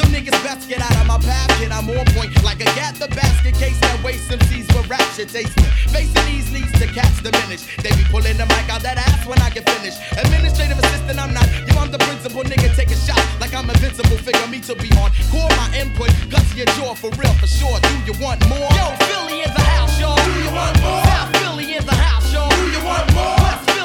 Some 0.00 0.16
niggas 0.16 0.40
best 0.40 0.66
get 0.66 0.80
out 0.80 0.96
of 0.96 1.06
my 1.06 1.18
path, 1.18 1.52
kid. 1.60 1.70
I'm 1.70 1.84
on 1.90 2.06
point 2.16 2.32
like 2.42 2.60
a 2.64 2.70
gat 2.72 2.96
the 2.96 3.08
basket 3.08 3.52
case 3.52 3.78
that 3.80 4.00
waste 4.02 4.32
MCs 4.32 4.64
for 4.72 4.80
rap 4.88 5.04
shit 5.12 5.28
tasting. 5.28 5.68
Facing 5.92 6.24
these 6.24 6.48
leads 6.56 6.72
to 6.80 6.86
cats 6.88 7.20
diminish. 7.20 7.68
They 7.84 7.92
be 7.92 8.04
pulling 8.08 8.40
the 8.40 8.48
mic 8.48 8.64
out 8.72 8.80
that 8.80 8.96
ass 8.96 9.26
when 9.28 9.36
I 9.42 9.50
get 9.50 9.68
finished. 9.68 10.00
Administrative 10.16 10.78
assistant, 10.78 11.20
I'm 11.20 11.34
not. 11.34 11.44
Yo, 11.68 11.76
I'm 11.76 11.92
the 11.92 12.00
principal 12.08 12.40
nigga. 12.48 12.74
Take 12.74 12.88
a 12.88 12.96
shot 12.96 13.20
like 13.44 13.52
I'm 13.52 13.68
invincible. 13.68 14.16
Figure 14.24 14.48
me 14.48 14.60
to 14.72 14.74
be 14.74 14.88
on. 14.96 15.12
Core 15.28 15.52
my 15.60 15.68
input, 15.76 16.08
guts 16.32 16.48
your 16.56 16.64
jaw 16.80 16.94
for 16.96 17.12
real, 17.20 17.34
for 17.36 17.46
sure. 17.46 17.76
Do 17.84 17.92
you 18.08 18.16
want 18.24 18.40
more? 18.48 18.72
Yo, 18.72 18.96
Philly 19.04 19.44
in 19.44 19.52
the 19.52 19.66
house, 19.76 20.00
y'all. 20.00 20.16
Do 20.16 20.32
you 20.40 20.48
want 20.48 20.80
more? 20.80 21.04
South 21.12 21.28
Philly 21.44 21.76
in 21.76 21.84
the 21.84 21.98
house, 22.08 22.32
y'all. 22.32 22.48
Do 22.48 22.64
you 22.72 22.80
want 22.88 23.04
more? 23.12 23.36
West 23.44 23.68
Philly 23.68 23.79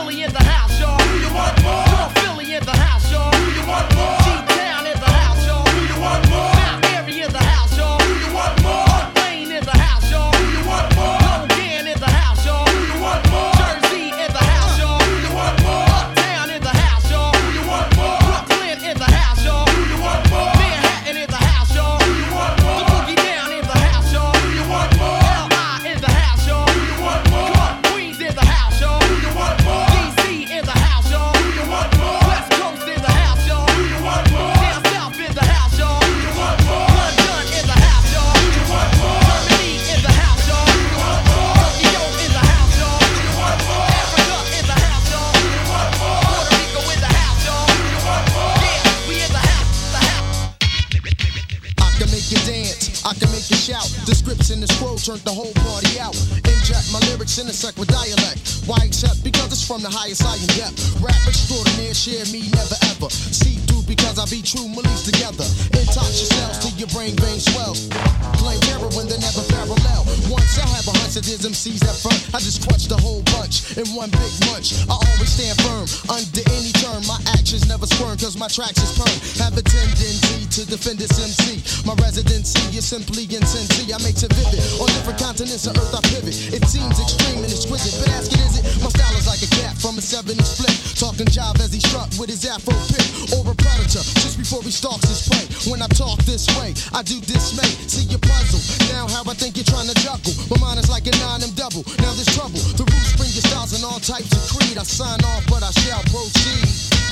the 55.26 55.34
whole 55.34 55.52
party 55.66 56.00
out. 56.00 56.16
Inject 56.46 56.94
my 56.94 57.00
lyrics 57.10 57.40
in 57.40 57.48
a 57.48 57.54
sec 57.54 57.76
with 57.78 57.90
dialect. 57.90 58.62
Why 58.70 58.78
accept 58.86 59.25
from 59.66 59.82
the 59.82 59.90
highest 59.90 60.22
I 60.22 60.38
can 60.38 60.54
get. 60.54 60.70
Rap 61.02 61.18
extraordinaire, 61.26 61.98
share 61.98 62.22
me 62.30 62.46
never 62.54 62.78
ever. 62.94 63.10
See 63.10 63.58
through 63.66 63.82
because 63.90 64.22
I 64.22 64.30
be 64.30 64.46
true, 64.46 64.70
Malice 64.70 65.10
together. 65.10 65.42
Intox 65.74 66.22
yourself 66.22 66.62
till 66.62 66.78
your 66.78 66.90
brain 66.94 67.18
vein 67.18 67.42
swells. 67.42 67.90
Claim 68.38 68.62
heroin, 68.70 69.10
they 69.10 69.18
never 69.18 69.42
parallel. 69.50 70.06
Once 70.30 70.62
I 70.62 70.70
have 70.70 70.86
a 70.86 70.94
that 71.18 71.26
there's 71.26 71.42
MCs 71.50 71.82
that 71.82 71.98
front, 71.98 72.22
I 72.36 72.44
just 72.46 72.62
crunch 72.62 72.86
the 72.86 73.00
whole 73.02 73.26
bunch 73.34 73.74
in 73.74 73.90
one 73.98 74.14
big 74.14 74.34
munch. 74.46 74.78
I 74.86 75.02
always 75.02 75.34
stand 75.34 75.58
firm 75.66 75.90
under 76.14 76.46
any 76.54 76.70
term. 76.78 77.02
My 77.10 77.18
actions 77.34 77.66
never 77.66 77.90
squirm 77.90 78.22
cause 78.22 78.38
my 78.38 78.52
tracks 78.52 78.78
is 78.78 78.94
perm. 78.94 79.18
Have 79.42 79.58
a 79.58 79.66
tendency 79.66 80.46
to 80.46 80.62
defend 80.70 81.02
this 81.02 81.18
MC. 81.18 81.64
My 81.90 81.98
residency 82.04 82.62
is 82.78 82.86
simply 82.86 83.26
insanity. 83.26 83.90
I 83.90 83.98
make 84.06 84.22
it 84.22 84.30
vivid. 84.30 84.62
On 84.78 84.92
different 84.94 85.18
continents 85.18 85.66
of 85.66 85.74
earth 85.80 85.96
I 85.96 86.06
pivot. 86.12 86.38
It 86.54 86.70
seems 86.70 87.02
extreme 87.02 87.42
and 87.42 87.50
exquisite, 87.50 87.98
but 87.98 88.14
ask 88.14 88.30
it 88.30 88.44
is 88.46 88.54
it? 88.60 88.64
My 88.84 88.94
style 88.94 89.16
is 89.16 89.26
like 89.26 89.40
a 89.40 89.55
from 89.86 89.98
a 89.98 90.04
70s 90.04 90.58
flip. 90.58 90.74
Talking 90.98 91.30
jive 91.30 91.60
as 91.62 91.72
he 91.72 91.80
struck 91.80 92.10
with 92.18 92.30
his 92.30 92.42
afro 92.46 92.74
pick. 92.90 93.06
Or 93.38 93.46
a 93.46 93.54
predator 93.54 94.02
just 94.02 94.38
before 94.38 94.64
he 94.64 94.72
stalks 94.72 95.06
his 95.06 95.22
prey. 95.30 95.46
When 95.70 95.82
I 95.82 95.88
talk 95.94 96.18
this 96.26 96.50
way, 96.58 96.74
I 96.94 97.04
do 97.04 97.22
dismay. 97.22 97.70
See 97.86 98.10
your 98.10 98.20
puzzle. 98.20 98.62
Now 98.90 99.06
how 99.08 99.22
I 99.30 99.34
think 99.38 99.58
you're 99.58 99.70
trying 99.70 99.88
to 99.88 99.98
juggle. 100.02 100.34
My 100.50 100.58
mind 100.58 100.80
is 100.80 100.90
like 100.90 101.06
a 101.06 101.14
nine 101.22 101.46
and 101.46 101.54
double. 101.56 101.86
Now 102.02 102.12
there's 102.18 102.32
trouble. 102.34 102.58
The 102.76 102.86
roots 102.90 103.14
bring 103.14 103.30
your 103.32 103.46
styles 103.46 103.78
and 103.78 103.86
all 103.86 104.02
types 104.02 104.34
of 104.34 104.42
creed. 104.50 104.78
I 104.78 104.84
sign 104.84 105.22
off, 105.22 105.46
but 105.46 105.62
I 105.62 105.72
shall 105.72 106.02
proceed. 106.10 106.66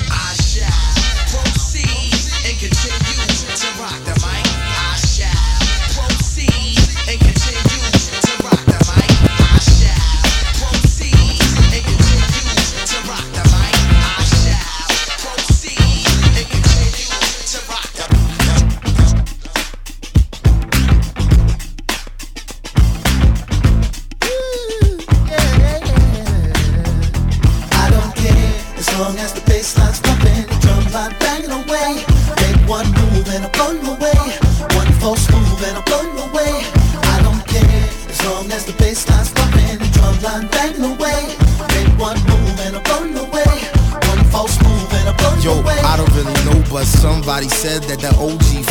I 0.10 0.34
shall 0.42 0.74
proceed 1.30 2.18
and 2.50 2.56
continue 2.58 3.22
to 3.54 3.68
rock 3.78 4.00
the 4.10 4.16
mic. 4.26 4.43
Somebody 47.24 47.48
said 47.48 47.84
that 47.84 48.02
the 48.02 48.10
OG 48.20 48.63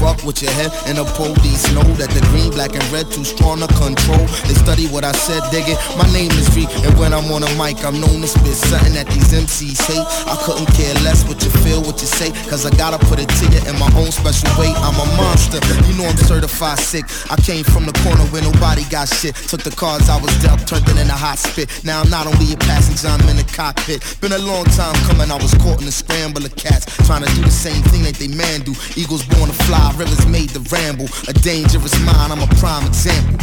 fuck 0.00 0.22
with 0.24 0.42
your 0.42 0.52
head. 0.52 0.70
And 0.86 0.98
the 0.98 1.04
police 1.16 1.64
know 1.72 1.84
that 2.00 2.10
the 2.10 2.22
green, 2.32 2.50
black, 2.50 2.74
and 2.74 2.84
red 2.92 3.10
too 3.10 3.24
strong 3.24 3.60
to 3.60 3.68
control. 3.76 4.24
They 4.48 4.56
study 4.56 4.86
what 4.88 5.04
I 5.04 5.12
said, 5.12 5.42
dig 5.50 5.68
it. 5.68 5.78
My 5.96 6.06
name 6.12 6.30
is 6.36 6.48
V, 6.54 6.66
and 6.84 6.92
when 6.98 7.12
I'm 7.12 7.28
on 7.32 7.42
a 7.42 7.50
mic, 7.56 7.82
I'm 7.84 8.00
known 8.00 8.20
to 8.22 8.28
spit 8.28 8.56
something 8.56 8.94
that 8.94 9.08
these 9.08 9.32
MCs 9.32 9.80
hate. 9.88 10.06
I 10.28 10.36
couldn't 10.44 10.68
care 10.76 10.94
less 11.02 11.26
what 11.28 11.42
you 11.42 11.50
feel, 11.64 11.82
what 11.82 12.00
you 12.00 12.08
say, 12.08 12.30
cause 12.48 12.64
I 12.66 12.70
gotta 12.76 12.98
put 13.06 13.18
to 13.18 13.44
you 13.48 13.60
in 13.64 13.76
my 13.78 13.90
own 13.96 14.12
special 14.12 14.48
way. 14.60 14.70
I'm 14.84 14.96
a 14.96 15.06
monster, 15.16 15.58
you 15.88 15.96
know 15.96 16.06
I'm 16.06 16.16
certified 16.16 16.78
sick. 16.78 17.04
I 17.30 17.36
came 17.36 17.64
from 17.64 17.86
the 17.86 17.92
corner 18.04 18.24
where 18.30 18.42
nobody 18.42 18.84
got 18.90 19.08
shit. 19.08 19.34
Took 19.34 19.62
the 19.62 19.74
cards 19.74 20.08
I 20.08 20.20
was 20.20 20.32
dealt, 20.42 20.66
turned 20.66 20.88
it 20.88 20.98
in 20.98 21.08
a 21.08 21.16
hot 21.16 21.38
spit. 21.38 21.68
Now 21.84 22.02
I'm 22.02 22.10
not 22.10 22.26
only 22.26 22.52
a 22.52 22.56
passenger, 22.56 23.08
I'm 23.08 23.26
in 23.28 23.36
the 23.36 23.48
cockpit. 23.50 24.04
Been 24.20 24.32
a 24.32 24.38
long 24.38 24.64
time 24.76 24.94
coming, 25.08 25.30
I 25.30 25.36
was 25.36 25.54
caught 25.58 25.80
in 25.80 25.88
a 25.88 25.94
scramble 25.94 26.44
of 26.44 26.54
cats. 26.56 26.86
Trying 27.06 27.24
to 27.24 27.30
do 27.34 27.42
the 27.42 27.50
same 27.50 27.82
thing 27.90 28.02
that 28.04 28.14
they 28.16 28.28
man 28.28 28.60
do. 28.62 28.72
Eagles 28.96 29.24
born 29.26 29.48
to 29.48 29.56
fly, 29.64 29.85
rivers 29.94 30.26
made 30.26 30.50
to 30.50 30.60
ramble. 30.72 31.06
A 31.28 31.32
dangerous 31.32 31.94
mind, 32.04 32.32
I'm 32.32 32.42
a 32.42 32.46
prime 32.56 32.86
example. 32.86 33.38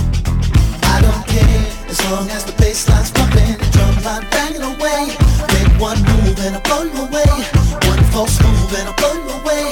I 0.83 1.01
don't 1.01 1.25
care 1.27 1.65
as 1.87 1.99
long 2.11 2.29
as 2.29 2.43
the 2.45 2.53
bass 2.53 2.87
line's 2.89 3.11
pumping, 3.11 3.57
the 3.57 3.69
drum 3.71 3.95
line 4.03 4.27
banging 4.29 4.61
away. 4.61 5.15
Make 5.55 5.71
one 5.79 5.99
move 6.03 6.37
and 6.39 6.55
I 6.55 6.61
blow 6.67 6.83
you 6.83 7.01
away. 7.07 7.31
One 7.89 8.03
false 8.11 8.41
move 8.41 8.73
and 8.77 8.89
I 8.89 8.93
blow 8.99 9.13
you 9.13 9.29
away. 9.41 9.63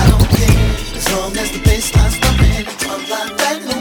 I 0.00 0.02
don't 0.10 0.28
care 0.36 0.98
as 0.98 1.06
long 1.14 1.36
as 1.36 1.52
the 1.52 1.60
bass 1.64 1.94
line's 1.94 2.18
pumping, 2.18 2.64
the 2.64 2.74
drum 2.78 3.00
line 3.08 3.36
banging 3.36 3.68
away. 3.72 3.77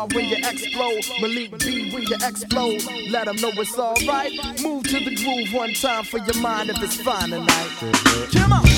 Long 0.00 0.08
when 0.14 0.24
you 0.30 0.36
explode, 0.36 1.04
Malik 1.20 1.58
B 1.58 1.92
when 1.92 2.02
you 2.04 2.16
explode. 2.24 2.82
Let 3.10 3.26
them 3.26 3.36
know 3.36 3.50
it's 3.52 3.78
alright. 3.78 4.32
Move 4.62 4.84
to 4.84 4.98
the 5.04 5.14
groove 5.14 5.52
one 5.52 5.74
time 5.74 6.04
for 6.04 6.16
your 6.16 6.40
mind 6.40 6.70
if 6.70 6.82
it's 6.82 6.96
fine 6.96 7.28
tonight. 7.28 7.68
Come 8.32 8.52
on. 8.54 8.62
Move 8.64 8.72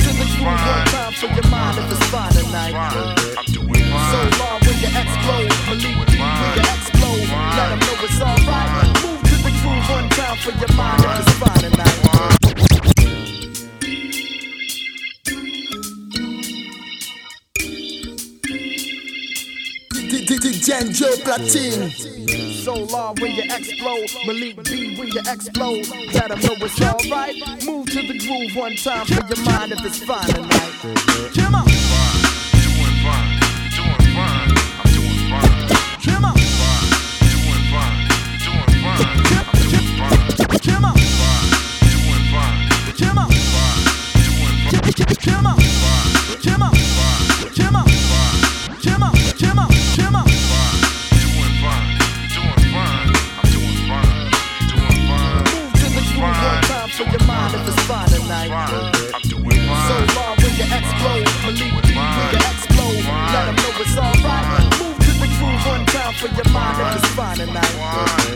to 0.00 0.08
the 0.08 0.24
groove 0.24 0.64
one 0.64 0.86
time 0.88 1.12
for 1.12 1.28
your 1.36 1.48
mind 1.52 1.76
if 1.76 1.92
it's 1.92 2.06
fine 2.08 2.32
tonight. 2.32 2.72
So 3.44 4.20
long 4.40 4.60
when 4.64 4.76
you 4.80 4.88
explode, 4.88 5.52
Malik 5.68 5.84
B 5.84 5.84
when 6.00 6.08
you 6.08 6.64
explode. 6.64 7.28
Let 7.28 7.68
them 7.68 7.80
know 7.84 8.04
it's 8.08 8.20
alright. 8.24 8.72
Move 9.04 9.20
to 9.20 9.36
the 9.36 9.52
groove 9.60 9.84
one 9.92 10.08
time 10.08 10.36
for 10.38 10.52
your 10.56 10.72
mind 10.78 11.04
if 11.04 11.20
it's 11.20 11.36
fine 11.36 11.60
tonight. 11.60 12.53
Joe 20.64 21.12
Platine. 21.16 21.90
So 22.64 22.72
long 22.74 23.16
when 23.16 23.32
you 23.32 23.42
explode, 23.42 24.08
Malik 24.26 24.64
B 24.64 24.96
when 24.96 25.08
you 25.08 25.20
explode. 25.20 25.86
Let 26.14 26.28
them 26.28 26.40
know 26.40 26.56
it's 26.64 26.80
alright. 26.80 27.36
Move 27.66 27.86
to 27.90 28.00
the 28.00 28.18
groove 28.18 28.56
one 28.56 28.74
time 28.76 29.04
for 29.04 29.12
your 29.12 29.44
mind 29.44 29.72
if 29.72 29.84
it's 29.84 30.02
fine 30.02 30.26
tonight. 30.26 30.72
Come 31.34 31.54
on. 31.54 31.66
Come 36.02 36.24
on. 36.24 36.24
Come 36.24 36.24
on. 36.24 36.34
Come 42.96 43.18
on. 43.18 43.30
Come 45.20 45.46
on. 45.46 45.58
Come 46.42 46.62
on. 46.62 46.93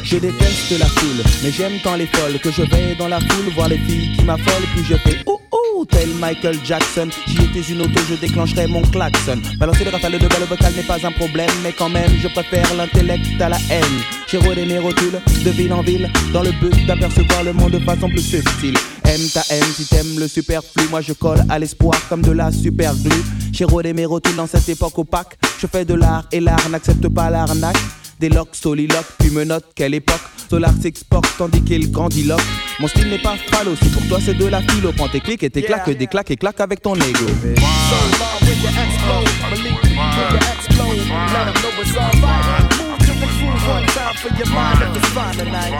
Je 0.02 0.16
déteste 0.16 0.78
la 0.78 0.86
foule, 0.86 1.22
mais 1.42 1.52
j'aime 1.52 1.78
tant 1.84 1.94
les 1.94 2.06
folles 2.06 2.38
que 2.40 2.50
je 2.50 2.62
vais 2.62 2.94
dans 2.98 3.08
la 3.08 3.20
foule 3.20 3.52
voir 3.54 3.68
les 3.68 3.78
filles 3.78 4.16
qui 4.16 4.24
m'affolent, 4.24 4.66
puis 4.74 4.84
je 4.84 4.94
fais 4.96 5.18
oh 5.26 5.40
oh 5.52 5.84
tel 5.88 6.08
Michael 6.14 6.58
Jackson. 6.64 7.08
J'y 7.26 7.44
étais 7.44 7.60
une 7.72 7.82
auto, 7.82 8.00
je 8.08 8.14
déclencherais 8.14 8.66
mon 8.66 8.82
klaxon. 8.82 9.40
Balancer 9.58 9.84
les 9.84 9.90
rafales 9.90 10.18
de 10.18 10.26
balles 10.26 10.48
vocales 10.48 10.74
n'est 10.74 10.82
pas 10.82 11.06
un 11.06 11.12
problème, 11.12 11.50
mais 11.62 11.72
quand 11.72 11.90
même 11.90 12.10
je 12.20 12.28
préfère 12.28 12.74
l'intellect 12.74 13.40
à 13.40 13.50
la 13.50 13.58
haine. 13.70 13.84
J'ai 14.26 14.38
rodé 14.38 14.64
mes 14.66 14.78
rotules 14.78 15.20
de 15.44 15.50
ville 15.50 15.72
en 15.72 15.82
ville 15.82 16.10
dans 16.32 16.42
le 16.42 16.52
but 16.52 16.86
d'apercevoir 16.86 17.44
le 17.44 17.52
monde 17.52 17.72
de 17.72 17.80
façon 17.80 18.08
plus 18.08 18.22
subtile. 18.22 18.76
Aime 19.04 19.28
ta 19.32 19.42
haine 19.50 19.64
si 19.76 19.86
t'aimes 19.86 20.18
le 20.18 20.26
superflu, 20.26 20.88
moi 20.90 21.02
je 21.02 21.12
colle 21.12 21.44
à 21.48 21.58
l'espoir 21.58 21.96
comme 22.08 22.22
de 22.22 22.32
la 22.32 22.50
super 22.50 22.94
glue. 22.96 23.22
J'ai 23.52 23.64
rodé 23.64 23.92
mes 23.92 24.06
rotules 24.06 24.36
dans 24.36 24.46
cette 24.46 24.68
époque 24.68 24.98
opaque. 24.98 25.38
Je 25.60 25.66
fais 25.66 25.84
de 25.84 25.94
l'art 25.94 26.24
et 26.32 26.40
l'art 26.40 26.68
n'accepte 26.70 27.08
pas 27.08 27.30
l'arnaque. 27.30 27.76
Des 28.20 28.28
locks, 28.28 28.56
soliloques, 28.56 29.06
puis 29.18 29.30
me 29.30 29.44
note 29.44 29.64
quelle 29.76 29.94
époque. 29.94 30.20
Solar 30.50 30.72
s'exporte 30.82 31.28
tandis 31.38 31.62
qu'il 31.62 31.92
grandiloque. 31.92 32.42
Mon 32.80 32.88
style 32.88 33.08
n'est 33.10 33.18
pas 33.22 33.36
phallo, 33.50 33.76
si 33.76 33.88
pour 33.90 34.06
toi 34.08 34.18
c'est 34.24 34.34
de 34.34 34.46
la 34.46 34.60
philo. 34.62 34.92
Prends 34.92 35.08
tes 35.08 35.20
clics 35.20 35.42
et 35.44 35.50
tes 35.50 35.62
claques, 35.62 35.90
des 35.90 36.06
claques 36.08 36.30
et 36.32 36.36
claques 36.36 36.60
avec 36.60 36.82
ton 36.82 36.96
ego. 36.96 37.04
So 37.04 37.54
long 37.54 38.38
when 38.42 38.58
you 38.58 38.68
explode, 38.68 39.28
Malik 39.50 39.76
B 39.82 39.86
when 39.94 40.08
you 40.32 40.40
explode. 40.52 40.98
Let 41.32 41.44
them 41.44 41.54
know 41.62 41.70
it's 41.80 41.96
alright. 41.96 42.64
Move 42.78 42.98
to 42.98 43.12
the 43.12 43.28
groove 43.38 43.68
one 43.68 43.86
time 43.86 44.14
for 44.16 44.30
your 44.34 44.48
mind 44.48 44.82
if 44.82 44.96
it's 44.96 45.08
fine 45.14 45.36
tonight. 45.36 45.72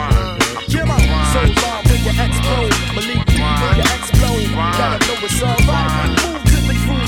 Come 0.71 0.91
on. 0.91 1.01
So 1.33 1.41
long 1.43 1.83
when 1.89 1.99
you 2.05 2.13
explode, 2.23 2.73
Malik 2.95 3.21
B 3.25 3.31
when 3.35 3.75
you 3.75 3.87
explode. 3.97 4.47
Let 4.79 4.91
them 4.91 5.01
know 5.07 5.25
it's 5.25 5.41
alright. 5.41 6.09
Move 6.23 6.43
the 6.43 6.48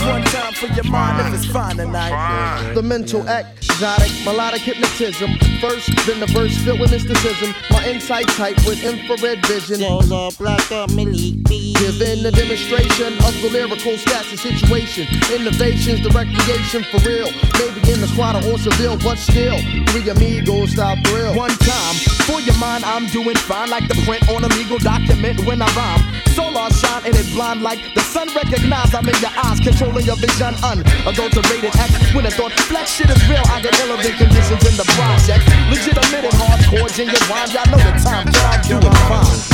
one 0.05 0.23
time 0.23 0.53
for 0.53 0.67
your 0.67 0.83
mind 0.85 1.27
if 1.27 1.33
it's 1.33 1.45
fine 1.51 1.77
tonight. 1.77 2.73
The 2.73 2.81
mental 2.81 3.21
exotic, 3.27 4.11
melodic 4.25 4.61
hypnotism. 4.61 5.37
First, 5.59 5.89
then 6.05 6.19
the 6.19 6.27
verse 6.27 6.57
filled 6.63 6.79
with 6.79 6.91
mysticism. 6.91 7.53
My 7.69 7.85
insight 7.87 8.27
type 8.29 8.57
with 8.65 8.83
infrared 8.83 9.45
vision. 9.45 9.79
Giving 11.81 12.25
a 12.25 12.31
demonstration 12.31 13.13
of 13.25 13.33
the 13.41 13.49
lyrical 13.51 13.93
stats 13.93 14.29
and 14.31 14.39
situation. 14.39 15.07
Innovations, 15.33 16.01
the 16.03 16.09
recreation 16.09 16.83
for 16.89 16.99
real. 17.07 17.29
Maybe 17.59 17.91
in 17.91 18.01
the 18.01 18.07
squad 18.07 18.35
or 18.45 18.57
Seville, 18.57 18.97
but 18.97 19.17
still, 19.17 19.57
three 19.89 20.09
amigos 20.09 20.71
style 20.73 20.97
thrill. 21.05 21.35
One 21.35 21.51
time, 21.51 21.95
for 22.23 22.41
your 22.41 22.57
mind, 22.57 22.83
I'm 22.83 23.07
doing 23.07 23.35
fine 23.35 23.69
like 23.69 23.87
the 23.87 23.95
print 24.05 24.27
on 24.29 24.43
a 24.43 24.49
legal 24.55 24.77
document 24.77 25.45
when 25.45 25.61
I 25.61 25.67
rhyme. 25.75 26.01
Solar 26.33 26.69
shine 26.71 27.05
and 27.05 27.15
it 27.15 27.27
blind 27.33 27.61
like 27.61 27.79
the 27.93 28.01
sun 28.01 28.27
recognize 28.35 28.93
I'm 28.93 29.07
in 29.07 29.15
your 29.21 29.31
eyes, 29.43 29.59
controlling 29.59 30.05
your 30.05 30.17
vision 30.17 30.55
unadulterated 30.63 31.75
X. 31.75 32.13
When 32.13 32.25
I 32.25 32.29
thought 32.29 32.51
flex 32.67 32.91
shit 32.91 33.09
is 33.09 33.21
real, 33.29 33.43
I 33.47 33.61
get 33.61 33.79
elevate 33.81 34.17
conditions 34.17 34.63
in 34.65 34.75
the 34.77 34.85
project. 34.97 35.45
Legitimate 35.69 36.25
and 36.25 36.37
hardcore, 36.41 36.89
genuine 36.93 37.21
y'all 37.51 37.65
know 37.71 37.79
the 37.79 37.93
time, 38.03 38.25
but 38.25 38.43
I'm 38.43 38.61
doing 38.61 38.93
fine. 39.07 39.50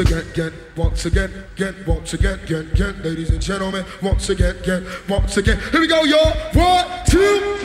Again, 0.00 0.24
get, 0.34 0.52
once 0.76 1.04
again, 1.06 1.30
get, 1.54 1.86
once 1.86 2.14
again, 2.14 2.40
get, 2.46 2.74
get, 2.74 3.04
ladies 3.04 3.30
and 3.30 3.40
gentlemen, 3.40 3.84
once 4.02 4.28
again, 4.28 4.56
get, 4.64 4.82
once 5.08 5.36
again. 5.36 5.58
Here 5.70 5.80
we 5.80 5.86
go, 5.86 6.02
y'all. 6.04 6.32
One, 6.54 6.86
two. 7.06 7.56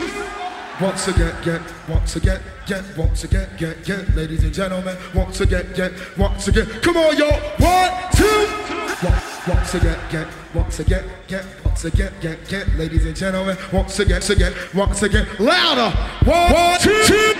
Once 0.80 1.08
again, 1.08 1.34
get, 1.42 1.62
once 1.88 2.16
again, 2.16 2.40
get, 2.66 2.84
once 2.96 3.24
again, 3.24 3.48
get, 3.56 3.82
get, 3.84 4.14
ladies 4.14 4.44
and 4.44 4.52
gentlemen, 4.52 4.96
once 5.14 5.40
again, 5.40 5.66
get, 5.74 5.92
once 6.18 6.46
again. 6.48 6.66
Come 6.82 6.96
on, 6.96 7.16
y'all. 7.16 7.40
One, 7.58 7.92
two. 8.14 8.46
Once, 9.02 9.48
once 9.48 9.74
again, 9.74 9.98
get, 10.10 10.26
once 10.54 10.78
again, 10.80 11.04
get, 11.28 11.44
once 11.64 11.84
again, 11.84 12.12
get, 12.20 12.48
get, 12.48 12.68
ladies 12.76 13.06
and 13.06 13.16
gentlemen, 13.16 13.56
once 13.72 13.98
again, 13.98 14.22
again, 14.30 14.52
once 14.74 15.02
again, 15.02 15.26
louder. 15.38 15.96
One, 16.24 16.80
two. 16.80 17.35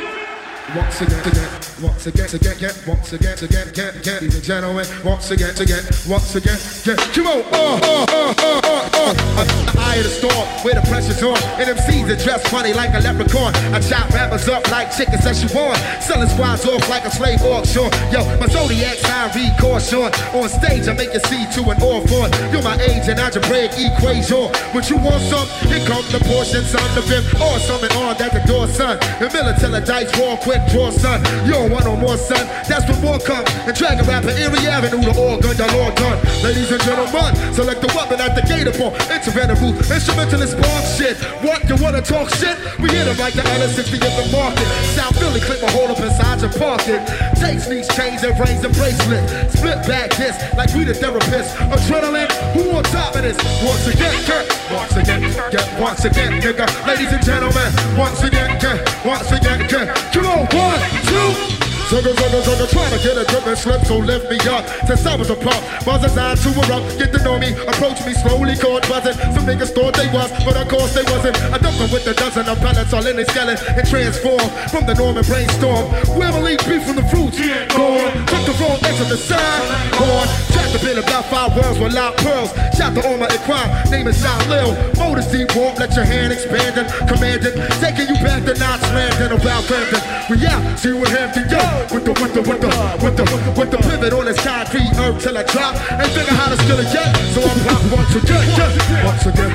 Once 0.74 1.00
again, 1.00 1.20
again, 1.20 1.48
once 1.80 2.06
again, 2.08 2.26
again, 2.26 2.56
again, 2.56 2.74
once 2.88 3.12
again, 3.12 3.38
again, 3.38 3.68
again, 3.68 3.94
again, 3.94 4.14
ladies 4.14 4.34
and 4.34 4.42
gentlemen, 4.42 4.86
once 5.04 5.30
again, 5.30 5.54
again, 5.62 5.84
once 6.08 6.34
again, 6.34 6.58
again. 6.82 6.98
Come 7.14 7.26
on, 7.28 7.38
uh, 7.54 7.78
uh, 7.86 8.06
uh, 8.10 8.34
uh, 8.34 8.66
uh, 8.66 9.46
uh. 9.46 9.78
Eye 9.78 10.02
of 10.02 10.04
the 10.04 10.10
storm, 10.10 10.46
where 10.66 10.74
the 10.74 10.82
pressure's 10.90 11.22
on, 11.22 11.38
and 11.62 11.70
MCs 11.70 12.10
are 12.10 12.18
dressed 12.18 12.48
funny 12.48 12.74
like 12.74 12.90
a 12.94 12.98
leprechaun. 12.98 13.54
I 13.70 13.78
chop 13.78 14.10
rappers 14.10 14.48
up 14.48 14.68
like 14.72 14.90
chicken 14.90 15.14
Szechuan, 15.22 15.78
selling 16.02 16.28
squads 16.28 16.66
off 16.66 16.82
like 16.90 17.04
a 17.04 17.12
slave 17.14 17.42
auction. 17.42 17.86
Yo, 18.10 18.26
my 18.42 18.50
zodiac 18.50 18.98
sign 19.06 19.30
read 19.38 19.54
caution. 19.62 20.10
On 20.34 20.48
stage, 20.50 20.88
I 20.88 20.94
make 20.98 21.14
you 21.14 21.22
see 21.30 21.46
to 21.54 21.70
an 21.70 21.78
off 21.78 22.10
on. 22.10 22.26
You're 22.50 22.66
my 22.66 22.74
age 22.82 23.06
and 23.06 23.20
algebraic 23.20 23.70
equation. 23.78 24.50
But 24.74 24.90
you 24.90 24.98
want 24.98 25.22
some? 25.30 25.46
Here 25.70 25.86
come 25.86 26.02
the 26.10 26.18
portion, 26.26 26.66
son, 26.66 26.82
the 26.98 27.06
fifth, 27.06 27.38
or 27.38 27.54
something 27.62 27.94
on 28.02 28.18
at 28.18 28.34
the 28.34 28.42
door, 28.50 28.66
son. 28.66 28.98
The 29.22 29.30
military 29.30 29.84
dice 29.86 30.10
roll 30.18 30.36
quick 30.38 30.55
draw, 30.70 30.90
son. 30.90 31.20
You 31.44 31.52
don't 31.52 31.70
want 31.70 31.84
no 31.84 31.96
more, 31.96 32.16
son. 32.16 32.44
That's 32.68 32.88
when 32.88 33.00
more 33.02 33.18
come. 33.18 33.44
And 33.66 33.74
Dragon 33.74 34.06
Rapper, 34.06 34.32
Erie 34.32 34.66
Avenue, 34.66 35.02
the 35.02 35.14
organ, 35.16 35.56
y'all 35.56 35.72
all 35.80 35.92
done. 35.94 36.18
Ladies 36.42 36.70
and 36.70 36.82
gentlemen, 36.82 37.34
select 37.52 37.80
the 37.80 37.90
weapon 37.92 38.20
at 38.20 38.34
the 38.34 38.42
gate 38.46 38.68
upon. 38.68 38.92
Interventive 39.12 39.60
booth, 39.60 39.90
instrumentalist 39.90 40.56
spark 40.56 40.84
shit. 40.96 41.16
What, 41.44 41.68
you 41.68 41.76
wanna 41.82 42.02
talk 42.02 42.30
shit? 42.36 42.56
We 42.78 42.88
hit 42.90 43.04
them 43.04 43.18
like 43.18 43.34
the 43.34 43.42
LS60 43.42 44.00
in 44.00 44.12
the 44.16 44.26
market. 44.32 44.66
South 44.96 45.18
Philly, 45.18 45.40
clip 45.40 45.60
my 45.62 45.70
hole 45.70 45.88
up 45.88 46.00
inside 46.00 46.40
your 46.40 46.52
pocket. 46.54 47.02
Take 47.36 47.60
sneaks, 47.60 47.88
chains, 47.94 48.22
and 48.24 48.34
rings 48.38 48.64
and 48.64 48.74
bracelet. 48.74 49.24
Split 49.50 49.84
back 49.86 50.14
this 50.16 50.36
like 50.56 50.72
we 50.74 50.84
the 50.84 50.92
therapists. 50.92 51.52
Adrenaline, 51.72 52.30
who 52.54 52.70
on 52.70 52.84
top 52.84 53.16
of 53.16 53.22
this? 53.22 53.36
Once 53.64 53.86
again, 53.86 54.14
get, 54.26 54.44
once 54.72 54.96
again, 54.96 55.22
get, 55.50 55.80
once 55.80 56.04
again, 56.04 56.40
nigga. 56.40 56.66
Ladies 56.86 57.12
and 57.12 57.24
gentlemen, 57.24 57.72
once 57.96 58.22
again, 58.22 58.58
get, 58.58 59.04
once 59.04 59.30
again, 59.32 59.66
get. 59.68 59.94
Come 60.12 60.26
on, 60.26 60.46
one, 60.56 60.80
two. 61.06 61.55
Sugar, 61.86 62.10
sugar, 62.18 62.42
sugar, 62.42 62.66
trying 62.66 62.90
to 62.90 62.98
get 62.98 63.14
a 63.14 63.24
grip 63.30 63.46
and 63.46 63.56
slip, 63.56 63.80
so 63.86 63.98
lift 63.98 64.28
me 64.28 64.36
up. 64.50 64.66
Since 64.90 65.06
I 65.06 65.14
was 65.14 65.30
a 65.30 65.36
pup, 65.36 65.62
was 65.86 66.02
designed 66.02 66.42
to 66.42 66.50
erupt. 66.50 66.98
Get 66.98 67.12
to 67.14 67.22
know 67.22 67.38
me, 67.38 67.54
approach 67.62 68.04
me 68.04 68.12
slowly, 68.12 68.56
caught 68.56 68.82
buzzing. 68.90 69.14
Some 69.30 69.46
niggas 69.46 69.70
thought 69.70 69.94
they 69.94 70.10
was, 70.10 70.26
but 70.42 70.56
of 70.58 70.66
course 70.66 70.94
they 70.98 71.06
wasn't. 71.06 71.38
I 71.54 71.58
dumped 71.58 71.78
them 71.78 71.90
with 71.94 72.02
a 72.10 72.14
dozen 72.14 72.48
of 72.48 72.58
pellets 72.58 72.92
all 72.92 73.06
in 73.06 73.14
their 73.14 73.24
skeleton 73.24 73.62
and 73.78 73.86
transform 73.86 74.42
from 74.66 74.86
the 74.86 74.94
Norman 74.98 75.22
brainstorm. 75.22 75.86
Where 76.18 76.34
will 76.34 76.48
eat 76.50 76.58
beef 76.66 76.82
from 76.82 76.96
the 76.96 77.06
fruits? 77.06 77.38
Gone. 77.38 78.10
Took 78.26 78.42
the 78.50 78.54
wrong 78.58 78.82
edge 78.82 79.00
of 79.00 79.08
the 79.08 79.16
side. 79.16 79.62
Gone. 79.94 80.26
Trapped 80.50 80.74
a 80.74 80.82
bit 80.82 80.98
about 80.98 81.30
five 81.30 81.54
worlds 81.54 81.78
with 81.78 81.94
loud 81.94 82.18
pearls. 82.18 82.50
Shout 82.74 82.98
to 82.98 83.06
all 83.06 83.16
my 83.16 83.30
crime. 83.46 83.70
Name 83.94 84.08
is 84.10 84.18
John 84.18 84.42
Lil. 84.50 84.74
Motors 84.98 85.30
deep 85.30 85.54
warp, 85.54 85.78
let 85.78 85.94
your 85.94 86.04
hand 86.04 86.32
expand 86.32 86.82
and 86.82 86.90
command 87.06 87.46
it. 87.46 87.54
Taking 87.78 88.10
you 88.10 88.18
back 88.26 88.42
to 88.42 88.58
Knots 88.58 88.82
Landing 88.90 89.38
around 89.38 89.64
Camden. 89.70 90.02
We 90.26 90.42
out, 90.50 90.78
see 90.78 90.90
what 90.90 91.14
happened, 91.14 91.46
yo. 91.46 91.75
With 91.92 92.04
the, 92.04 92.12
with 92.16 92.32
the, 92.34 92.42
with 92.42 92.60
the, 92.60 92.70
with 93.02 93.16
the, 93.16 93.24
with 93.58 93.70
the 93.70 93.78
pivot 93.78 94.12
on 94.12 94.26
his 94.26 94.38
concrete 94.40 94.90
herb 94.96 95.20
till 95.20 95.36
I 95.36 95.42
drop. 95.44 95.74
Ain't 95.92 96.10
figure 96.12 96.34
how 96.34 96.48
to 96.48 96.56
steal 96.62 96.78
it 96.80 96.90
yet. 96.92 97.14
So 97.32 97.40
I'm 97.44 97.58
pop 97.64 97.82
once 97.92 98.14
again, 98.16 98.44
yeah. 98.56 99.04
Once 99.04 99.26
again. 99.26 99.52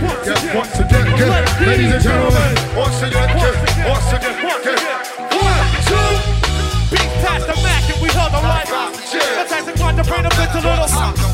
Once 0.56 0.80
again. 0.80 1.06
Ladies 1.66 1.94
and 1.94 2.04
gentlemen, 2.04 2.52
once 2.78 3.02
again, 3.02 3.30
yeah. 3.38 3.90
Once 3.90 4.10
again. 4.14 4.38
One, 4.46 4.62
two. 5.90 6.10
Beat 6.94 7.12
past 7.26 7.48
the 7.48 7.56
Mac 7.66 7.84
and 7.90 8.02
we 8.02 8.10
held 8.10 8.32
the 8.32 8.42
mic. 8.42 8.68
The 8.70 9.44
Tyson 9.50 9.76
tried 9.76 9.98
to 9.98 10.04
bring 10.04 10.26
a 10.26 10.30
little. 10.30 11.31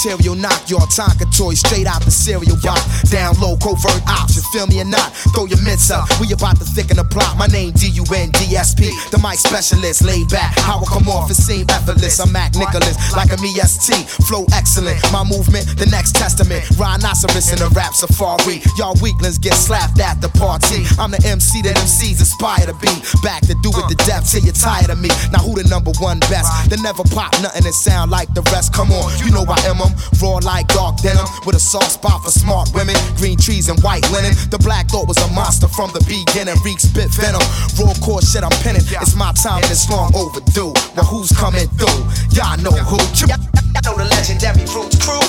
Material 0.00 0.34
knock 0.34 0.64
your 0.68 0.80
Tonka 0.88 1.28
toy 1.36 1.52
straight 1.52 1.86
out 1.86 2.00
the 2.02 2.10
cereal 2.10 2.56
box. 2.64 2.80
Down 3.10 3.36
low, 3.36 3.56
covert 3.60 4.00
ops, 4.08 4.40
feel 4.48 4.66
me 4.66 4.80
or 4.80 4.88
not? 4.88 5.12
Throw 5.36 5.44
your 5.44 5.60
mitts 5.60 5.90
up, 5.90 6.08
we 6.20 6.32
about 6.32 6.56
to 6.56 6.64
thicken 6.64 6.96
the 6.96 7.04
plot. 7.04 7.36
My 7.36 7.46
name 7.46 7.72
D-U-N-D-S-P, 7.76 8.80
the 9.12 9.18
mic 9.20 9.36
specialist, 9.36 10.02
laid 10.02 10.28
back. 10.30 10.56
How 10.64 10.80
I 10.80 10.86
come 10.88 11.08
off, 11.08 11.30
it 11.30 11.36
seem 11.36 11.68
effortless. 11.68 12.18
I'm 12.18 12.32
Mac 12.32 12.56
Nicholas, 12.56 12.96
like 13.12 13.28
a 13.28 13.36
EST, 13.36 14.08
flow 14.24 14.46
excellent. 14.52 14.96
My 15.12 15.24
movement, 15.24 15.68
the 15.76 15.88
next 15.92 16.16
testament. 16.16 16.64
Rhinoceros 16.80 17.52
in 17.52 17.60
the 17.60 17.68
rap 17.76 17.92
safari. 17.92 18.64
Y'all 18.80 18.96
weaklings 19.04 19.36
get 19.36 19.54
slapped 19.54 20.00
at 20.00 20.20
the 20.24 20.32
party. 20.40 20.88
I'm 20.96 21.10
the 21.10 21.20
MC 21.28 21.60
that 21.68 21.76
MCs 21.76 22.24
aspire 22.24 22.64
to 22.64 22.76
be. 22.80 22.92
Back 23.20 23.44
to 23.52 23.54
do 23.60 23.68
it 23.68 23.84
to 23.92 23.96
death 24.08 24.30
till 24.30 24.40
you're 24.40 24.56
tired 24.56 24.88
of 24.88 25.00
me. 25.00 25.12
Now 25.28 25.44
who 25.44 25.60
the 25.60 25.68
number 25.68 25.92
one 26.00 26.20
best? 26.32 26.48
They 26.70 26.80
never 26.80 27.04
pop 27.12 27.36
nothing 27.44 27.68
that 27.68 27.76
sound 27.76 28.10
like 28.10 28.32
the 28.32 28.42
rest. 28.48 28.72
Come 28.72 28.92
on, 28.92 29.12
you 29.20 29.28
know 29.30 29.44
I 29.44 29.60
am 29.68 29.89
'em. 29.90 29.98
Raw 30.22 30.38
like 30.42 30.68
dark 30.68 30.96
denim 31.02 31.26
with 31.44 31.56
a 31.56 31.60
soft 31.60 31.92
spot 31.92 32.22
for 32.22 32.30
smart 32.30 32.70
women. 32.74 32.94
Green 33.16 33.36
trees 33.36 33.68
and 33.68 33.78
white 33.82 34.06
linen. 34.10 34.34
The 34.50 34.58
black 34.58 34.88
thought 34.88 35.08
was 35.08 35.18
a 35.18 35.28
monster 35.34 35.68
from 35.68 35.90
the 35.92 36.00
beginning. 36.06 36.54
Reek 36.64 36.78
spit 36.80 37.10
venom. 37.10 37.42
Raw 37.78 37.92
core 38.00 38.22
shit 38.22 38.44
I'm 38.44 38.54
penning. 38.62 38.82
It's 38.86 39.14
my 39.16 39.32
time 39.32 39.62
and 39.62 39.70
it's 39.70 39.88
long 39.90 40.14
overdue. 40.14 40.72
Well, 40.96 41.04
who's 41.06 41.32
coming 41.32 41.68
through? 41.78 41.98
Y'all 42.36 42.56
know 42.62 42.70
who. 42.72 42.98
Y'all 43.26 43.38
know 43.84 43.96
the 43.98 44.06
legendary 44.14 44.62
roots 44.74 44.96
crew. 45.02 45.20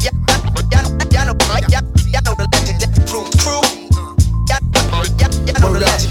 Y'all 0.00 0.12
know, 1.26 1.34
y'all- 1.68 1.82
y'all 2.12 2.22
know 2.24 2.34
the 2.34 2.48
legendary 2.52 2.98
roots 3.12 3.36
crew. 3.42 3.60
Y'all- 4.48 4.60
know 5.60 5.72
the 5.72 5.80
legendary 5.80 5.84
Black 5.84 5.84
Dead 5.84 5.84
Off, 5.84 6.03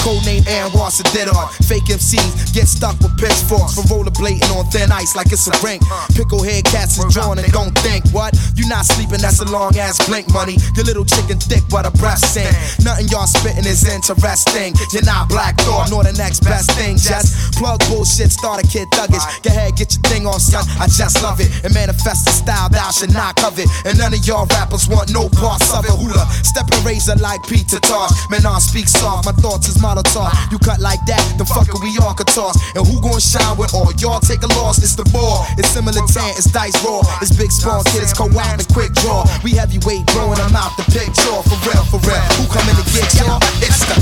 codename 0.00 0.46
Aaron 0.48 0.72
Ross 0.72 1.00
a 1.00 1.04
dead 1.14 1.28
on. 1.28 1.48
Fake 1.68 1.84
MCs 1.88 2.52
get 2.52 2.66
stuck 2.66 2.98
with 3.00 3.16
pitchforks 3.16 3.76
for 3.76 3.84
rollerblading 3.92 4.48
on 4.56 4.64
thin 4.70 4.90
ice 4.92 5.14
like 5.14 5.32
it's 5.32 5.46
a 5.46 5.54
rink. 5.64 5.82
Picklehead 6.16 6.64
cats 6.64 6.98
is 6.98 7.12
drawn 7.12 7.38
and 7.38 7.46
don't 7.52 7.76
think 7.80 8.04
what? 8.12 8.34
You 8.56 8.68
not 8.68 8.84
sleeping, 8.84 9.20
that's 9.20 9.40
a 9.40 9.48
long 9.48 9.76
ass 9.76 10.00
blink 10.06 10.28
money. 10.32 10.56
Your 10.76 10.84
little 10.84 11.04
chicken 11.04 11.38
thick 11.38 11.62
but 11.70 11.86
a 11.86 11.92
breast 12.00 12.32
sing. 12.32 12.48
Nothing 12.84 13.08
y'all 13.08 13.26
spitting 13.26 13.64
is 13.64 13.84
interesting. 13.86 14.74
You're 14.92 15.04
not 15.04 15.28
Black 15.28 15.56
Thought 15.60 15.90
nor 15.90 16.02
the 16.04 16.12
next 16.14 16.40
best 16.40 16.70
thing. 16.72 16.96
Just 16.96 17.54
plug 17.54 17.80
bullshit, 17.88 18.32
start 18.32 18.62
a 18.62 18.66
kid 18.66 18.88
thuggish. 18.92 19.24
Go 19.42 19.50
ahead, 19.50 19.76
get 19.76 19.92
your 19.92 20.02
thing 20.08 20.26
on, 20.26 20.40
son. 20.40 20.64
I 20.80 20.86
just 20.86 21.22
love 21.22 21.40
it. 21.40 21.48
And 21.64 21.74
manifest 21.74 22.24
the 22.24 22.32
style 22.32 22.68
thou 22.68 22.90
should 22.90 23.12
not 23.12 23.36
covet. 23.36 23.68
And 23.84 23.98
none 23.98 24.14
of 24.14 24.24
y'all 24.26 24.46
rappers 24.46 24.88
want 24.88 25.12
no 25.12 25.28
parts 25.28 25.72
of 25.74 25.84
it. 25.84 25.92
Hula, 25.92 26.24
stepping 26.42 26.82
razor 26.84 27.16
like 27.16 27.42
Peter 27.44 27.78
Tosh. 27.80 28.12
Man, 28.30 28.46
I 28.46 28.58
speak 28.58 28.88
soft, 28.88 29.26
my 29.26 29.32
thoughts 29.32 29.68
is 29.68 29.80
Molotov. 29.90 30.30
You 30.52 30.58
cut 30.58 30.78
like 30.78 31.02
that, 31.06 31.18
the 31.36 31.42
fucker 31.44 31.74
we 31.82 31.98
all 31.98 32.14
could 32.14 32.28
toss. 32.28 32.54
And 32.78 32.86
who 32.86 33.00
gon' 33.02 33.18
shine 33.18 33.58
with 33.58 33.74
all 33.74 33.90
y'all 33.98 34.20
take 34.20 34.42
a 34.42 34.50
loss? 34.54 34.78
It's 34.78 34.94
the 34.94 35.04
ball, 35.10 35.46
it's 35.58 35.68
similar 35.68 36.06
tan, 36.06 36.30
it's 36.38 36.46
dice 36.46 36.78
raw, 36.84 37.02
it's 37.20 37.34
big 37.34 37.50
spawn, 37.50 37.82
kid, 37.90 38.02
it's 38.02 38.14
co-op 38.14 38.38
and 38.38 38.68
quick 38.70 38.92
draw. 39.02 39.26
We 39.42 39.58
heavyweight 39.58 40.06
blowing 40.14 40.38
them 40.38 40.54
out 40.54 40.76
the 40.78 40.86
picture 40.94 41.42
for 41.42 41.58
real, 41.66 41.82
for 41.90 41.98
real. 42.06 42.22
Who 42.38 42.46
coming 42.54 42.76
to 42.78 42.84
get 42.94 43.10
y'all? 43.18 43.42
It's 43.58 43.82
the 43.82 43.98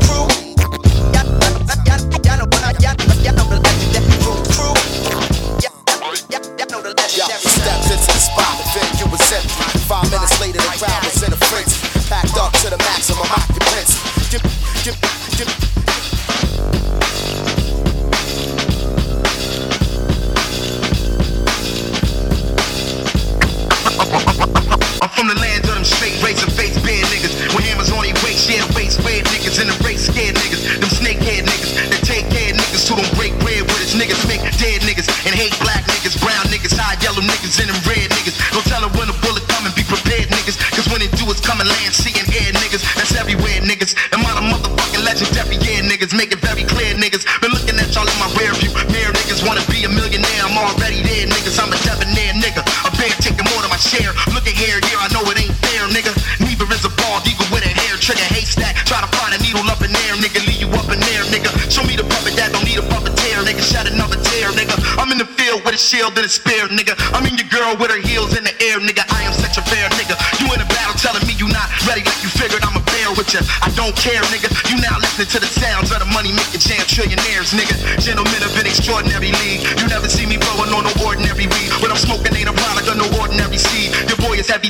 crew. 0.08 0.35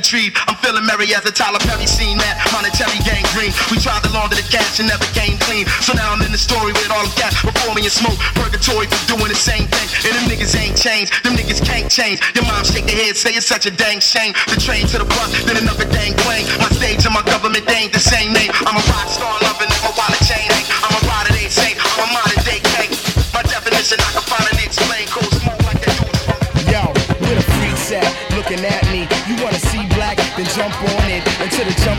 I'm 0.06 0.54
feeling 0.62 0.86
merry 0.86 1.10
as 1.18 1.26
a 1.26 1.34
Tyler 1.34 1.58
Perry 1.66 1.82
scene. 1.82 2.14
That 2.22 2.38
monetary 2.54 2.94
gangrene. 3.02 3.50
We 3.74 3.82
tried 3.82 4.06
to 4.06 4.10
launder 4.14 4.38
the 4.38 4.46
cash 4.46 4.78
and 4.78 4.86
never 4.86 5.02
came 5.18 5.34
clean. 5.42 5.66
So 5.82 5.98
now 5.98 6.14
I'm 6.14 6.22
in 6.22 6.30
the 6.30 6.38
story 6.38 6.70
with 6.70 6.86
all 6.94 7.02
the 7.02 7.10
cats 7.18 7.42
before 7.42 7.74
me 7.74 7.82
and 7.82 7.90
smoke. 7.90 8.14
Purgatory 8.38 8.86
for 8.86 9.02
doing 9.10 9.26
the 9.26 9.34
same 9.34 9.66
thing. 9.66 9.88
And 10.06 10.14
them 10.14 10.30
niggas 10.30 10.54
ain't 10.54 10.78
changed. 10.78 11.10
Them 11.26 11.34
niggas 11.34 11.58
can't 11.58 11.90
change. 11.90 12.22
Your 12.38 12.46
mom 12.46 12.62
shake 12.62 12.86
their 12.86 12.94
head, 12.94 13.18
say 13.18 13.34
it's 13.34 13.50
such 13.50 13.66
a 13.66 13.72
dang 13.74 13.98
shame. 13.98 14.30
The 14.46 14.62
train 14.62 14.86
to 14.94 15.02
the 15.02 15.10
bus, 15.10 15.34
then 15.42 15.58
another 15.58 15.90
dang 15.90 16.14
plane. 16.22 16.46
My 16.62 16.70
stage 16.70 17.02
and 17.02 17.10
my 17.10 17.26
government, 17.26 17.66
they 17.66 17.90
ain't 17.90 17.92
the 17.92 17.98
same 17.98 18.30
name. 18.30 18.54
I'm 18.62 18.78
a 18.78 18.84
rock 18.86 19.10
star. 19.10 19.45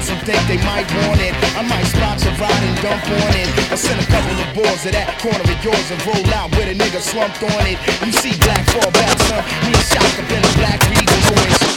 some 0.08 0.20
think 0.24 0.40
they 0.48 0.56
might 0.64 0.88
want 1.04 1.20
it. 1.20 1.36
I 1.60 1.62
might 1.68 1.84
spot 1.84 2.24
your 2.24 2.32
ride 2.40 2.64
and 2.64 2.78
dump 2.82 3.04
on 3.12 3.34
it. 3.36 3.50
I 3.70 3.76
send 3.76 4.00
a 4.00 4.08
couple 4.08 4.40
of 4.40 4.48
boys 4.56 4.82
to 4.84 4.92
that 4.96 5.20
corner 5.20 5.44
of 5.44 5.60
yours 5.60 5.88
and 5.92 6.00
roll 6.08 6.28
out 6.34 6.50
with 6.52 6.72
a 6.72 6.76
nigga 6.76 7.02
slumped 7.04 7.44
on 7.44 7.64
it. 7.68 7.78
You 8.06 8.14
see 8.14 8.32
black 8.40 8.64
fall 8.72 8.92
back, 8.92 9.20
son. 9.28 9.44
Me 9.68 9.76
and 9.76 9.88
Shaka 9.92 10.24
been 10.32 10.40
a 10.40 10.54
black 10.56 10.80
regal 10.88 11.20
going 11.36 11.77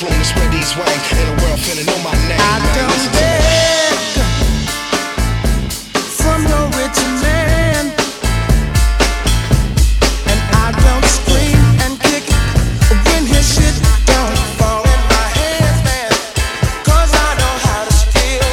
enough 0.00 0.10
room 0.10 0.18
to 0.18 0.24
spread 0.24 0.52
these 0.52 0.76
wings. 0.76 1.08
The 1.10 1.24
world 1.42 1.58
finna 1.60 1.86
know 1.86 1.98
my 2.02 2.12
name. 2.28 2.40
I 2.40 2.60
come 2.74 3.02
back 3.12 3.42
from 6.18 6.42
your 6.46 6.66
rich 6.78 7.00
man. 7.22 7.92
And 10.30 10.40
I 10.54 10.72
don't 10.84 11.04
scream 11.04 11.62
and 11.84 11.94
kick 12.00 12.24
when 13.06 13.26
his 13.26 13.46
shit 13.54 13.74
don't 14.06 14.38
fall 14.58 14.82
in 14.82 15.00
my 15.08 15.26
hands, 15.38 15.82
I 16.86 17.34
know 17.40 17.54
how 17.66 17.84
to 17.84 17.92
steal. 17.92 18.48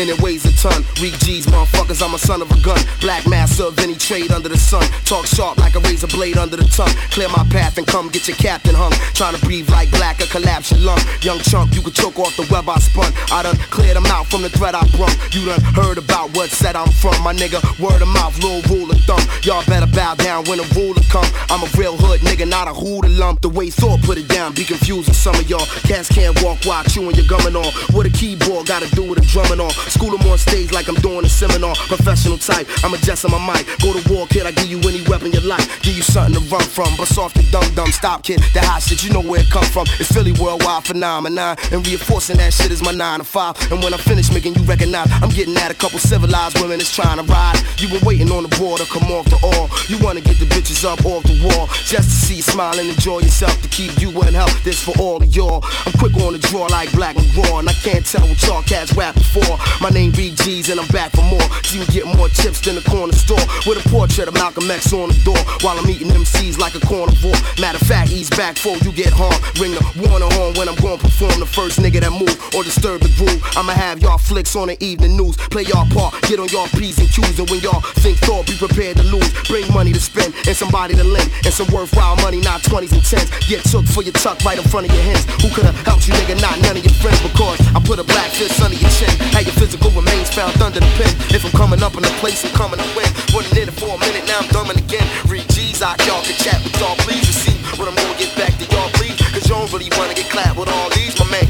And 0.00 0.10
it 0.10 0.20
weighs 0.22 0.44
a 0.44 0.52
ton. 0.56 0.84
Weak 1.00 1.18
G's, 1.18 1.46
motherfucker 1.46 1.73
motherfuckers, 1.94 2.06
I'm 2.06 2.14
a 2.14 2.18
son 2.18 2.42
of 2.42 2.50
a 2.50 2.60
gun. 2.60 2.78
Black 3.00 3.26
master 3.26 3.64
of 3.64 3.78
any 3.78 3.94
trade 3.94 4.30
under 4.32 4.48
the 4.48 4.58
sun. 4.58 4.82
Talk 5.04 5.26
sharp 5.26 5.58
like 5.58 5.74
a 5.74 5.80
razor 5.80 6.06
blade 6.08 6.36
under 6.38 6.56
the 6.56 6.64
tongue. 6.64 6.92
Clear 7.10 7.28
my 7.28 7.44
path 7.50 7.78
and 7.78 7.86
come 7.86 8.08
get 8.08 8.28
your 8.28 8.36
captain 8.36 8.74
hung. 8.74 8.92
Trying 9.14 9.34
to 9.34 9.44
breathe 9.44 9.68
like 9.70 9.90
black 9.90 10.20
or 10.20 10.26
collapse 10.26 10.70
your 10.70 10.80
lung. 10.80 11.00
Young 11.20 11.38
chunk, 11.40 11.74
you 11.74 11.82
could 11.82 11.94
choke 11.94 12.18
off 12.18 12.36
the 12.36 12.46
web 12.50 12.68
I 12.68 12.78
spun. 12.78 13.12
I 13.32 13.42
done 13.42 13.56
cleared 13.70 13.96
them 13.96 14.06
out 14.06 14.26
from 14.26 14.42
the 14.42 14.50
threat 14.50 14.74
I 14.74 14.86
brung. 14.96 15.14
You 15.30 15.46
done 15.46 15.60
heard 15.74 15.98
about 15.98 16.34
what 16.36 16.50
said 16.50 16.76
I'm 16.76 16.90
from. 16.92 17.14
My 17.22 17.32
nigga, 17.32 17.60
word 17.78 18.02
of 18.02 18.08
mouth, 18.08 18.36
little 18.42 18.62
rule 18.74 18.90
of 18.90 18.98
thumb. 19.04 19.22
Y'all 19.42 19.64
better 19.66 19.86
bow 19.86 20.14
down 20.14 20.44
when 20.44 20.58
the 20.58 20.68
ruler 20.74 21.02
come. 21.10 21.26
I'm 21.50 21.62
a 21.62 21.68
real 21.78 21.96
hood 21.96 22.20
nigga, 22.20 22.48
not 22.48 22.68
a 22.68 22.74
hoodoo 22.74 23.08
lump. 23.08 23.40
The 23.40 23.48
way 23.48 23.70
thought 23.70 24.02
put 24.02 24.18
it 24.18 24.28
down, 24.28 24.54
be 24.54 24.64
confused 24.64 25.08
with 25.08 25.16
some 25.16 25.34
of 25.34 25.48
y'all. 25.48 25.66
Cats 25.86 26.08
can't 26.08 26.34
walk 26.42 26.64
while 26.64 26.84
chewing 26.84 27.14
your 27.16 27.26
gumming 27.26 27.56
on. 27.56 27.70
What 27.94 28.06
a 28.06 28.10
keyboard 28.10 28.66
gotta 28.66 28.88
do 28.94 29.04
with 29.08 29.18
a 29.18 29.26
drumming 29.26 29.60
on. 29.60 29.70
School 29.90 30.16
them 30.16 30.26
on 30.30 30.38
stage 30.38 30.72
like 30.72 30.88
I'm 30.88 30.96
doing 30.96 31.24
a 31.24 31.28
seminar. 31.28 31.74
Professional 31.88 32.38
type, 32.38 32.66
I'm 32.82 32.94
adjusting 32.94 33.30
my 33.30 33.40
mic. 33.44 33.66
Go 33.80 33.92
to 33.92 34.02
war, 34.12 34.26
kid, 34.26 34.46
I 34.46 34.52
give 34.52 34.70
you 34.70 34.78
any 34.88 35.02
weapon 35.08 35.32
you 35.32 35.40
like. 35.40 35.64
Give 35.82 35.96
you 35.96 36.02
something 36.02 36.34
to 36.34 36.42
run 36.48 36.62
from. 36.62 36.88
But 36.96 37.08
soft 37.08 37.36
and 37.36 37.50
dumb 37.50 37.68
dumb, 37.74 37.92
stop 37.92 38.22
kid. 38.22 38.40
That 38.54 38.64
hot 38.64 38.82
shit, 38.82 39.04
you 39.04 39.10
know 39.12 39.20
where 39.20 39.40
it 39.40 39.50
come 39.50 39.64
from. 39.64 39.86
It's 40.00 40.10
Philly 40.10 40.32
worldwide 40.32 40.84
phenomenon. 40.84 41.56
And 41.72 41.86
reinforcing 41.86 42.38
that 42.38 42.52
shit 42.52 42.70
is 42.70 42.82
my 42.82 42.92
nine 42.92 43.18
to 43.18 43.24
five. 43.24 43.56
And 43.70 43.82
when 43.82 43.92
I 43.92 43.98
finish 43.98 44.32
making 44.32 44.54
you 44.54 44.62
recognize, 44.62 45.08
I'm 45.22 45.30
getting 45.30 45.56
at 45.56 45.70
a 45.70 45.74
couple 45.74 45.98
civilized 45.98 46.60
women 46.60 46.78
that's 46.78 46.94
trying 46.94 47.18
to 47.18 47.24
ride. 47.24 47.60
You 47.78 47.88
been 47.88 48.04
waiting 48.04 48.30
on 48.30 48.44
the 48.44 48.52
border, 48.56 48.84
come 48.84 49.10
off 49.12 49.26
the 49.26 49.38
all. 49.42 49.68
You 49.88 49.98
wanna 50.04 50.20
get 50.20 50.38
the 50.38 50.46
bitches 50.46 50.84
up 50.84 51.04
off 51.04 51.22
the 51.24 51.36
wall. 51.44 51.68
Just 51.84 52.08
to 52.08 52.16
see 52.26 52.36
you 52.36 52.42
smile 52.42 52.78
and 52.78 52.88
enjoy 52.88 53.20
yourself. 53.20 53.60
To 53.62 53.68
keep 53.68 54.00
you 54.00 54.10
in 54.22 54.34
health, 54.34 54.54
this 54.64 54.82
for 54.82 54.94
all 54.98 55.22
of 55.22 55.34
y'all. 55.34 55.64
I'm 55.86 55.92
quick 55.98 56.14
on 56.16 56.32
the 56.32 56.38
draw 56.38 56.66
like 56.66 56.92
black 56.92 57.16
and 57.16 57.28
raw. 57.36 57.58
And 57.58 57.68
I 57.68 57.74
can't 57.74 58.04
tell 58.04 58.26
what 58.26 58.40
y'all 58.46 58.62
cats 58.62 58.92
rapping 58.94 59.22
for. 59.22 59.58
My 59.80 59.90
name 59.90 60.12
BG's 60.12 60.70
and 60.70 60.80
I'm 60.80 60.88
back 60.88 61.12
for 61.12 61.22
more. 61.22 61.48
So 61.74 61.80
you 61.80 61.86
get 61.86 62.06
more 62.06 62.28
chips 62.28 62.60
than 62.60 62.76
the 62.76 62.86
corner 62.86 63.12
store. 63.12 63.42
With 63.66 63.82
a 63.82 63.88
portrait 63.90 64.28
of 64.28 64.34
Malcolm 64.34 64.70
X 64.70 64.92
on 64.92 65.10
the 65.10 65.18
door. 65.26 65.38
While 65.66 65.74
I'm 65.74 65.90
eating 65.90 66.06
MCs 66.06 66.56
like 66.56 66.76
a 66.76 66.80
carnivore. 66.86 67.34
Matter 67.58 67.82
of 67.82 67.86
fact, 67.86 68.12
ease 68.12 68.30
back 68.30 68.54
before 68.54 68.78
you 68.86 68.92
get 68.92 69.10
harmed. 69.10 69.42
Ring 69.58 69.74
the 69.74 69.82
warner 70.06 70.30
horn 70.38 70.54
when 70.54 70.68
I'm 70.70 70.78
gonna 70.78 71.02
perform 71.02 71.40
the 71.42 71.50
first 71.50 71.82
nigga 71.82 71.98
that 71.98 72.14
move 72.14 72.30
or 72.54 72.62
disturb 72.62 73.02
the 73.02 73.10
groove. 73.18 73.42
I'ma 73.58 73.74
have 73.74 73.98
y'all 73.98 74.18
flicks 74.18 74.54
on 74.54 74.68
the 74.68 74.78
evening 74.78 75.16
news. 75.16 75.34
Play 75.50 75.66
y'all 75.66 75.88
part, 75.90 76.14
get 76.30 76.38
on 76.38 76.46
y'all 76.54 76.70
P's 76.78 76.98
and 77.02 77.10
Q's. 77.10 77.42
And 77.42 77.50
when 77.50 77.58
y'all 77.58 77.82
think 78.06 78.18
thought, 78.22 78.46
be 78.46 78.54
prepared 78.54 78.96
to 78.98 79.06
lose. 79.10 79.26
Bring 79.50 79.66
money 79.74 79.90
to 79.90 80.00
spend 80.00 80.30
and 80.46 80.54
somebody 80.54 80.94
to 80.94 81.02
lend. 81.02 81.26
And 81.42 81.50
some 81.52 81.66
worthwhile 81.74 82.14
money, 82.22 82.38
not 82.38 82.62
20s 82.62 82.94
and 82.94 83.02
10s. 83.02 83.50
Get 83.50 83.66
took 83.66 83.82
for 83.90 84.06
your 84.06 84.14
tuck 84.14 84.38
right 84.46 84.58
in 84.58 84.66
front 84.70 84.86
of 84.86 84.94
your 84.94 85.02
hands. 85.02 85.26
Who 85.42 85.50
could've 85.50 85.74
helped 85.82 86.06
you, 86.06 86.14
nigga? 86.14 86.38
Not 86.38 86.54
none 86.62 86.78
of 86.78 86.84
your 86.86 86.94
friends. 87.02 87.18
Because 87.18 87.58
I 87.74 87.82
put 87.82 87.98
a 87.98 88.06
black 88.06 88.30
fist 88.30 88.62
under 88.62 88.78
your 88.78 88.90
chin. 88.94 89.10
Had 89.34 89.42
your 89.50 89.58
physical 89.58 89.90
remains 89.90 90.30
found 90.30 90.54
under 90.62 90.78
the 90.78 90.92
pen. 90.94 91.10
If 91.34 91.42
I'm 91.42 91.63
coming 91.64 91.82
up 91.82 91.96
in 91.96 92.02
the 92.02 92.12
place, 92.20 92.44
I'm 92.44 92.52
coming 92.52 92.78
to 92.78 92.84
win. 92.94 93.08
Wasn't 93.32 93.56
in 93.56 93.68
it 93.68 93.72
for 93.72 93.88
a 93.88 93.98
minute, 93.98 94.26
now 94.26 94.36
I'm 94.36 94.44
dumbing 94.52 94.76
again. 94.76 95.08
Read 95.26 95.48
G's 95.48 95.80
out, 95.80 95.98
y'all 96.06 96.20
can 96.20 96.36
chat 96.36 96.62
with 96.62 96.78
y'all. 96.78 96.94
Please 96.96 97.26
receive 97.26 97.56
what 97.78 97.88
I'm 97.88 97.94
gonna 97.96 98.18
get 98.18 98.36
back 98.36 98.52
to 98.58 98.66
y'all, 98.68 98.90
please. 99.00 99.16
Cause 99.32 99.48
you 99.48 99.54
don't 99.54 99.72
really 99.72 99.88
wanna 99.96 100.12
get 100.12 100.28
clapped 100.28 100.58
with 100.58 100.68
all 100.68 100.90
these, 100.90 101.18
my 101.18 101.24
man. 101.30 101.48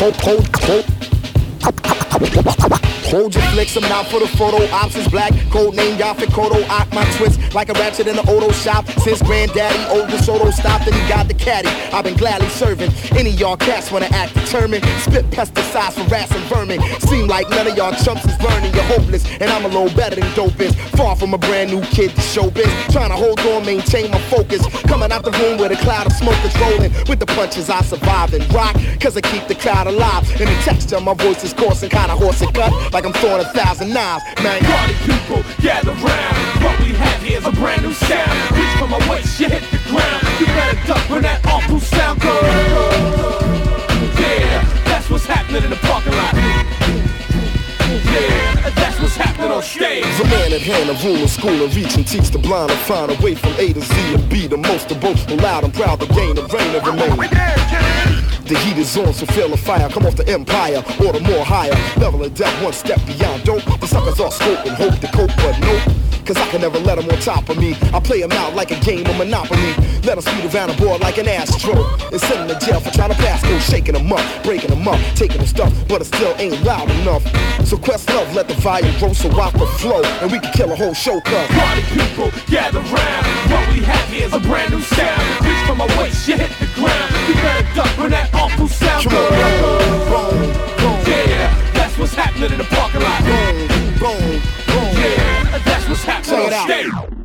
Hold, 0.00 0.16
hold, 0.16 0.56
hold. 0.56 0.84
Hold 3.08 3.34
your 3.34 3.44
flicks, 3.44 3.74
I'm 3.74 3.84
out 3.84 4.06
for 4.08 4.20
the 4.20 4.28
photo. 4.28 4.62
Ops 4.70 4.94
is 4.94 5.08
black, 5.08 5.32
code 5.50 5.74
name 5.74 5.96
Yaphet 5.96 6.28
Kotto. 6.28 6.60
Ock 6.68 6.92
my 6.92 7.04
twist 7.16 7.40
like 7.54 7.70
a 7.70 7.72
ratchet 7.72 8.06
in 8.06 8.16
the 8.16 8.22
auto 8.22 8.52
shop. 8.52 8.86
Since 9.00 9.22
granddaddy 9.22 9.82
old 9.88 10.10
DeSoto 10.10 10.52
stopped 10.52 10.86
and 10.86 10.94
he 10.94 11.08
got 11.08 11.26
the 11.26 11.32
caddy. 11.48 11.68
I've 11.96 12.04
been 12.04 12.16
gladly 12.16 12.48
serving. 12.48 12.90
Any 13.16 13.30
y'all 13.30 13.56
cats 13.56 13.90
wanna 13.90 14.10
act 14.12 14.34
determined. 14.34 14.84
Spit 15.00 15.24
pesticides 15.30 15.94
for 15.96 16.04
rats 16.12 16.32
and 16.36 16.44
vermin. 16.44 16.78
Seem 17.08 17.26
like 17.26 17.48
none 17.48 17.66
of 17.66 17.74
y'all 17.74 17.94
chumps 18.04 18.24
is 18.26 18.38
learning. 18.42 18.74
You're 18.74 18.90
hopeless, 18.94 19.24
and 19.40 19.48
I'm 19.54 19.64
a 19.64 19.68
little 19.68 19.94
better 19.96 20.16
than 20.16 20.28
dope. 20.34 20.60
Far 20.98 21.16
from 21.16 21.32
a 21.32 21.38
brand 21.38 21.70
new 21.70 21.80
kid 21.96 22.10
to 22.10 22.22
showbiz. 22.32 22.68
Trying 22.92 23.10
to 23.10 23.16
hold 23.16 23.40
on, 23.40 23.64
maintain 23.64 24.10
my 24.10 24.20
focus. 24.28 24.62
Coming 24.90 25.10
out 25.10 25.24
the 25.24 25.30
room 25.40 25.56
with 25.58 25.72
a 25.72 25.76
cloud 25.76 26.06
of 26.06 26.12
smoke 26.12 26.38
that's 26.42 26.58
rolling. 26.60 26.92
With 27.08 27.20
the 27.20 27.26
punches 27.26 27.70
I 27.70 27.80
survive 27.82 28.34
and 28.34 28.44
rock. 28.52 28.74
Cause 29.00 29.16
I 29.16 29.22
keep 29.22 29.46
the 29.46 29.54
crowd 29.54 29.86
alive. 29.86 30.28
And 30.40 30.48
the 30.52 30.58
texture 30.68 31.00
my 31.00 31.14
voice 31.14 31.44
is 31.44 31.54
coarse 31.54 31.82
and 31.82 31.90
kinda 31.90 32.14
hoarse 32.14 32.42
and 32.42 32.52
cut. 32.52 32.72
Like 32.92 33.06
I'm 33.06 33.14
throwing 33.14 33.40
a 33.40 33.48
thousand 33.52 33.94
knives. 33.94 34.22
Man, 34.42 34.60
Party 34.64 34.96
people, 35.08 35.42
gather 35.62 35.92
round. 35.92 36.36
What 36.64 36.76
we 36.80 36.92
have 36.92 37.22
here 37.22 37.38
is 37.38 37.46
a 37.46 37.52
brand 37.52 37.82
new 37.82 37.94
sound. 37.94 38.36
Reach 38.52 38.74
for 38.80 38.88
my 38.88 39.00
waist, 39.08 39.40
you 39.40 39.48
hit 39.48 39.62
the 39.70 39.78
ground. 39.88 40.27
You 40.38 40.46
better 40.46 40.86
duck 40.86 41.10
when 41.10 41.22
that 41.22 41.44
awful 41.46 41.80
sound 41.80 42.20
goes. 42.20 42.42
Yeah, 44.14 44.62
that's 44.84 45.10
what's 45.10 45.26
happening 45.26 45.64
in 45.64 45.70
the 45.70 45.76
parking 45.82 46.12
lot. 46.12 46.32
Yeah, 48.06 48.70
that's 48.70 49.00
what's 49.00 49.16
happening 49.16 49.50
on 49.50 49.62
stage. 49.62 50.04
The 50.16 50.24
man 50.30 50.52
at 50.52 50.60
hand, 50.60 50.90
a 50.90 50.94
rule 51.04 51.24
of 51.24 51.30
school 51.30 51.50
and 51.50 51.74
reach 51.74 51.96
and 51.96 52.06
teach 52.06 52.30
the 52.30 52.38
blind 52.38 52.70
and 52.70 52.78
find 52.80 53.10
a 53.10 53.20
way 53.20 53.34
from 53.34 53.50
A 53.58 53.72
to 53.72 53.80
Z 53.80 54.14
and 54.14 54.28
be 54.28 54.46
the 54.46 54.56
most 54.56 54.92
of 54.92 55.00
both. 55.00 55.28
Loud 55.28 55.64
and 55.64 55.74
proud 55.74 55.98
to 56.00 56.06
gain 56.06 56.36
the 56.36 56.46
reign 56.54 56.72
and 56.72 56.86
remain. 56.86 57.16
The 58.46 58.56
heat 58.62 58.78
is 58.78 58.96
on, 58.96 59.12
so 59.12 59.26
feel 59.26 59.48
the 59.48 59.56
fire. 59.56 59.88
Come 59.88 60.06
off 60.06 60.14
the 60.14 60.28
empire, 60.28 60.84
order 61.04 61.20
more 61.20 61.44
higher. 61.44 61.74
Level 61.98 62.22
of 62.22 62.32
death, 62.34 62.62
one 62.62 62.72
step 62.72 63.04
beyond 63.06 63.42
dope. 63.42 63.64
The 63.80 63.88
suckers 63.88 64.20
all 64.20 64.30
scope 64.30 64.64
and 64.66 64.76
hope 64.76 65.00
to 65.00 65.08
cope, 65.08 65.34
but 65.36 65.58
nope. 65.58 66.07
Cause 66.24 66.36
I 66.36 66.46
can 66.50 66.60
never 66.60 66.78
let 66.78 66.96
them 66.98 67.08
on 67.08 67.18
top 67.20 67.48
of 67.48 67.56
me. 67.56 67.74
I 67.94 68.00
play 68.00 68.20
them 68.20 68.32
out 68.32 68.54
like 68.54 68.70
a 68.70 68.78
game 68.80 69.06
of 69.06 69.16
Monopoly. 69.16 69.72
Let 70.04 70.16
them 70.16 70.22
speed 70.22 70.54
around 70.54 70.68
the 70.68 70.76
board 70.76 71.00
like 71.00 71.18
an 71.18 71.28
astro. 71.28 71.84
And 72.12 72.20
send 72.20 72.48
them 72.48 72.58
to 72.58 72.66
jail 72.66 72.80
for 72.80 72.90
trying 72.90 73.10
to 73.10 73.16
pass 73.16 73.42
go, 73.42 73.58
shaking 73.58 73.94
them 73.94 74.12
up, 74.12 74.20
breaking 74.42 74.70
them 74.70 74.86
up, 74.86 75.00
taking 75.14 75.38
them 75.38 75.46
stuff, 75.46 75.72
but 75.88 76.02
it 76.02 76.06
still 76.06 76.34
ain't 76.38 76.62
loud 76.64 76.90
enough. 77.00 77.24
So 77.66 77.76
Questlove, 77.76 78.34
let 78.34 78.48
the 78.48 78.54
volume 78.54 78.96
grow 78.98 79.12
so 79.12 79.30
I 79.40 79.50
can 79.50 79.66
flow. 79.78 80.02
And 80.20 80.30
we 80.30 80.38
can 80.38 80.52
kill 80.52 80.70
a 80.72 80.76
whole 80.76 80.94
show, 80.94 81.20
cuz. 81.20 81.48
Party 81.48 81.82
people, 81.96 82.30
gather 82.46 82.80
round. 82.80 83.26
What 83.50 83.68
we 83.72 83.80
have 83.84 84.08
here 84.08 84.26
is 84.26 84.32
a 84.32 84.40
brand 84.40 84.72
new 84.72 84.80
sound. 84.80 85.22
Reach 85.44 85.66
for 85.66 85.74
my 85.74 85.86
waist, 85.98 86.28
you 86.28 86.36
hit 86.36 86.50
the 86.60 86.66
ground. 86.74 87.08
You 87.28 87.34
better 87.34 87.74
duck 87.74 87.98
when 87.98 88.10
that 88.10 88.34
awful 88.34 88.68
sound 88.68 89.08
goes. 89.08 89.32
Yeah, 91.08 91.72
that's 91.72 91.96
what's 91.98 92.14
happening 92.14 92.52
in 92.52 92.58
the 92.58 92.64
parking 92.64 93.00
lot. 93.00 93.22
Boom, 93.24 93.87
boom, 93.98 94.18
boom. 94.20 94.94
Yeah, 94.94 95.58
that's 95.64 95.88
what's 95.88 96.04
happening 96.04 96.36
Check 96.36 96.46
it 96.46 96.52
out. 96.52 97.06
stage. 97.08 97.17